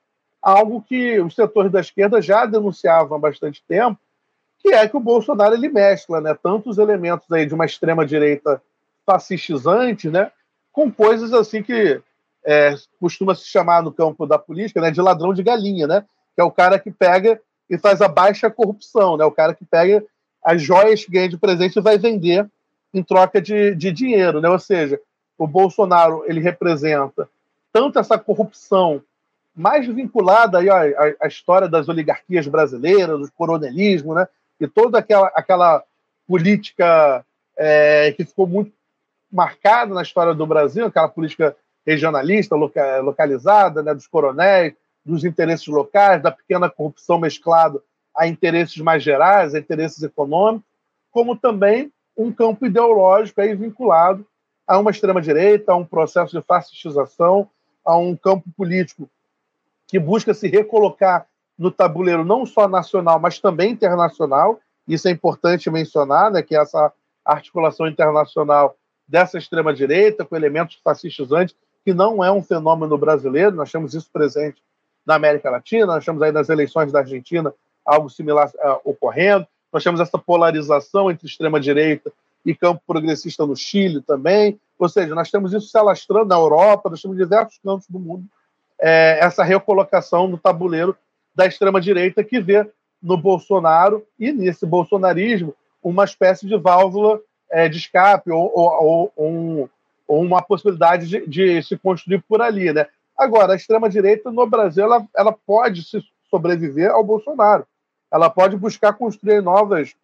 algo 0.42 0.82
que 0.82 1.20
os 1.20 1.34
setores 1.34 1.70
da 1.70 1.80
esquerda 1.80 2.20
já 2.20 2.46
denunciavam 2.46 3.16
há 3.16 3.20
bastante 3.20 3.62
tempo, 3.66 3.98
que 4.58 4.74
é 4.74 4.88
que 4.88 4.96
o 4.96 5.00
Bolsonaro 5.00 5.54
ele 5.54 5.68
mescla 5.68 6.20
né, 6.20 6.36
tantos 6.42 6.78
elementos 6.78 7.30
aí 7.30 7.46
de 7.46 7.54
uma 7.54 7.64
extrema-direita 7.64 8.60
fascistizante 9.06 10.10
né, 10.10 10.30
com 10.72 10.90
coisas 10.90 11.32
assim 11.32 11.62
que 11.62 12.00
é, 12.44 12.74
costuma 12.98 13.34
se 13.34 13.46
chamar 13.46 13.82
no 13.82 13.92
campo 13.92 14.26
da 14.26 14.38
política 14.38 14.80
né, 14.80 14.90
de 14.90 15.00
ladrão 15.00 15.34
de 15.34 15.42
galinha, 15.42 15.86
né, 15.86 16.04
que 16.34 16.40
é 16.40 16.44
o 16.44 16.50
cara 16.50 16.78
que 16.78 16.90
pega 16.90 17.40
e 17.68 17.78
faz 17.78 18.00
a 18.00 18.08
baixa 18.08 18.50
corrupção, 18.50 19.16
né, 19.16 19.24
o 19.24 19.30
cara 19.30 19.54
que 19.54 19.64
pega 19.64 20.04
as 20.42 20.62
joias 20.62 21.04
que 21.04 21.12
ganha 21.12 21.28
de 21.28 21.36
presente 21.36 21.76
e 21.78 21.82
vai 21.82 21.98
vender 21.98 22.48
em 22.92 23.02
troca 23.02 23.40
de, 23.40 23.74
de 23.74 23.92
dinheiro. 23.92 24.40
Né, 24.40 24.48
ou 24.48 24.58
seja, 24.58 25.00
o 25.38 25.46
Bolsonaro 25.46 26.24
ele 26.26 26.40
representa 26.40 27.28
tanto 27.72 27.98
essa 27.98 28.18
corrupção 28.18 29.02
mais 29.54 29.86
vinculada 29.86 30.58
aí 30.58 30.70
à, 30.70 31.14
à, 31.20 31.26
história 31.26 31.68
das 31.68 31.88
oligarquias 31.88 32.46
brasileiras, 32.46 33.20
do 33.20 33.32
coronelismo, 33.32 34.14
né? 34.14 34.26
E 34.60 34.66
toda 34.66 34.98
aquela, 34.98 35.26
aquela 35.34 35.82
política 36.26 37.24
é, 37.56 38.12
que 38.12 38.24
ficou 38.24 38.46
muito 38.46 38.72
marcada 39.30 39.94
na 39.94 40.02
história 40.02 40.34
do 40.34 40.46
Brasil, 40.46 40.86
aquela 40.86 41.08
política 41.08 41.56
regionalista, 41.86 42.56
loca, 42.56 43.00
localizada, 43.00 43.82
né? 43.82 43.94
Dos 43.94 44.06
coronéis, 44.06 44.74
dos 45.04 45.24
interesses 45.24 45.66
locais, 45.66 46.22
da 46.22 46.30
pequena 46.30 46.68
corrupção 46.68 47.18
mesclado 47.18 47.82
a 48.16 48.26
interesses 48.26 48.76
mais 48.78 49.02
gerais, 49.02 49.54
a 49.54 49.58
interesses 49.58 50.02
econômicos, 50.02 50.66
como 51.10 51.36
também 51.36 51.92
um 52.16 52.32
campo 52.32 52.66
ideológico 52.66 53.40
aí 53.40 53.54
vinculado 53.54 54.26
a 54.66 54.78
uma 54.78 54.90
extrema-direita, 54.90 55.72
a 55.72 55.76
um 55.76 55.84
processo 55.84 56.38
de 56.38 56.44
fascistização, 56.46 57.48
a 57.84 57.96
um 57.96 58.14
campo 58.14 58.44
político 58.56 59.08
que 59.88 59.98
busca 59.98 60.32
se 60.34 60.48
recolocar 60.48 61.26
no 61.58 61.70
tabuleiro 61.70 62.24
não 62.24 62.46
só 62.46 62.68
nacional, 62.68 63.18
mas 63.18 63.40
também 63.40 63.72
internacional. 63.72 64.60
Isso 64.86 65.08
é 65.08 65.10
importante 65.10 65.70
mencionar, 65.70 66.30
né, 66.30 66.42
que 66.42 66.56
essa 66.56 66.92
articulação 67.24 67.86
internacional 67.86 68.76
dessa 69.06 69.38
extrema-direita 69.38 70.24
com 70.24 70.36
elementos 70.36 70.80
fascistizantes, 70.84 71.56
que 71.84 71.94
não 71.94 72.22
é 72.22 72.30
um 72.30 72.42
fenômeno 72.42 72.96
brasileiro, 72.96 73.56
nós 73.56 73.70
temos 73.70 73.94
isso 73.94 74.08
presente 74.12 74.62
na 75.06 75.14
América 75.14 75.50
Latina, 75.50 75.86
nós 75.86 76.04
temos 76.04 76.20
aí 76.22 76.32
nas 76.32 76.48
eleições 76.48 76.92
da 76.92 77.00
Argentina 77.00 77.52
algo 77.84 78.10
similar 78.10 78.48
uh, 78.48 78.80
ocorrendo, 78.84 79.46
nós 79.72 79.82
temos 79.82 80.00
essa 80.00 80.18
polarização 80.18 81.10
entre 81.10 81.26
extrema-direita 81.26 82.12
e 82.44 82.54
campo 82.54 82.82
progressista 82.86 83.46
no 83.46 83.56
Chile 83.56 84.00
também. 84.02 84.58
Ou 84.78 84.88
seja, 84.88 85.14
nós 85.14 85.30
temos 85.30 85.52
isso 85.52 85.68
se 85.68 85.78
alastrando 85.78 86.26
na 86.26 86.36
Europa, 86.36 86.90
nós 86.90 87.00
temos 87.00 87.16
diversos 87.16 87.58
cantos 87.62 87.86
do 87.88 87.98
mundo, 87.98 88.24
é, 88.78 89.18
essa 89.20 89.44
recolocação 89.44 90.26
no 90.26 90.38
tabuleiro 90.38 90.96
da 91.34 91.46
extrema-direita 91.46 92.24
que 92.24 92.40
vê 92.40 92.68
no 93.02 93.16
Bolsonaro 93.16 94.04
e 94.18 94.32
nesse 94.32 94.66
bolsonarismo 94.66 95.54
uma 95.82 96.04
espécie 96.04 96.46
de 96.46 96.56
válvula 96.56 97.20
é, 97.50 97.68
de 97.68 97.78
escape 97.78 98.30
ou, 98.30 98.50
ou, 98.54 99.12
ou, 99.16 99.28
um, 99.28 99.68
uma 100.18 100.42
possibilidade 100.42 101.06
de, 101.06 101.26
de, 101.26 101.62
se 101.62 101.76
construir 101.76 102.22
por 102.22 102.40
ali. 102.40 102.72
Né? 102.72 102.86
Agora, 103.16 103.52
a 103.52 103.56
extrema-direita 103.56 104.30
no 104.30 104.46
Brasil 104.46 104.84
ela, 104.84 105.06
ela 105.16 105.32
pode 105.32 105.84
se 105.84 106.02
sobreviver 106.28 106.90
ao 106.90 107.04
Bolsonaro. 107.04 107.66
Ela 108.10 108.28
pode 108.28 108.56
buscar 108.56 108.94
construir 108.94 109.40
novas 109.40 109.94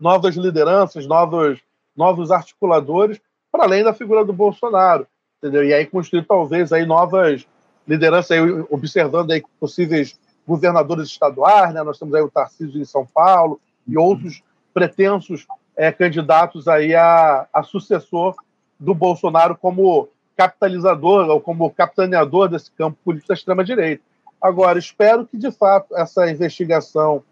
novas 0.00 0.34
lideranças, 0.34 1.06
novos, 1.06 1.60
novos 1.96 2.30
articuladores, 2.30 3.20
para 3.50 3.64
além 3.64 3.84
da 3.84 3.94
figura 3.94 4.24
do 4.24 4.32
Bolsonaro. 4.32 5.06
Entendeu? 5.38 5.64
E 5.64 5.72
aí 5.72 5.86
construir 5.86 6.24
talvez 6.26 6.72
aí 6.72 6.84
novas 6.84 7.46
lideranças, 7.86 8.32
aí, 8.32 8.40
observando 8.68 9.30
aí 9.30 9.42
possíveis 9.60 10.18
governadores 10.46 11.08
estaduais, 11.08 11.72
né? 11.72 11.82
nós 11.82 11.98
temos 11.98 12.14
aí 12.14 12.22
o 12.22 12.30
Tarcísio 12.30 12.80
em 12.80 12.84
São 12.84 13.06
Paulo 13.06 13.60
e 13.86 13.96
outros 13.96 14.42
pretensos 14.72 15.46
é, 15.76 15.92
candidatos 15.92 16.68
aí 16.68 16.94
a, 16.94 17.46
a 17.52 17.62
sucessor 17.62 18.34
do 18.78 18.94
Bolsonaro 18.94 19.56
como 19.56 20.08
capitalizador 20.36 21.28
ou 21.28 21.40
como 21.40 21.70
capitaneador 21.70 22.48
desse 22.48 22.70
campo 22.72 22.98
político 23.04 23.28
da 23.28 23.34
extrema-direita. 23.34 24.02
Agora, 24.40 24.78
espero 24.78 25.26
que, 25.26 25.38
de 25.38 25.50
fato, 25.50 25.96
essa 25.96 26.30
investigação 26.30 27.22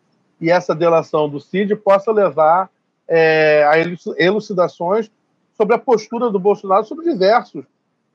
e 0.40 0.50
essa 0.50 0.74
delação 0.74 1.28
do 1.28 1.40
CID 1.40 1.76
possa 1.76 2.10
levar 2.10 2.70
é, 3.06 3.64
a 3.64 3.74
elucidações 4.18 5.10
sobre 5.56 5.74
a 5.74 5.78
postura 5.78 6.30
do 6.30 6.38
Bolsonaro 6.38 6.84
sobre 6.84 7.04
diversos, 7.10 7.64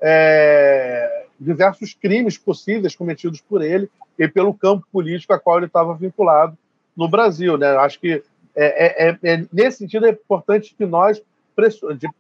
é, 0.02 1.26
diversos 1.40 1.94
crimes 1.94 2.38
possíveis 2.38 2.96
cometidos 2.96 3.42
por 3.42 3.62
ele 3.62 3.90
e 4.18 4.28
pelo 4.28 4.54
campo 4.54 4.86
político 4.92 5.34
a 5.34 5.40
qual 5.40 5.58
ele 5.58 5.68
estava 5.68 5.94
vinculado 5.94 6.58
no 6.96 7.08
Brasil. 7.08 7.58
Né? 7.58 7.68
Acho 7.78 8.00
que 8.00 8.24
é, 8.56 9.10
é, 9.10 9.18
é 9.24 9.46
nesse 9.54 9.78
sentido 9.78 10.08
é 10.08 10.10
importante 10.10 10.74
que 10.76 10.86
nós, 10.86 11.22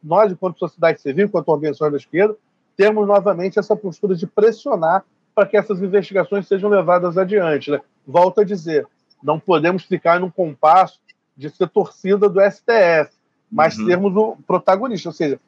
nós, 0.03 0.31
enquanto 0.31 0.59
sociedade 0.59 1.01
civil, 1.01 1.25
enquanto 1.25 1.49
organizações 1.49 1.91
da 1.91 1.97
esquerda, 1.97 2.35
temos 2.75 3.07
novamente 3.07 3.59
essa 3.59 3.75
postura 3.75 4.15
de 4.15 4.25
pressionar 4.25 5.03
para 5.33 5.47
que 5.47 5.57
essas 5.57 5.81
investigações 5.81 6.47
sejam 6.47 6.69
levadas 6.69 7.17
adiante. 7.17 7.71
Né? 7.71 7.79
Volto 8.05 8.41
a 8.41 8.43
dizer, 8.43 8.87
não 9.21 9.39
podemos 9.39 9.83
ficar 9.83 10.19
num 10.19 10.31
compasso 10.31 10.99
de 11.35 11.49
ser 11.49 11.69
torcida 11.69 12.27
do 12.27 12.39
STF, 12.41 13.15
mas 13.51 13.77
uhum. 13.77 13.85
sermos 13.85 14.15
o 14.15 14.37
protagonista. 14.47 15.09
Ou 15.09 15.13
seja, 15.13 15.39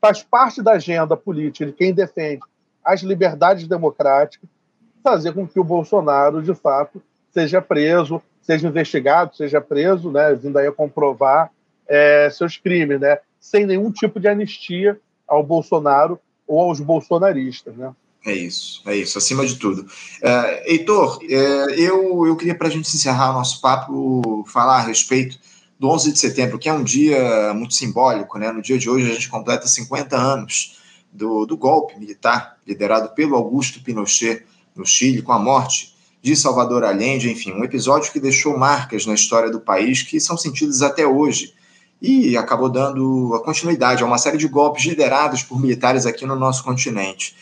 faz 0.00 0.22
parte 0.22 0.62
da 0.62 0.72
agenda 0.72 1.16
política 1.16 1.66
de 1.66 1.72
quem 1.72 1.94
defende 1.94 2.40
as 2.84 3.02
liberdades 3.02 3.66
democráticas 3.66 4.48
fazer 5.02 5.32
com 5.32 5.46
que 5.46 5.60
o 5.60 5.64
Bolsonaro, 5.64 6.42
de 6.42 6.54
fato, 6.54 7.02
seja 7.30 7.60
preso, 7.60 8.22
seja 8.40 8.68
investigado, 8.68 9.36
seja 9.36 9.60
preso, 9.60 10.10
né, 10.10 10.34
vindo 10.34 10.58
aí 10.58 10.66
a 10.66 10.72
comprovar 10.72 11.50
é, 11.88 12.28
seus 12.30 12.56
crimes, 12.56 13.00
né, 13.00 13.18
sem 13.40 13.66
nenhum 13.66 13.90
tipo 13.90 14.18
de 14.18 14.28
anistia 14.28 14.98
ao 15.26 15.42
Bolsonaro 15.42 16.18
ou 16.46 16.60
aos 16.60 16.80
bolsonaristas. 16.80 17.74
Né? 17.76 17.92
É 18.26 18.32
isso, 18.32 18.82
é 18.86 18.96
isso, 18.96 19.18
acima 19.18 19.44
de 19.44 19.56
tudo. 19.56 19.82
Uh, 19.82 20.62
Heitor, 20.64 21.18
uh, 21.18 21.70
eu, 21.70 22.26
eu 22.26 22.36
queria, 22.36 22.54
para 22.54 22.68
a 22.68 22.70
gente 22.70 22.94
encerrar 22.94 23.30
o 23.30 23.34
nosso 23.34 23.60
papo, 23.60 24.44
falar 24.48 24.78
a 24.78 24.86
respeito 24.86 25.38
do 25.78 25.88
11 25.90 26.12
de 26.12 26.18
setembro, 26.18 26.58
que 26.58 26.68
é 26.68 26.72
um 26.72 26.82
dia 26.82 27.52
muito 27.52 27.74
simbólico, 27.74 28.38
né? 28.38 28.50
No 28.50 28.62
dia 28.62 28.78
de 28.78 28.88
hoje 28.88 29.10
a 29.10 29.14
gente 29.14 29.28
completa 29.28 29.66
50 29.66 30.16
anos 30.16 30.78
do, 31.12 31.44
do 31.44 31.56
golpe 31.56 31.98
militar 31.98 32.56
liderado 32.66 33.10
pelo 33.10 33.36
Augusto 33.36 33.82
Pinochet 33.82 34.44
no 34.74 34.86
Chile, 34.86 35.20
com 35.20 35.32
a 35.32 35.38
morte 35.38 35.94
de 36.22 36.34
Salvador 36.34 36.84
Allende, 36.84 37.30
enfim, 37.30 37.52
um 37.52 37.62
episódio 37.62 38.10
que 38.10 38.18
deixou 38.18 38.56
marcas 38.56 39.04
na 39.04 39.12
história 39.12 39.50
do 39.50 39.60
país 39.60 40.02
que 40.02 40.18
são 40.18 40.38
sentidas 40.38 40.80
até 40.80 41.06
hoje 41.06 41.52
e 42.00 42.36
acabou 42.36 42.68
dando 42.68 43.34
a 43.34 43.42
continuidade 43.42 44.02
a 44.02 44.06
uma 44.06 44.18
série 44.18 44.36
de 44.36 44.48
golpes 44.48 44.84
liderados 44.84 45.42
por 45.42 45.60
militares 45.60 46.06
aqui 46.06 46.26
no 46.26 46.36
nosso 46.36 46.62
continente. 46.62 47.34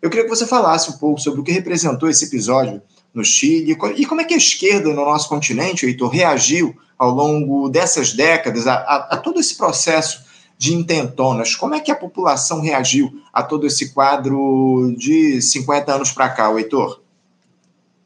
Eu 0.00 0.10
queria 0.10 0.24
que 0.24 0.30
você 0.30 0.46
falasse 0.46 0.90
um 0.90 0.98
pouco 0.98 1.20
sobre 1.20 1.40
o 1.40 1.42
que 1.44 1.50
representou 1.50 2.08
esse 2.08 2.26
episódio 2.26 2.82
no 3.12 3.24
Chile 3.24 3.76
e 3.96 4.06
como 4.06 4.20
é 4.20 4.24
que 4.24 4.34
a 4.34 4.36
esquerda 4.36 4.88
no 4.88 5.04
nosso 5.04 5.28
continente, 5.28 5.86
Heitor, 5.86 6.10
reagiu 6.10 6.76
ao 6.98 7.10
longo 7.10 7.68
dessas 7.68 8.12
décadas 8.12 8.66
a, 8.66 8.74
a, 8.74 8.96
a 9.14 9.16
todo 9.16 9.40
esse 9.40 9.56
processo 9.56 10.24
de 10.58 10.74
intentonas. 10.74 11.54
Como 11.54 11.74
é 11.74 11.80
que 11.80 11.90
a 11.90 11.96
população 11.96 12.60
reagiu 12.60 13.20
a 13.32 13.42
todo 13.42 13.66
esse 13.66 13.92
quadro 13.92 14.94
de 14.96 15.40
50 15.40 15.92
anos 15.92 16.12
para 16.12 16.28
cá, 16.28 16.52
Heitor? 16.52 17.00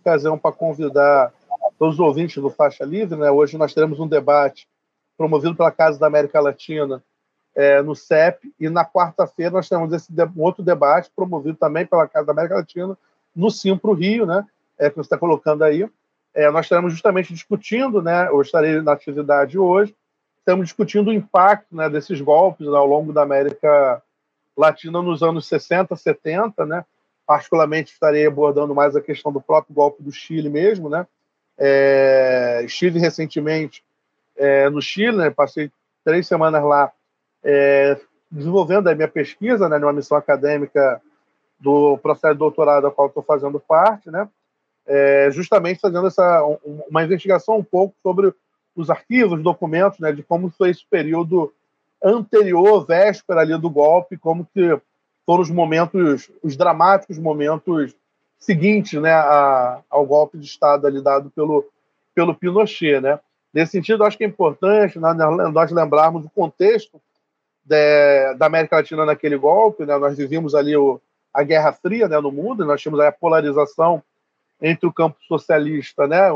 Ocasião 0.01 0.38
para 0.38 0.53
convidar 0.53 1.32
todos 1.78 1.94
os 1.94 2.01
ouvintes 2.01 2.42
do 2.42 2.51
Faixa 2.51 2.84
Livre, 2.84 3.18
né? 3.18 3.30
Hoje 3.30 3.59
nós 3.59 3.74
teremos 3.74 4.01
um 4.01 4.07
debate 4.07 4.66
promovido 5.18 5.56
pela 5.56 5.72
Casa 5.72 5.98
da 5.98 6.06
América 6.06 6.40
Latina 6.40 7.02
é, 7.56 7.82
no 7.82 7.96
CEP, 7.96 8.54
e 8.60 8.70
na 8.70 8.84
quarta-feira 8.84 9.50
nós 9.50 9.68
temos 9.68 9.92
esse 9.92 10.12
um 10.12 10.42
outro 10.42 10.62
debate 10.62 11.10
promovido 11.14 11.58
também 11.58 11.84
pela 11.84 12.06
Casa 12.06 12.26
da 12.26 12.32
América 12.32 12.54
Latina 12.54 12.96
no 13.34 13.50
Simpro 13.50 13.92
Rio, 13.92 14.24
né, 14.24 14.46
é, 14.78 14.88
que 14.88 14.94
você 14.94 15.06
está 15.06 15.18
colocando 15.18 15.64
aí. 15.64 15.88
É, 16.32 16.48
nós 16.52 16.66
estaremos 16.66 16.92
justamente 16.92 17.34
discutindo, 17.34 18.00
né, 18.00 18.28
eu 18.28 18.40
estarei 18.40 18.80
na 18.80 18.92
atividade 18.92 19.58
hoje, 19.58 19.92
estamos 20.38 20.66
discutindo 20.66 21.08
o 21.08 21.12
impacto 21.12 21.74
né, 21.74 21.90
desses 21.90 22.20
golpes 22.20 22.66
né, 22.66 22.76
ao 22.76 22.86
longo 22.86 23.12
da 23.12 23.22
América 23.22 24.00
Latina 24.56 25.02
nos 25.02 25.22
anos 25.22 25.48
60, 25.48 25.96
70, 25.96 26.64
né, 26.64 26.84
particularmente 27.26 27.92
estarei 27.92 28.24
abordando 28.24 28.72
mais 28.72 28.94
a 28.94 29.00
questão 29.00 29.32
do 29.32 29.40
próprio 29.40 29.74
golpe 29.74 30.00
do 30.00 30.12
Chile 30.12 30.48
mesmo, 30.48 30.88
né, 30.88 31.04
é, 31.58 32.62
estive 32.64 33.00
recentemente 33.00 33.82
é, 34.39 34.70
no 34.70 34.80
Chile, 34.80 35.16
né, 35.16 35.30
passei 35.30 35.70
três 36.05 36.26
semanas 36.26 36.62
lá 36.62 36.91
é, 37.43 38.01
desenvolvendo 38.30 38.89
a 38.89 38.95
minha 38.95 39.09
pesquisa, 39.09 39.68
né, 39.68 39.78
numa 39.78 39.93
missão 39.93 40.16
acadêmica 40.16 41.03
do 41.59 41.99
processo 41.99 42.34
de 42.34 42.39
doutorado 42.39 42.86
ao 42.86 42.93
qual 42.93 43.09
estou 43.09 43.22
fazendo 43.22 43.59
parte, 43.59 44.11
né, 44.11 44.28
é, 44.86 45.28
justamente 45.30 45.80
fazendo 45.80 46.07
essa 46.07 46.43
uma 46.89 47.05
investigação 47.05 47.59
um 47.59 47.64
pouco 47.64 47.95
sobre 48.03 48.32
os 48.74 48.91
arquivos, 48.91 49.43
documentos, 49.43 49.99
né, 49.99 50.12
de 50.12 50.22
como 50.22 50.51
foi 50.51 50.70
esse 50.70 50.86
período 50.89 51.53
anterior, 52.03 52.86
véspera 52.86 53.41
ali 53.41 53.59
do 53.59 53.68
golpe, 53.68 54.16
como 54.16 54.47
que 54.55 54.80
foram 55.26 55.43
os 55.43 55.51
momentos, 55.51 56.30
os 56.43 56.57
dramáticos 56.57 57.18
momentos 57.18 57.95
seguintes, 58.39 59.01
né, 59.03 59.12
a, 59.12 59.80
ao 59.91 60.07
golpe 60.07 60.39
de 60.39 60.47
Estado 60.47 60.86
ali 60.86 61.03
dado 61.03 61.28
pelo 61.30 61.66
pelo 62.14 62.34
Pinochet, 62.34 63.01
né. 63.01 63.20
Nesse 63.53 63.72
sentido, 63.72 64.05
acho 64.05 64.16
que 64.16 64.24
é 64.24 64.26
importante 64.26 64.99
né, 64.99 65.12
nós 65.53 65.70
lembrarmos 65.70 66.24
o 66.24 66.30
contexto 66.30 67.01
de, 67.64 68.34
da 68.34 68.46
América 68.46 68.76
Latina 68.76 69.05
naquele 69.05 69.36
golpe, 69.36 69.84
né. 69.84 69.96
Nós 69.96 70.16
vivíamos 70.16 70.55
ali 70.55 70.76
o, 70.76 71.01
a 71.32 71.42
Guerra 71.42 71.72
Fria, 71.72 72.09
né, 72.09 72.18
no 72.20 72.32
mundo, 72.32 72.64
nós 72.64 72.80
tínhamos 72.80 73.01
a 73.01 73.12
polarização 73.12 74.03
entre 74.61 74.86
o 74.86 74.92
campo 74.92 75.16
socialista, 75.26 76.07
né, 76.07 76.28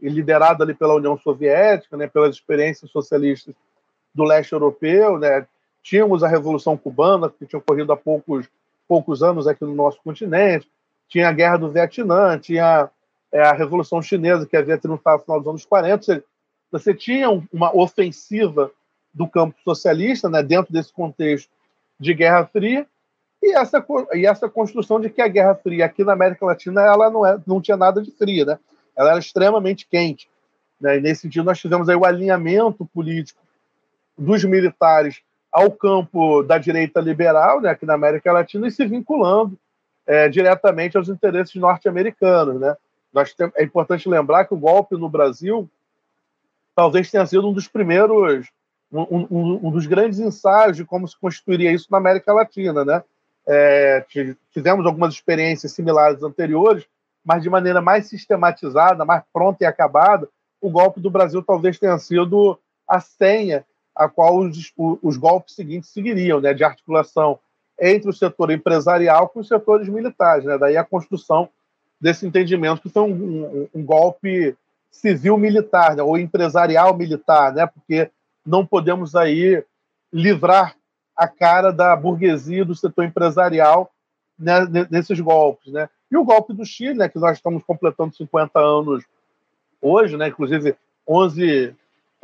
liderado 0.00 0.62
ali 0.62 0.74
pela 0.74 0.94
União 0.94 1.18
Soviética, 1.18 1.96
né, 1.96 2.06
pelas 2.06 2.34
experiências 2.34 2.90
socialistas 2.90 3.54
do 4.14 4.24
leste 4.24 4.52
europeu, 4.52 5.18
né, 5.18 5.46
tínhamos 5.82 6.24
a 6.24 6.28
Revolução 6.28 6.76
Cubana, 6.76 7.30
que 7.30 7.46
tinha 7.46 7.58
ocorrido 7.58 7.92
há 7.92 7.96
poucos, 7.96 8.48
poucos 8.88 9.22
anos 9.22 9.46
aqui 9.46 9.64
no 9.64 9.74
nosso 9.74 10.00
continente, 10.02 10.68
tinha 11.08 11.28
a 11.28 11.32
Guerra 11.32 11.58
do 11.58 11.70
Vietnã, 11.70 12.38
tinha 12.38 12.90
é, 13.30 13.42
a 13.42 13.52
Revolução 13.52 14.02
Chinesa, 14.02 14.46
que 14.46 14.56
havia 14.56 14.78
triunfado 14.78 15.18
no 15.18 15.24
final 15.24 15.40
dos 15.40 15.48
anos 15.48 15.64
40, 15.64 16.24
você, 16.78 16.94
tinha 16.94 17.28
uma 17.52 17.74
ofensiva 17.76 18.70
do 19.12 19.26
campo 19.26 19.56
socialista, 19.64 20.28
né, 20.28 20.42
dentro 20.42 20.72
desse 20.72 20.92
contexto 20.92 21.50
de 21.98 22.12
Guerra 22.12 22.46
Fria, 22.46 22.86
e 23.42 23.54
essa, 23.54 23.84
e 24.12 24.26
essa 24.26 24.48
construção 24.48 25.00
de 25.00 25.10
que 25.10 25.22
a 25.22 25.28
Guerra 25.28 25.54
Fria 25.54 25.86
aqui 25.86 26.04
na 26.04 26.12
América 26.12 26.44
Latina 26.44 26.82
ela 26.82 27.10
não, 27.10 27.24
é, 27.24 27.38
não 27.46 27.60
tinha 27.60 27.76
nada 27.76 28.02
de 28.02 28.10
fria, 28.10 28.44
né? 28.44 28.58
ela 28.96 29.10
era 29.10 29.18
extremamente 29.18 29.86
quente. 29.86 30.28
Né? 30.80 30.98
E 30.98 31.00
nesse 31.00 31.22
sentido, 31.22 31.44
nós 31.44 31.58
tivemos 31.58 31.88
aí 31.88 31.96
o 31.96 32.04
alinhamento 32.04 32.84
político 32.86 33.40
dos 34.16 34.44
militares 34.44 35.22
ao 35.52 35.70
campo 35.70 36.42
da 36.42 36.58
direita 36.58 37.00
liberal, 37.00 37.60
né, 37.60 37.70
aqui 37.70 37.86
na 37.86 37.94
América 37.94 38.32
Latina, 38.32 38.66
e 38.66 38.70
se 38.70 38.84
vinculando 38.86 39.58
é, 40.06 40.28
diretamente 40.28 40.96
aos 40.96 41.08
interesses 41.08 41.54
norte-americanos. 41.54 42.60
Né? 42.60 42.76
É 43.54 43.64
importante 43.64 44.08
lembrar 44.08 44.44
que 44.44 44.54
o 44.54 44.58
golpe 44.58 44.96
no 44.96 45.08
Brasil 45.08 45.68
talvez 46.76 47.10
tenha 47.10 47.24
sido 47.24 47.48
um 47.48 47.54
dos 47.54 47.66
primeiros, 47.66 48.48
um, 48.92 49.02
um, 49.02 49.66
um 49.66 49.70
dos 49.70 49.86
grandes 49.86 50.20
ensaios 50.20 50.76
de 50.76 50.84
como 50.84 51.08
se 51.08 51.18
constituiria 51.18 51.72
isso 51.72 51.88
na 51.90 51.96
América 51.96 52.34
Latina. 52.34 52.84
Né? 52.84 53.02
É, 53.48 54.04
tivemos 54.52 54.84
algumas 54.84 55.14
experiências 55.14 55.72
similares 55.72 56.22
anteriores, 56.22 56.86
mas 57.24 57.42
de 57.42 57.48
maneira 57.48 57.80
mais 57.80 58.06
sistematizada, 58.06 59.06
mais 59.06 59.24
pronta 59.32 59.64
e 59.64 59.66
acabada, 59.66 60.28
o 60.60 60.68
golpe 60.68 61.00
do 61.00 61.10
Brasil 61.10 61.42
talvez 61.42 61.78
tenha 61.78 61.98
sido 61.98 62.58
a 62.86 63.00
senha 63.00 63.64
a 63.94 64.08
qual 64.08 64.38
os, 64.38 64.72
os 64.76 65.16
golpes 65.16 65.54
seguintes 65.54 65.88
seguiriam, 65.88 66.38
né, 66.38 66.52
de 66.52 66.62
articulação 66.62 67.38
entre 67.80 68.10
o 68.10 68.12
setor 68.12 68.50
empresarial 68.50 69.28
com 69.30 69.40
os 69.40 69.48
setores 69.48 69.88
militares. 69.88 70.44
Né? 70.44 70.58
Daí 70.58 70.76
a 70.76 70.84
construção 70.84 71.48
desse 71.98 72.26
entendimento 72.26 72.82
que 72.82 72.90
foi 72.90 73.02
um, 73.02 73.14
um, 73.14 73.68
um 73.74 73.82
golpe 73.82 74.54
civil-militar, 74.96 75.96
né? 75.96 76.02
ou 76.02 76.18
empresarial-militar, 76.18 77.54
né? 77.54 77.66
porque 77.66 78.10
não 78.44 78.64
podemos 78.64 79.14
aí 79.14 79.64
livrar 80.12 80.76
a 81.16 81.26
cara 81.26 81.72
da 81.72 81.96
burguesia 81.96 82.64
do 82.64 82.74
setor 82.74 83.04
empresarial 83.04 83.90
né, 84.38 84.60
nesses 84.90 85.18
golpes. 85.20 85.72
Né? 85.72 85.88
E 86.10 86.16
o 86.16 86.24
golpe 86.24 86.52
do 86.52 86.64
Chile, 86.64 86.94
né, 86.94 87.08
que 87.08 87.18
nós 87.18 87.36
estamos 87.36 87.62
completando 87.64 88.14
50 88.14 88.58
anos 88.58 89.04
hoje, 89.80 90.16
né, 90.16 90.28
inclusive 90.28 90.76
11 91.06 91.74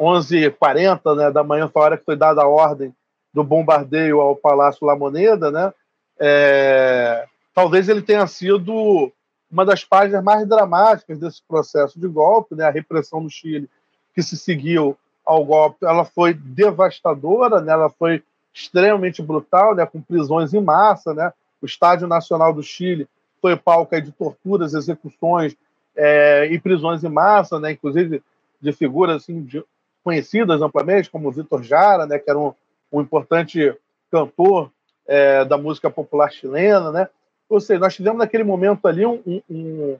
11h40 0.00 1.16
né, 1.16 1.30
da 1.30 1.44
manhã 1.44 1.68
foi 1.68 1.82
a 1.82 1.84
hora 1.84 1.98
que 1.98 2.04
foi 2.04 2.16
dada 2.16 2.42
a 2.42 2.48
ordem 2.48 2.94
do 3.32 3.44
bombardeio 3.44 4.20
ao 4.20 4.34
Palácio 4.34 4.86
La 4.86 4.96
Moneda, 4.96 5.50
né, 5.50 5.72
é, 6.18 7.26
talvez 7.54 7.88
ele 7.88 8.02
tenha 8.02 8.26
sido 8.26 9.12
uma 9.52 9.66
das 9.66 9.84
páginas 9.84 10.24
mais 10.24 10.48
dramáticas 10.48 11.18
desse 11.18 11.42
processo 11.46 12.00
de 12.00 12.08
golpe, 12.08 12.54
né, 12.54 12.64
a 12.64 12.70
repressão 12.70 13.20
no 13.20 13.28
Chile 13.28 13.68
que 14.14 14.22
se 14.22 14.36
seguiu 14.36 14.96
ao 15.24 15.44
golpe, 15.44 15.84
ela 15.84 16.04
foi 16.04 16.32
devastadora, 16.32 17.60
né, 17.60 17.72
ela 17.72 17.90
foi 17.90 18.22
extremamente 18.52 19.22
brutal, 19.22 19.74
né, 19.74 19.84
com 19.84 20.00
prisões 20.00 20.54
em 20.54 20.60
massa, 20.60 21.12
né, 21.12 21.32
o 21.60 21.66
Estádio 21.66 22.08
Nacional 22.08 22.52
do 22.52 22.62
Chile 22.62 23.06
foi 23.40 23.54
palco 23.56 24.00
de 24.00 24.10
torturas, 24.10 24.72
execuções 24.72 25.54
é, 25.94 26.46
e 26.50 26.58
prisões 26.58 27.04
em 27.04 27.08
massa, 27.08 27.60
né, 27.60 27.72
inclusive 27.72 28.22
de 28.60 28.72
figuras 28.72 29.22
assim, 29.22 29.42
de, 29.42 29.62
conhecidas 30.02 30.62
amplamente, 30.62 31.10
como 31.10 31.30
Vitor 31.30 31.62
Jara, 31.62 32.06
né, 32.06 32.18
que 32.18 32.28
era 32.28 32.38
um, 32.38 32.54
um 32.90 33.00
importante 33.00 33.74
cantor 34.10 34.70
é, 35.06 35.44
da 35.44 35.58
música 35.58 35.90
popular 35.90 36.30
chilena. 36.32 36.90
Né? 36.90 37.08
Ou 37.52 37.60
seja, 37.60 37.80
nós 37.80 37.94
tivemos 37.94 38.18
naquele 38.18 38.44
momento 38.44 38.88
ali 38.88 39.04
um, 39.04 39.20
um, 39.26 39.98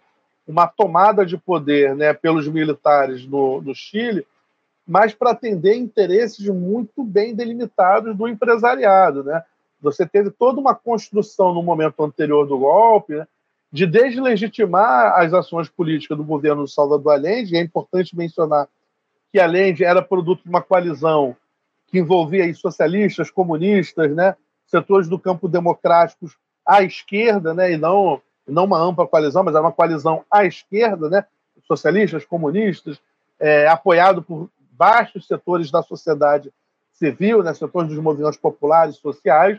uma 0.48 0.66
tomada 0.66 1.26
de 1.26 1.36
poder 1.36 1.94
né, 1.94 2.14
pelos 2.14 2.48
militares 2.48 3.26
no, 3.26 3.60
no 3.60 3.74
Chile, 3.74 4.26
mas 4.88 5.12
para 5.12 5.32
atender 5.32 5.74
interesses 5.74 6.48
muito 6.48 7.04
bem 7.04 7.34
delimitados 7.34 8.16
do 8.16 8.26
empresariado. 8.26 9.22
Né? 9.22 9.44
Você 9.82 10.06
teve 10.06 10.30
toda 10.30 10.58
uma 10.58 10.74
construção 10.74 11.52
no 11.52 11.62
momento 11.62 12.02
anterior 12.02 12.46
do 12.46 12.58
golpe, 12.58 13.16
né, 13.16 13.28
de 13.70 13.86
deslegitimar 13.86 15.20
as 15.20 15.34
ações 15.34 15.68
políticas 15.68 16.16
do 16.16 16.24
governo 16.24 16.66
Salvador 16.66 17.12
Allende, 17.12 17.54
e 17.54 17.58
é 17.58 17.60
importante 17.60 18.16
mencionar 18.16 18.66
que 19.30 19.38
Allende 19.38 19.84
era 19.84 20.00
produto 20.00 20.42
de 20.42 20.48
uma 20.48 20.62
coalizão 20.62 21.36
que 21.88 21.98
envolvia 21.98 22.44
aí 22.44 22.54
socialistas, 22.54 23.30
comunistas, 23.30 24.10
né, 24.14 24.36
setores 24.66 25.06
do 25.06 25.18
campo 25.18 25.48
democráticos 25.48 26.34
à 26.66 26.82
esquerda, 26.82 27.52
né, 27.54 27.72
e 27.72 27.76
não, 27.76 28.20
não 28.46 28.64
uma 28.64 28.78
ampla 28.78 29.06
coalizão, 29.06 29.42
mas 29.42 29.54
era 29.54 29.64
uma 29.64 29.72
coalizão 29.72 30.24
à 30.30 30.44
esquerda, 30.44 31.08
né, 31.08 31.24
socialistas, 31.66 32.24
comunistas, 32.24 33.00
é, 33.38 33.66
apoiado 33.68 34.22
por 34.22 34.48
vastos 34.78 35.26
setores 35.26 35.70
da 35.70 35.82
sociedade 35.82 36.52
civil, 36.92 37.42
né, 37.42 37.52
setores 37.54 37.88
dos 37.88 37.98
movimentos 37.98 38.36
populares 38.36 38.96
sociais, 38.96 39.58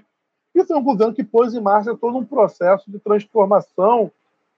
e 0.56 0.64
foi 0.64 0.78
um 0.78 0.84
governo 0.84 1.14
que 1.14 1.24
pôs 1.24 1.54
em 1.54 1.62
marcha 1.62 1.96
todo 1.96 2.18
um 2.18 2.26
processo 2.26 2.90
de 2.90 3.00
transformação 3.00 4.12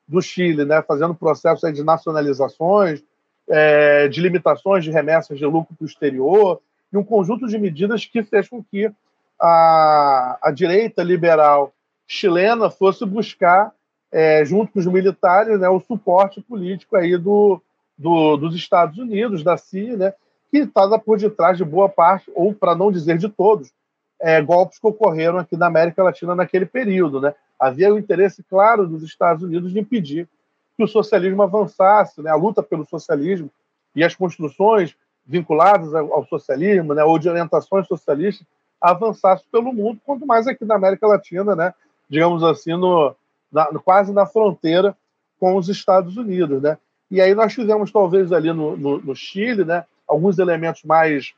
do 0.08 0.22
Chile, 0.22 0.66
né, 0.66 0.82
fazendo 0.82 1.16
processo 1.16 1.72
de 1.72 1.84
nacionalizações, 1.84 3.04
é, 3.48 4.08
de 4.08 4.22
limitações 4.22 4.84
de 4.84 4.92
remessas 4.92 5.38
de 5.38 5.46
lucro 5.46 5.76
para 5.76 5.84
o 5.84 5.88
exterior, 5.88 6.60
e 6.92 6.98
um 6.98 7.04
conjunto 7.04 7.48
de 7.48 7.58
medidas 7.58 8.06
que 8.06 8.24
fez 8.24 8.48
com 8.48 8.64
que 8.64 8.92
a, 9.40 10.38
a 10.42 10.52
direita 10.52 11.04
liberal 11.04 11.74
chilena 12.08 12.70
fosse 12.70 13.06
buscar, 13.06 13.72
é, 14.12 14.46
junto 14.46 14.72
com 14.72 14.80
os 14.80 14.86
militares, 14.86 15.60
né, 15.60 15.68
o 15.70 15.80
suporte 15.80 16.42
político 16.42 16.96
aí 16.96 17.18
do, 17.18 17.62
do, 17.98 18.38
dos 18.38 18.56
Estados 18.56 18.98
Unidos, 18.98 19.44
da 19.44 19.58
CIA, 19.58 19.98
né, 19.98 20.14
que 20.52 20.60
estava 20.60 20.98
por 21.00 21.18
detrás 21.18 21.58
de 21.58 21.66
boa 21.66 21.90
parte, 21.90 22.32
ou 22.36 22.54
para 22.54 22.76
não 22.76 22.92
dizer 22.92 23.18
de 23.18 23.28
todos, 23.30 23.74
é, 24.20 24.42
golpes 24.42 24.80
que 24.80 24.88
ocorreram 24.88 25.40
aqui 25.40 25.58
na 25.58 25.68
América 25.68 26.04
Latina 26.04 26.36
naquele 26.36 26.66
período. 26.66 27.20
Né? 27.20 27.34
Havia 27.60 27.94
o 27.94 28.00
interesse 28.00 28.44
claro 28.44 28.88
dos 28.88 29.04
Estados 29.04 29.44
Unidos 29.44 29.72
de 29.72 29.80
impedir 29.80 30.30
que 30.78 30.84
o 30.84 30.88
socialismo 30.88 31.42
avançasse, 31.44 32.22
né? 32.22 32.30
a 32.30 32.36
luta 32.36 32.64
pelo 32.64 32.86
socialismo 32.86 33.50
e 33.96 34.04
as 34.04 34.16
construções 34.16 34.96
vinculadas 35.26 35.94
ao 35.94 36.26
socialismo, 36.26 36.94
né? 36.94 37.04
ou 37.04 37.18
de 37.18 37.28
orientações 37.28 37.88
socialistas, 37.88 38.46
avançassem 38.80 39.46
pelo 39.52 39.74
mundo, 39.74 40.00
quanto 40.06 40.26
mais 40.26 40.48
aqui 40.48 40.64
na 40.64 40.76
América 40.76 41.08
Latina, 41.08 41.56
né? 41.56 41.74
Digamos 42.10 42.44
assim, 42.44 42.72
no, 42.72 43.16
na, 43.52 43.66
quase 43.80 44.14
na 44.14 44.26
fronteira 44.26 44.96
com 45.40 45.56
os 45.56 45.70
Estados 45.70 46.18
Unidos. 46.18 46.62
Né? 46.62 46.78
E 47.10 47.22
aí 47.22 47.34
nós 47.34 47.54
tivemos, 47.54 47.92
talvez, 47.92 48.32
ali 48.32 48.52
no, 48.52 48.76
no, 48.76 48.98
no 49.00 49.16
Chile, 49.16 49.64
né? 49.64 49.86
alguns 50.08 50.40
elementos 50.40 50.84
mais, 50.84 51.34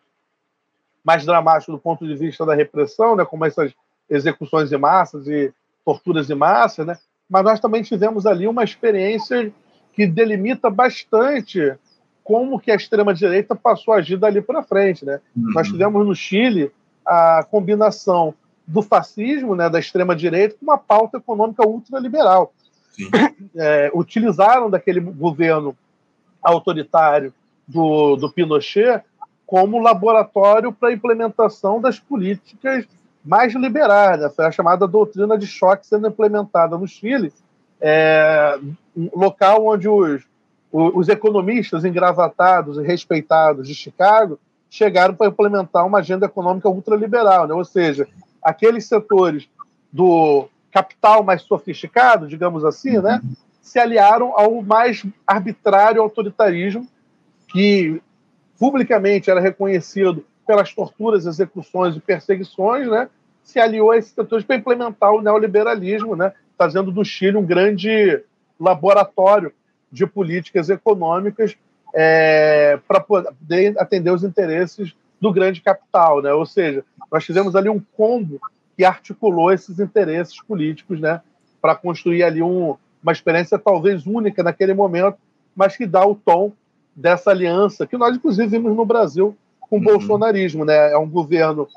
mais 1.03 1.25
dramáticos 1.25 1.75
do 1.75 1.79
ponto 1.79 2.05
de 2.05 2.15
vista 2.15 2.45
da 2.45 2.55
repressão, 2.55 3.15
né? 3.15 3.25
como 3.25 3.45
essas 3.45 3.73
execuções 4.09 4.71
em 4.71 4.77
massas 4.77 5.27
e 5.27 5.53
torturas 5.85 6.29
em 6.29 6.35
massa, 6.35 6.83
né? 6.83 6.97
mas 7.29 7.43
nós 7.43 7.59
também 7.59 7.81
tivemos 7.81 8.25
ali 8.25 8.47
uma 8.47 8.63
experiência 8.63 9.51
que 9.93 10.05
delimita 10.05 10.69
bastante 10.69 11.75
como 12.23 12.59
que 12.59 12.71
a 12.71 12.75
extrema-direita 12.75 13.55
passou 13.55 13.93
a 13.93 13.97
agir 13.97 14.17
dali 14.17 14.41
para 14.41 14.61
frente. 14.61 15.05
Né? 15.05 15.21
Uhum. 15.35 15.53
Nós 15.53 15.67
tivemos 15.67 16.05
no 16.05 16.13
Chile 16.13 16.71
a 17.05 17.45
combinação 17.49 18.33
do 18.67 18.81
fascismo, 18.81 19.55
né, 19.55 19.69
da 19.69 19.79
extrema-direita, 19.79 20.55
com 20.59 20.65
uma 20.65 20.77
pauta 20.77 21.17
econômica 21.17 21.65
ultraliberal. 21.65 22.53
É, 23.55 23.91
utilizaram 23.93 24.69
daquele 24.69 24.99
governo 24.99 25.75
autoritário 26.41 27.31
do, 27.67 28.15
do 28.15 28.31
Pinochet 28.31 29.03
como 29.45 29.79
laboratório 29.79 30.71
para 30.71 30.89
a 30.89 30.93
implementação 30.93 31.79
das 31.79 31.99
políticas 31.99 32.85
mais 33.23 33.53
liberais. 33.53 34.19
Né? 34.19 34.29
Foi 34.29 34.45
a 34.45 34.51
chamada 34.51 34.87
doutrina 34.87 35.37
de 35.37 35.45
choque 35.45 35.85
sendo 35.85 36.07
implementada 36.07 36.77
no 36.77 36.87
Chile, 36.87 37.31
é, 37.79 38.59
um 38.95 39.09
local 39.13 39.65
onde 39.67 39.87
os, 39.87 40.23
os 40.71 41.09
economistas 41.09 41.85
engravatados 41.85 42.77
e 42.77 42.81
respeitados 42.81 43.67
de 43.67 43.75
Chicago 43.75 44.39
chegaram 44.69 45.13
para 45.13 45.27
implementar 45.27 45.85
uma 45.85 45.99
agenda 45.99 46.25
econômica 46.25 46.67
ultraliberal, 46.69 47.47
né? 47.47 47.53
ou 47.53 47.63
seja, 47.63 48.07
aqueles 48.41 48.85
setores 48.85 49.47
do 49.91 50.47
capital 50.71 51.23
mais 51.23 51.41
sofisticado, 51.41 52.27
digamos 52.27 52.63
assim, 52.63 52.99
né, 52.99 53.21
se 53.61 53.79
aliaram 53.79 54.33
ao 54.37 54.61
mais 54.61 55.05
arbitrário 55.25 56.01
autoritarismo 56.01 56.87
que 57.47 58.01
publicamente 58.59 59.29
era 59.29 59.39
reconhecido 59.39 60.25
pelas 60.45 60.73
torturas, 60.73 61.25
execuções 61.25 61.95
e 61.95 61.99
perseguições, 61.99 62.87
né, 62.87 63.09
se 63.43 63.59
aliou 63.59 63.91
a 63.91 63.97
esses 63.97 64.11
setores 64.11 64.45
para 64.45 64.55
implementar 64.55 65.11
o 65.11 65.21
neoliberalismo, 65.21 66.15
né, 66.15 66.33
fazendo 66.57 66.91
do 66.91 67.03
Chile 67.03 67.37
um 67.37 67.45
grande 67.45 68.21
laboratório 68.59 69.51
de 69.91 70.05
políticas 70.05 70.69
econômicas 70.69 71.55
é, 71.93 72.79
para 72.87 72.99
poder 72.99 73.79
atender 73.79 74.11
os 74.11 74.23
interesses 74.23 74.95
do 75.19 75.31
grande 75.31 75.61
capital, 75.61 76.21
né? 76.21 76.33
Ou 76.33 76.45
seja, 76.45 76.83
nós 77.11 77.25
fizemos 77.25 77.55
ali 77.55 77.69
um 77.69 77.81
combo 77.95 78.39
que 78.75 78.85
articulou 78.85 79.51
esses 79.51 79.79
interesses 79.79 80.39
políticos, 80.41 80.99
né, 80.99 81.21
para 81.59 81.75
construir 81.75 82.23
ali 82.23 82.43
um, 82.43 82.75
uma 83.01 83.11
experiência 83.11 83.57
talvez 83.57 84.05
única 84.05 84.43
naquele 84.43 84.73
momento, 84.73 85.17
mas 85.55 85.75
que 85.75 85.87
dá 85.87 86.05
o 86.05 86.13
tom 86.13 86.53
dessa 86.95 87.31
aliança 87.31 87.87
que 87.87 87.97
nós 87.97 88.15
inclusive 88.15 88.47
vimos 88.47 88.75
no 88.75 88.85
Brasil 88.85 89.35
com 89.59 89.77
o 89.77 89.79
uhum. 89.79 89.85
bolsonarismo, 89.85 90.63
né? 90.63 90.91
É 90.91 90.97
um 90.97 91.09
governo 91.09 91.67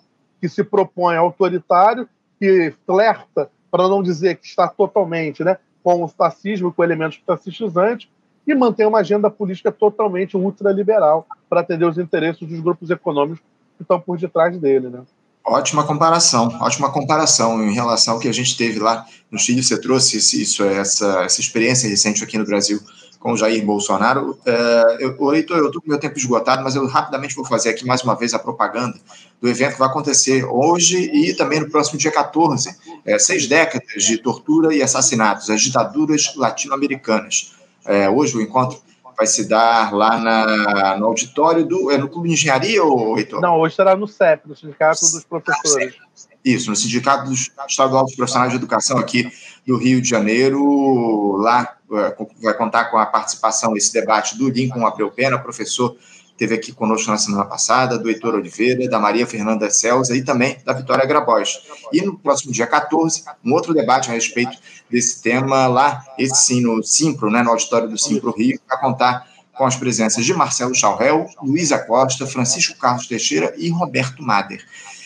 que 0.41 0.49
se 0.49 0.63
propõe 0.63 1.17
autoritário, 1.17 2.09
que 2.39 2.73
flerta, 2.87 3.51
para 3.71 3.89
não 3.89 4.03
dizer 4.03 4.37
que 4.37 4.47
está 4.47 4.67
totalmente, 4.67 5.45
né, 5.45 5.59
com 5.83 6.03
o 6.03 6.09
fascismo, 6.09 6.73
com 6.73 6.83
elementos 6.83 7.21
fascistizantes, 7.27 8.09
e 8.47 8.55
mantém 8.55 8.87
uma 8.87 8.99
agenda 8.99 9.31
política 9.31 9.71
totalmente 9.71 10.37
ultraliberal 10.37 11.27
para 11.49 11.61
atender 11.61 11.85
os 11.85 11.99
interesses 11.99 12.47
dos 12.47 12.61
grupos 12.61 12.91
econômicos 12.91 13.41
que 13.77 13.83
estão 13.83 14.01
por 14.01 14.19
detrás 14.19 14.57
dele, 14.59 14.89
né? 14.89 15.01
Ótima 15.45 15.85
comparação, 15.85 16.49
ótima 16.61 16.93
comparação 16.93 17.63
em 17.63 17.73
relação 17.73 18.15
ao 18.15 18.21
que 18.21 18.29
a 18.29 18.33
gente 18.33 18.57
teve 18.57 18.79
lá 18.79 19.05
no 19.31 19.39
Chile. 19.39 19.63
Você 19.63 19.81
trouxe 19.81 20.19
isso, 20.19 20.63
essa, 20.63 21.23
essa 21.25 21.41
experiência 21.41 21.89
recente 21.89 22.23
aqui 22.23 22.37
no 22.37 22.45
Brasil 22.45 22.79
com 23.19 23.33
o 23.33 23.37
Jair 23.37 23.65
Bolsonaro. 23.65 24.39
É, 24.45 24.99
eu, 25.01 25.35
Heitor, 25.35 25.59
eu 25.59 25.67
estou 25.67 25.81
com 25.81 25.89
meu 25.89 25.99
tempo 25.99 26.19
esgotado, 26.19 26.63
mas 26.63 26.75
eu 26.75 26.87
rapidamente 26.87 27.35
vou 27.35 27.45
fazer 27.45 27.71
aqui 27.71 27.87
mais 27.87 28.03
uma 28.03 28.15
vez 28.15 28.35
a 28.35 28.39
propaganda 28.39 28.99
do 29.41 29.49
evento 29.49 29.73
que 29.73 29.79
vai 29.79 29.89
acontecer 29.89 30.45
hoje 30.45 31.11
e 31.13 31.35
também 31.35 31.61
no 31.61 31.71
próximo 31.71 31.99
dia 31.99 32.11
14. 32.13 32.77
É, 33.05 33.19
seis 33.19 33.47
décadas 33.47 34.05
de 34.05 34.19
tortura 34.19 34.75
e 34.75 34.83
assassinatos, 34.83 35.51
as 35.51 35.61
ditaduras 35.63 36.35
latino-americanas. 36.37 37.55
É, 37.87 38.09
hoje 38.09 38.37
o 38.37 38.43
encontro 38.43 38.81
vai 39.17 39.27
se 39.27 39.47
dar 39.47 39.93
lá 39.93 40.19
na, 40.19 40.97
no 40.97 41.07
auditório 41.07 41.65
do. 41.65 41.91
É 41.91 41.99
no 41.99 42.09
Clube 42.09 42.29
de 42.29 42.35
Engenharia, 42.35 42.83
ou 42.83 43.19
Heitor? 43.19 43.41
Não, 43.41 43.59
hoje 43.59 43.77
será 43.77 43.95
no 43.95 44.09
CEP, 44.09 44.49
no 44.49 44.57
Sindicato 44.57 45.01
dos 45.01 45.25
Professores. 45.25 45.95
Isso, 46.43 46.71
no 46.71 46.77
Sindicato 46.77 47.29
dos 47.29 47.51
Estadual 47.69 48.05
dos 48.05 48.17
Profissionais 48.17 48.51
de 48.51 48.57
Educação 48.57 48.97
aqui 48.97 49.31
do 49.67 49.77
Rio 49.77 50.01
de 50.01 50.09
Janeiro. 50.09 51.37
Lá 51.37 51.77
é, 51.93 52.17
vai 52.43 52.55
contar 52.55 52.87
com 52.87 52.97
a 52.97 53.05
participação 53.05 53.73
nesse 53.73 53.93
debate 53.93 54.39
do 54.39 54.49
Lincoln 54.49 54.87
Abreu 54.87 55.11
Pena, 55.11 55.39
professor 55.39 55.97
teve 56.41 56.55
aqui 56.55 56.73
conosco 56.73 57.11
na 57.11 57.19
semana 57.19 57.45
passada, 57.45 57.99
do 57.99 58.09
Heitor 58.09 58.35
Oliveira, 58.35 58.89
da 58.89 58.99
Maria 58.99 59.27
Fernanda 59.27 59.69
Celsa 59.69 60.17
e 60.17 60.23
também 60.23 60.57
da 60.65 60.73
Vitória 60.73 61.05
Grabois. 61.05 61.61
E 61.93 62.01
no 62.01 62.19
próximo 62.19 62.51
dia 62.51 62.67
14, 62.67 63.25
um 63.45 63.53
outro 63.53 63.75
debate 63.75 64.09
a 64.09 64.15
respeito 64.15 64.57
desse 64.91 65.21
tema 65.21 65.67
lá, 65.67 66.03
esse 66.19 66.47
sim 66.47 66.63
no 66.63 66.83
Simpro, 66.83 67.31
né, 67.31 67.43
no 67.43 67.51
auditório 67.51 67.91
do 67.91 67.99
Simpro 67.99 68.31
Rio, 68.31 68.59
para 68.67 68.79
contar 68.79 69.29
com 69.53 69.67
as 69.67 69.77
presenças 69.77 70.25
de 70.25 70.33
Marcelo 70.33 70.75
Chalrel, 70.75 71.27
Luísa 71.43 71.79
Costa, 71.79 72.27
Francisco 72.27 72.79
Carlos 72.79 73.07
Teixeira 73.07 73.53
e 73.59 73.69
Roberto 73.69 74.23
Mader. 74.23 74.65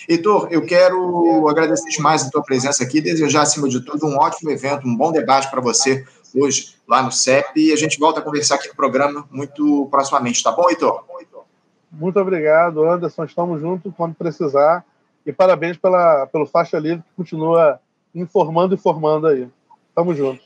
Heitor, 0.09 0.47
eu 0.53 0.65
quero 0.65 1.49
agradecer 1.49 1.89
demais 1.89 2.23
a 2.23 2.31
tua 2.31 2.45
presença 2.45 2.85
aqui, 2.85 3.01
desejar, 3.01 3.43
acima 3.43 3.69
de 3.69 3.81
tudo, 3.81 4.07
um 4.07 4.19
ótimo 4.19 4.53
evento, 4.53 4.87
um 4.87 4.95
bom 4.95 5.11
debate 5.11 5.51
para 5.51 5.61
você 5.61 6.05
hoje 6.33 6.75
lá 6.87 7.03
no 7.03 7.11
CEP 7.11 7.49
e 7.57 7.73
a 7.73 7.77
gente 7.77 7.99
volta 7.99 8.21
a 8.21 8.23
conversar 8.23 8.57
aqui 8.57 8.69
no 8.69 8.75
programa 8.75 9.27
muito 9.31 9.89
proximamente, 9.91 10.43
tá 10.43 10.53
bom, 10.53 10.69
Heitor? 10.69 11.05
Muito 11.99 12.19
obrigado, 12.19 12.85
Anderson. 12.85 13.25
Estamos 13.25 13.61
juntos 13.61 13.93
quando 13.97 14.15
precisar. 14.15 14.85
E 15.25 15.33
parabéns 15.33 15.77
pela, 15.77 16.27
pelo 16.27 16.47
Faixa 16.47 16.79
Livre, 16.79 17.03
que 17.03 17.17
continua 17.17 17.81
informando 18.15 18.75
e 18.75 18.79
formando 18.79 19.27
aí. 19.27 19.49
Tamo 19.95 20.15
junto. 20.15 20.43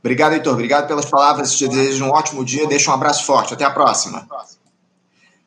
Obrigado, 0.00 0.32
Heitor. 0.32 0.54
Obrigado 0.54 0.88
pelas 0.88 1.06
palavras. 1.06 1.56
Te 1.56 1.68
desejo 1.68 2.04
um 2.04 2.10
ótimo 2.10 2.44
dia. 2.44 2.66
Deixa 2.66 2.90
um 2.90 2.94
abraço 2.94 3.24
forte. 3.24 3.54
Até 3.54 3.64
a 3.64 3.70
próxima. 3.70 4.26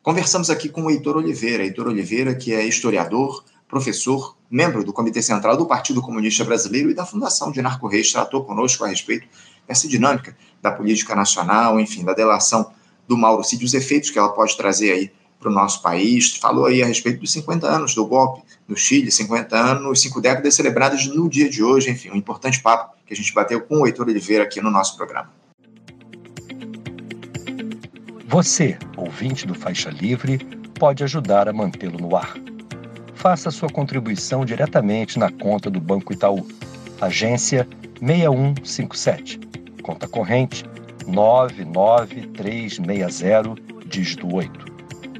Conversamos 0.02 0.50
aqui 0.50 0.68
com 0.68 0.82
o 0.84 0.90
Heitor 0.90 1.16
Oliveira. 1.16 1.64
Heitor 1.64 1.86
Oliveira, 1.86 2.34
que 2.34 2.52
é 2.52 2.64
historiador, 2.64 3.44
professor, 3.68 4.36
membro 4.50 4.84
do 4.84 4.92
Comitê 4.92 5.22
Central 5.22 5.56
do 5.56 5.66
Partido 5.66 6.02
Comunista 6.02 6.44
Brasileiro 6.44 6.90
e 6.90 6.94
da 6.94 7.06
Fundação 7.06 7.50
de 7.50 7.62
Narco 7.62 7.86
Reis, 7.88 8.12
tratou 8.12 8.44
conosco 8.44 8.84
a 8.84 8.88
respeito 8.88 9.26
dessa 9.66 9.88
dinâmica 9.88 10.36
da 10.60 10.70
política 10.70 11.14
nacional, 11.14 11.78
enfim, 11.80 12.04
da 12.04 12.12
delação 12.12 12.70
do 13.06 13.16
Mauro 13.16 13.42
Cid, 13.42 13.64
os 13.64 13.74
efeitos 13.74 14.10
que 14.10 14.18
ela 14.18 14.30
pode 14.30 14.56
trazer 14.56 14.92
aí 14.92 15.12
para 15.42 15.50
o 15.50 15.54
nosso 15.54 15.82
país. 15.82 16.36
Falou 16.36 16.66
aí 16.66 16.82
a 16.82 16.86
respeito 16.86 17.20
dos 17.20 17.32
50 17.32 17.66
anos 17.66 17.94
do 17.94 18.06
golpe 18.06 18.42
no 18.66 18.76
Chile, 18.76 19.10
50 19.10 19.56
anos, 19.56 20.00
cinco 20.00 20.20
décadas 20.20 20.54
celebradas 20.54 21.04
no 21.06 21.28
dia 21.28 21.50
de 21.50 21.62
hoje. 21.62 21.90
Enfim, 21.90 22.10
um 22.10 22.16
importante 22.16 22.62
papo 22.62 22.96
que 23.04 23.12
a 23.12 23.16
gente 23.16 23.34
bateu 23.34 23.60
com 23.60 23.82
o 23.82 23.86
Heitor 23.86 24.08
Oliveira 24.08 24.44
aqui 24.44 24.62
no 24.62 24.70
nosso 24.70 24.96
programa. 24.96 25.30
Você, 28.28 28.78
ouvinte 28.96 29.46
do 29.46 29.54
Faixa 29.54 29.90
Livre, 29.90 30.38
pode 30.78 31.04
ajudar 31.04 31.48
a 31.48 31.52
mantê-lo 31.52 31.98
no 31.98 32.16
ar. 32.16 32.34
Faça 33.14 33.50
sua 33.50 33.68
contribuição 33.68 34.42
diretamente 34.44 35.18
na 35.18 35.30
conta 35.30 35.68
do 35.68 35.78
Banco 35.78 36.14
Itaú, 36.14 36.46
agência 37.00 37.68
6157, 38.00 39.38
conta 39.82 40.08
corrente 40.08 40.64
99360, 41.06 43.54
dígito 43.86 44.34
8. 44.34 44.71